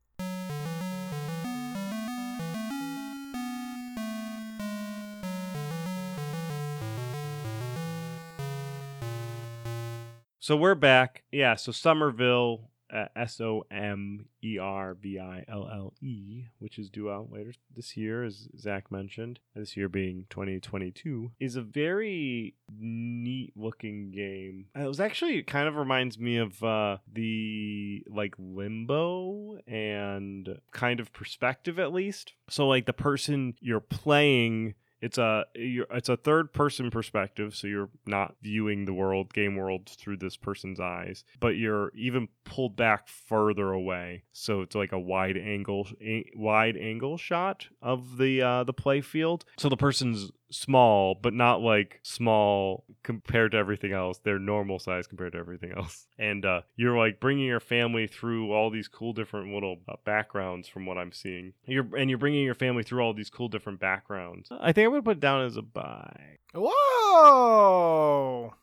So 10.47 10.57
we're 10.57 10.77
back. 10.77 11.25
Yeah, 11.33 11.57
so 11.57 11.73
Somerville, 11.73 12.71
uh, 12.89 13.07
S 13.17 13.41
O 13.41 13.65
M 13.69 14.27
E 14.45 14.59
R 14.59 14.95
V 14.95 15.19
I 15.19 15.45
L 15.49 15.69
L 15.69 15.95
E, 16.01 16.45
which 16.61 16.79
is 16.79 16.89
due 16.89 17.11
out 17.11 17.33
later 17.33 17.53
this 17.75 17.97
year, 17.97 18.23
as 18.23 18.47
Zach 18.57 18.93
mentioned, 18.93 19.41
this 19.57 19.77
year 19.77 19.89
being 19.89 20.27
2022, 20.31 21.33
is 21.41 21.57
a 21.57 21.63
very 21.63 22.55
neat 22.79 23.55
looking 23.57 24.13
game. 24.13 24.67
Uh, 24.79 24.83
It 24.83 24.87
was 24.87 25.01
actually, 25.01 25.39
it 25.39 25.49
kind 25.49 25.67
of 25.67 25.75
reminds 25.75 26.17
me 26.17 26.37
of 26.37 26.63
uh, 26.63 26.99
the 27.13 28.05
like 28.09 28.37
limbo 28.39 29.59
and 29.67 30.61
kind 30.71 31.01
of 31.01 31.13
perspective, 31.13 31.81
at 31.81 31.93
least. 31.93 32.35
So, 32.49 32.69
like, 32.69 32.87
the 32.87 32.93
person 32.93 33.57
you're 33.61 33.81
playing 33.81 34.75
it's 35.01 35.19
a 35.19 35.45
it's 35.55 36.09
a 36.09 36.17
third 36.17 36.53
person 36.53 36.91
perspective 36.91 37.55
so 37.55 37.67
you're 37.67 37.91
not 38.07 38.35
viewing 38.43 38.85
the 38.85 38.95
world 38.95 39.33
game 39.33 39.57
world 39.57 39.89
through 39.89 40.17
this 40.17 40.37
person's 40.37 40.81
eyes 40.81 41.25
but 41.41 41.57
you're 41.57 41.93
even 41.95 42.29
pulled 42.45 42.77
back 42.77 43.09
further 43.09 43.73
away 43.73 44.23
so 44.33 44.61
it's 44.63 44.75
like 44.75 44.93
a 44.93 44.99
wide 44.99 45.37
angle 45.37 45.87
a, 46.01 46.25
wide 46.35 46.77
angle 46.77 47.17
shot 47.17 47.67
of 47.83 48.17
the 48.19 48.43
uh 48.43 48.65
the 48.65 48.73
play 48.73 49.01
field. 49.01 49.45
So 49.57 49.69
the 49.69 49.77
person's 49.77 50.31
small 50.51 51.15
but 51.15 51.35
not 51.35 51.61
like 51.61 52.01
small 52.03 52.85
compared 53.03 53.53
to 53.53 53.59
everything 53.59 53.93
else. 53.93 54.19
They're 54.19 54.39
normal 54.39 54.79
size 54.79 55.07
compared 55.07 55.33
to 55.33 55.39
everything 55.39 55.73
else. 55.73 56.07
And 56.19 56.47
uh 56.47 56.63
you're 56.77 56.97
like 56.97 57.21
bringing 57.21 57.45
your 57.45 57.61
family 57.61 58.07
through 58.07 58.53
all 58.53 58.71
these 58.71 58.89
cool 58.89 59.13
different 59.13 59.53
little 59.53 59.79
uh, 59.87 59.97
backgrounds 60.05 60.67
from 60.67 60.87
what 60.87 60.97
i'm 60.97 61.13
seeing. 61.13 61.53
You're 61.67 61.87
and 61.97 62.09
you're 62.09 62.19
bringing 62.19 62.45
your 62.45 62.55
family 62.55 62.83
through 62.83 63.03
all 63.03 63.13
these 63.13 63.29
cool 63.29 63.49
different 63.49 63.81
backgrounds. 63.81 64.49
I 64.51 64.73
think 64.73 64.87
i'm 64.87 64.93
gonna 64.93 65.03
put 65.03 65.19
it 65.19 65.21
down 65.21 65.45
as 65.45 65.57
a 65.57 65.63
buy. 65.63 66.39
Whoa! 66.55 68.55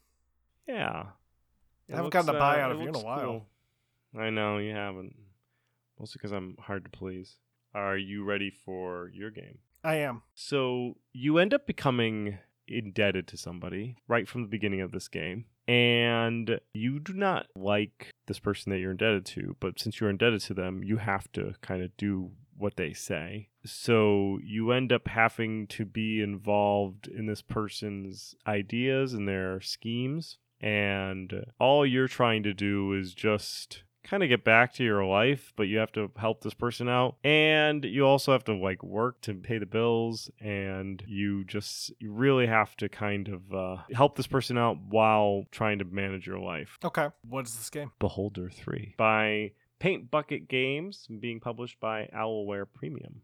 yeah. 0.68 1.04
I 1.92 1.96
haven't 1.96 2.12
gotten 2.12 2.36
a 2.36 2.40
buy 2.40 2.62
out 2.62 2.72
of 2.72 2.82
you 2.82 2.88
in 2.88 2.96
a 2.96 3.00
while. 3.00 3.46
i 4.18 4.30
know 4.30 4.58
you 4.58 4.74
haven't. 4.74 5.16
Mostly 6.00 6.20
because 6.20 6.32
i'm 6.32 6.56
hard 6.60 6.86
to 6.86 6.90
please. 6.90 7.36
Are 7.76 7.98
you 7.98 8.24
ready 8.24 8.52
for 8.66 9.12
your 9.14 9.30
game 9.30 9.60
I 9.84 9.96
am. 9.96 10.24
So 10.34 10.98
you 11.12 11.38
end 11.38 11.54
up 11.54 11.68
becoming 11.68 12.38
indebted 12.68 13.28
to 13.28 13.38
somebody 13.38 13.98
right 14.08 14.28
from 14.28 14.42
the 14.42 14.48
beginning 14.48 14.82
of 14.82 14.92
this 14.92 15.08
game. 15.08 15.46
And 15.68 16.60
you 16.74 17.00
do 17.00 17.14
not 17.14 17.48
like 17.56 18.14
this 18.28 18.40
person 18.40 18.72
that 18.72 18.80
you're 18.80 18.92
indebted 18.92 19.26
to, 19.28 19.56
but 19.60 19.80
since 19.80 20.00
you're 20.00 20.10
indebted 20.10 20.42
to 20.42 20.54
them, 20.54 20.84
you 20.84 20.98
have 20.98 21.32
to 21.34 21.54
kind 21.62 21.82
of 21.82 21.96
do 21.98 22.32
what 22.58 22.76
they 22.76 22.94
say. 22.94 23.50
So 23.66 24.40
you 24.44 24.72
end 24.72 24.92
up 24.92 25.08
having 25.08 25.68
to 25.68 25.86
be 25.86 26.22
involved 26.22 27.08
in 27.08 27.26
this 27.26 27.42
person's 27.42 28.36
ideas 28.46 29.14
and 29.14 29.28
their 29.28 29.62
schemes. 29.62 30.38
And 30.60 31.46
all 31.60 31.86
you're 31.86 32.08
trying 32.08 32.44
to 32.44 32.54
do 32.54 32.94
is 32.94 33.14
just 33.14 33.84
kind 34.04 34.24
of 34.24 34.30
get 34.30 34.44
back 34.44 34.74
to 34.76 34.84
your 34.84 35.06
life, 35.06 35.54
but 35.56 35.64
you 35.64 35.78
have 35.78 35.92
to 35.94 36.12
help 36.18 36.44
this 36.44 36.54
person 36.54 36.90
out. 36.90 37.16
And 37.24 37.84
you 37.86 38.06
also 38.06 38.32
have 38.32 38.44
to 38.46 38.54
like 38.54 38.84
work 38.84 39.22
to 39.22 39.34
pay 39.34 39.58
the 39.58 39.66
bills. 39.66 40.30
And 40.40 41.04
you 41.08 41.44
just 41.46 41.92
you 42.00 42.12
really 42.12 42.48
have 42.48 42.76
to 42.78 42.90
kind 42.90 43.28
of 43.28 43.54
uh, 43.54 43.78
help 43.94 44.16
this 44.16 44.28
person 44.28 44.58
out 44.58 44.78
while 44.90 45.46
trying 45.52 45.80
to 45.80 45.86
manage 45.86 46.28
your 46.28 46.40
life. 46.40 46.78
Okay. 46.84 47.10
What 47.28 47.46
is 47.46 47.56
this 47.56 47.70
game? 47.70 47.92
Beholder 48.00 48.50
3 48.50 48.96
by 48.98 49.52
Paint 49.80 50.12
Bucket 50.12 50.48
Games, 50.48 51.08
being 51.20 51.40
published 51.40 51.80
by 51.80 52.10
Alawar 52.14 52.66
Premium. 52.74 53.22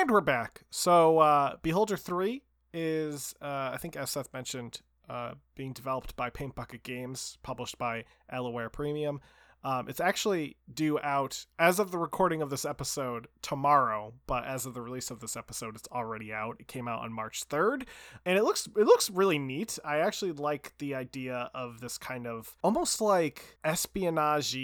And 0.00 0.10
we're 0.10 0.22
back. 0.22 0.62
So, 0.70 1.18
uh, 1.18 1.56
Beholder 1.60 1.98
3 1.98 2.42
is, 2.72 3.34
uh, 3.42 3.72
I 3.74 3.76
think, 3.76 3.96
as 3.96 4.10
Seth 4.10 4.32
mentioned, 4.32 4.80
uh, 5.10 5.34
being 5.54 5.74
developed 5.74 6.16
by 6.16 6.30
Paint 6.30 6.54
Bucket 6.54 6.82
Games, 6.82 7.36
published 7.42 7.76
by 7.76 8.06
Alawar 8.32 8.72
Premium. 8.72 9.20
Um, 9.62 9.90
it's 9.90 10.00
actually 10.00 10.56
due 10.72 10.98
out 11.00 11.44
as 11.58 11.78
of 11.78 11.90
the 11.90 11.98
recording 11.98 12.40
of 12.40 12.48
this 12.48 12.64
episode 12.64 13.28
tomorrow, 13.42 14.14
but 14.26 14.46
as 14.46 14.64
of 14.64 14.72
the 14.72 14.80
release 14.80 15.10
of 15.10 15.20
this 15.20 15.36
episode, 15.36 15.76
it's 15.76 15.88
already 15.92 16.32
out. 16.32 16.56
It 16.60 16.66
came 16.66 16.88
out 16.88 17.02
on 17.02 17.12
March 17.12 17.44
third, 17.44 17.86
and 18.24 18.38
it 18.38 18.42
looks 18.42 18.66
it 18.68 18.86
looks 18.86 19.10
really 19.10 19.38
neat. 19.38 19.78
I 19.84 19.98
actually 19.98 20.32
like 20.32 20.72
the 20.78 20.94
idea 20.94 21.50
of 21.52 21.82
this 21.82 21.98
kind 21.98 22.26
of 22.26 22.56
almost 22.64 23.02
like 23.02 23.58
espionage 23.64 24.56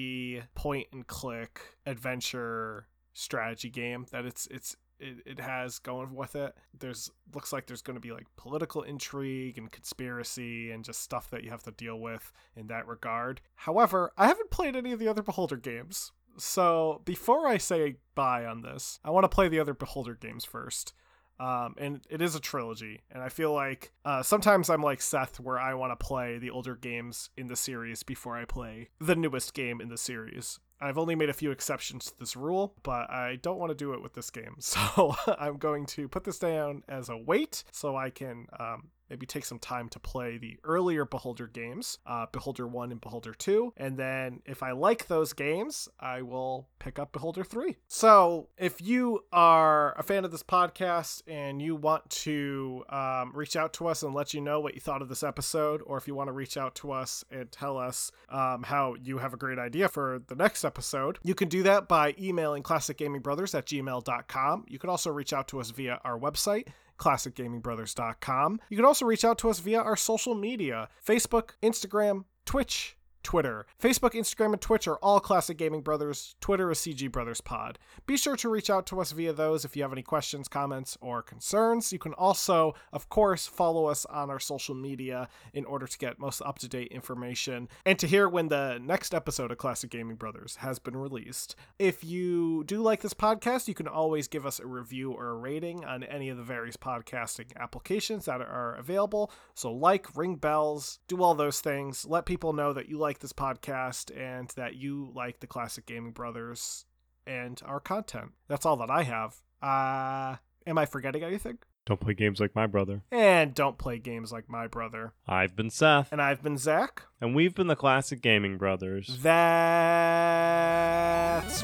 point 0.55 0.87
and 0.95 1.07
click 1.07 1.61
adventure 1.84 2.87
strategy 3.12 3.70
game 3.70 4.07
that 4.12 4.24
it's 4.24 4.47
it's 4.51 4.76
it, 4.99 5.19
it 5.27 5.41
has 5.41 5.79
going 5.79 6.15
with 6.15 6.37
it. 6.37 6.55
There's 6.79 7.11
looks 7.35 7.53
like 7.53 7.67
there's 7.67 7.83
going 7.83 7.97
to 7.97 8.01
be 8.01 8.13
like 8.13 8.27
political 8.37 8.83
intrigue 8.83 9.59
and 9.59 9.71
conspiracy 9.71 10.71
and 10.71 10.85
just 10.85 11.01
stuff 11.01 11.31
that 11.31 11.45
you 11.45 11.51
have 11.51 11.63
to 11.65 11.71
deal 11.71 11.99
with 11.99 12.33
in 12.57 12.67
that 12.69 12.87
regard. 12.87 13.41
However, 13.55 14.13
I 14.17 14.27
haven't 14.27 14.51
played 14.51 14.77
any 14.77 14.93
of 14.93 14.99
the 14.99 15.09
other 15.09 15.23
Beholder 15.23 15.57
games. 15.57 16.13
So 16.39 17.03
before 17.05 17.47
I 17.47 17.59
say 17.59 17.97
buy 18.15 18.45
on 18.45 18.63
this, 18.63 19.01
I 19.05 19.11
want 19.11 19.25
to 19.25 19.29
play 19.29 19.49
the 19.49 19.61
other 19.61 19.75
Beholder 19.75 20.15
games 20.15 20.45
first. 20.45 20.93
Um, 21.39 21.75
and 21.77 22.01
it 22.09 22.23
is 22.23 22.35
a 22.35 22.41
trilogy, 22.41 23.03
and 23.11 23.23
I 23.23 23.29
feel 23.29 23.53
like 23.53 23.93
uh, 24.07 24.23
sometimes 24.23 24.71
I'm 24.71 24.81
like 24.81 25.03
Seth, 25.03 25.39
where 25.39 25.59
I 25.59 25.75
want 25.75 25.93
to 25.93 26.03
play 26.03 26.39
the 26.39 26.49
older 26.49 26.75
games 26.75 27.29
in 27.37 27.49
the 27.49 27.57
series 27.57 28.03
before 28.03 28.39
I 28.39 28.47
play 28.47 28.89
the 29.01 29.17
newest 29.17 29.53
game 29.53 29.83
in 29.83 29.91
the 29.91 29.99
series. 29.99 30.59
I've 30.81 30.99
only 30.99 31.14
made 31.14 31.31
a 31.31 31.35
few 31.35 31.51
exceptions 31.51 32.07
to 32.07 32.18
this 32.18 32.37
rule, 32.37 32.74
but 32.83 33.11
I 33.11 33.39
don't 33.41 33.59
want 33.59 33.70
to 33.70 33.74
do 33.74 33.95
it 33.95 34.03
with 34.03 34.14
this 34.14 34.31
game. 34.31 34.57
So 34.61 35.14
I'm 35.39 35.57
going 35.57 35.87
to 35.87 36.09
put 36.09 36.24
this 36.24 36.39
down 36.39 36.83
as 36.89 37.09
a 37.09 37.16
wait 37.16 37.64
so 37.72 37.97
I 37.97 38.11
can 38.11 38.47
um, 38.59 38.89
maybe 39.09 39.27
take 39.27 39.45
some 39.45 39.59
time 39.59 39.89
to 39.91 39.99
play 39.99 40.39
the 40.39 40.59
earlier 40.65 41.05
Beholder 41.05 41.47
games, 41.47 41.99
uh, 42.07 42.27
Beholder 42.33 42.67
1 42.67 42.93
and 42.93 43.01
Beholder 43.01 43.35
2. 43.35 43.75
And 43.77 43.97
then 43.97 44.41
if 44.45 44.63
I 44.63 44.73
like 44.73 45.07
those 45.07 45.33
games, 45.33 45.89
I 46.01 46.23
will 46.23 46.69
pick 46.79 46.99
up 46.99 47.13
Beholder 47.13 47.45
3. 47.45 47.77
So 47.89 48.49
if 48.59 48.81
you 48.81 49.25
are 49.33 49.99
a 49.99 50.03
fan 50.03 50.25
of 50.25 50.31
this 50.31 50.43
podcast 50.43 51.23
and 51.27 51.61
you 51.61 51.77
want 51.77 52.09
to 52.11 52.85
um, 52.89 53.33
reach 53.35 53.57
out 53.57 53.73
to 53.75 53.87
us 53.87 54.03
and 54.03 54.15
let 54.15 54.35
you 54.35 54.41
know 54.41 54.61
what 54.61 54.75
you 54.75 54.81
thought 54.81 55.03
of 55.03 55.09
this 55.09 55.23
episode, 55.23 55.83
or 55.87 55.97
if 55.97 56.07
you 56.07 56.15
want 56.15 56.29
to 56.29 56.33
reach 56.33 56.57
out 56.57 56.75
to 56.77 56.93
us 56.93 57.25
and 57.31 57.51
tell 57.51 57.79
us 57.79 58.11
um, 58.29 58.63
how 58.63 58.95
you 59.03 59.19
have 59.19 59.35
a 59.35 59.37
great 59.37 59.59
idea 59.59 59.89
for 59.89 60.23
the 60.29 60.35
next 60.35 60.65
episode, 60.65 61.19
you 61.23 61.35
can 61.35 61.49
do 61.49 61.63
that 61.63 61.89
by 61.89 62.15
emailing 62.21 62.63
classicgamingbrothers 62.63 63.55
at 63.57 63.67
gmail.com. 63.67 64.65
You 64.69 64.79
can 64.79 64.91
also 64.91 65.11
reach 65.11 65.33
out 65.33 65.49
to 65.49 65.61
us 65.61 65.71
via 65.71 66.01
our 66.05 66.19
website 66.19 66.69
classicgamingbrothers.com. 66.99 68.61
You 68.69 68.77
can 68.77 68.87
also 68.87 69.05
reach 69.05 69.25
out 69.25 69.39
to 69.39 69.51
us 69.51 69.61
via 69.61 69.81
our 69.81 69.97
social 69.97 70.35
media 70.35 70.89
Facebook, 71.05 71.51
Instagram, 71.63 72.25
Twitch, 72.45 72.97
Twitter. 73.27 73.66
Facebook, 73.83 74.12
Instagram, 74.12 74.53
and 74.53 74.61
Twitch 74.61 74.87
are 74.87 74.99
all 74.99 75.18
Classic 75.18 75.59
Gaming 75.59 75.81
Brothers. 75.81 76.37
Twitter 76.41 76.70
is 76.70 76.79
CG 76.79 77.11
Brothers 77.11 77.41
Pod. 77.41 77.77
Be 78.07 78.16
sure 78.16 78.37
to 78.37 78.49
reach 78.49 78.70
out 78.70 78.87
to 78.87 79.01
us 79.01 79.11
via 79.11 79.33
those 79.33 79.64
if 79.64 79.74
you 79.74 79.83
have 79.83 79.91
any 79.91 80.05
questions, 80.05 80.47
comments, 80.47 80.97
or 81.01 81.22
concerns. 81.22 81.93
You 81.93 81.99
can 81.99 82.14
also, 82.14 82.74
of 82.93 83.09
course, 83.09 83.49
follow 83.49 83.87
us 83.87 84.07
on 84.07 84.31
our 84.31 84.39
social 84.39 84.77
media 84.77 85.29
in 85.53 85.64
order 85.64 85.89
to 85.89 85.99
get 85.99 86.20
most 86.20 86.41
up 86.41 86.61
to 86.61 86.68
date 86.68 86.93
information 86.93 87.68
and 87.85 87.99
to 87.99 88.07
hear 88.07 88.29
when 88.29 88.47
the 88.47 88.79
next 88.81 89.12
episode 89.12 89.51
of 89.51 89.59
Classic 89.59 89.91
Gaming 89.91 90.14
Brothers 90.14 90.57
has 90.61 90.79
been 90.79 90.97
released. 90.97 91.57
If 91.81 92.05
you 92.05 92.62
do 92.62 92.81
like 92.81 93.01
this 93.01 93.12
podcast, 93.12 93.66
you 93.66 93.74
can 93.74 93.89
always 93.89 94.29
give 94.29 94.47
us 94.47 94.61
a 94.61 94.66
review 94.66 95.11
or 95.11 95.31
a 95.31 95.35
rating 95.35 95.85
on 95.85 96.05
any 96.05 96.29
of 96.29 96.37
the 96.37 96.45
various 96.45 96.77
podcasting 96.77 97.47
applications 97.59 98.27
that 98.27 98.41
are 98.41 98.77
available. 98.77 99.33
So, 99.55 99.72
like, 99.72 100.16
ring 100.16 100.37
bells, 100.37 101.01
do 101.09 101.24
all 101.24 101.35
those 101.35 101.61
things. 101.61 102.07
Let 102.07 102.24
people 102.24 102.53
know 102.53 102.72
that 102.72 102.89
you 102.89 102.99
like 103.17 103.23
this 103.23 103.33
podcast 103.33 104.14
and 104.14 104.51
that 104.57 104.75
you 104.75 105.11
like 105.14 105.41
the 105.41 105.47
Classic 105.47 105.87
Gaming 105.87 106.12
Brothers 106.12 106.85
and 107.27 107.59
our 107.64 107.81
content. 107.81 108.33
That's 108.47 108.67
all 108.67 108.77
that 108.77 108.91
I 108.91 109.05
have. 109.05 109.37
Uh, 109.62 110.37
am 110.67 110.77
I 110.77 110.85
forgetting 110.85 111.23
anything? 111.23 111.57
Don't 111.87 111.99
play 111.99 112.12
games 112.12 112.41
like 112.41 112.55
my 112.55 112.67
brother. 112.67 113.05
And 113.11 113.55
don't 113.55 113.79
play 113.79 113.99
games 113.99 114.33
like 114.33 114.51
my 114.51 114.67
brother. 114.67 115.14
I've 115.27 115.57
been 115.57 115.71
Seth. 115.71 116.12
And 116.12 116.21
I've 116.21 116.43
been 116.43 116.59
Zach. 116.59 117.05
And 117.19 117.35
we've 117.35 117.55
been 117.55 117.69
the 117.69 117.77
Classic 117.77 118.21
Gaming 118.21 118.59
Brothers. 118.59 119.19
That's 119.23 119.33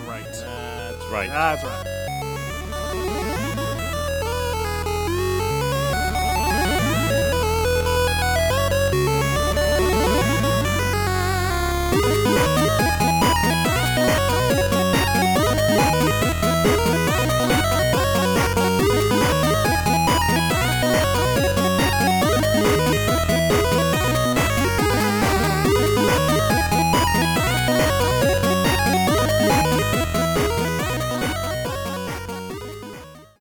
right. 0.00 0.24
That's 0.24 1.04
right. 1.10 1.28
That's 1.28 1.64
right. 1.64 2.11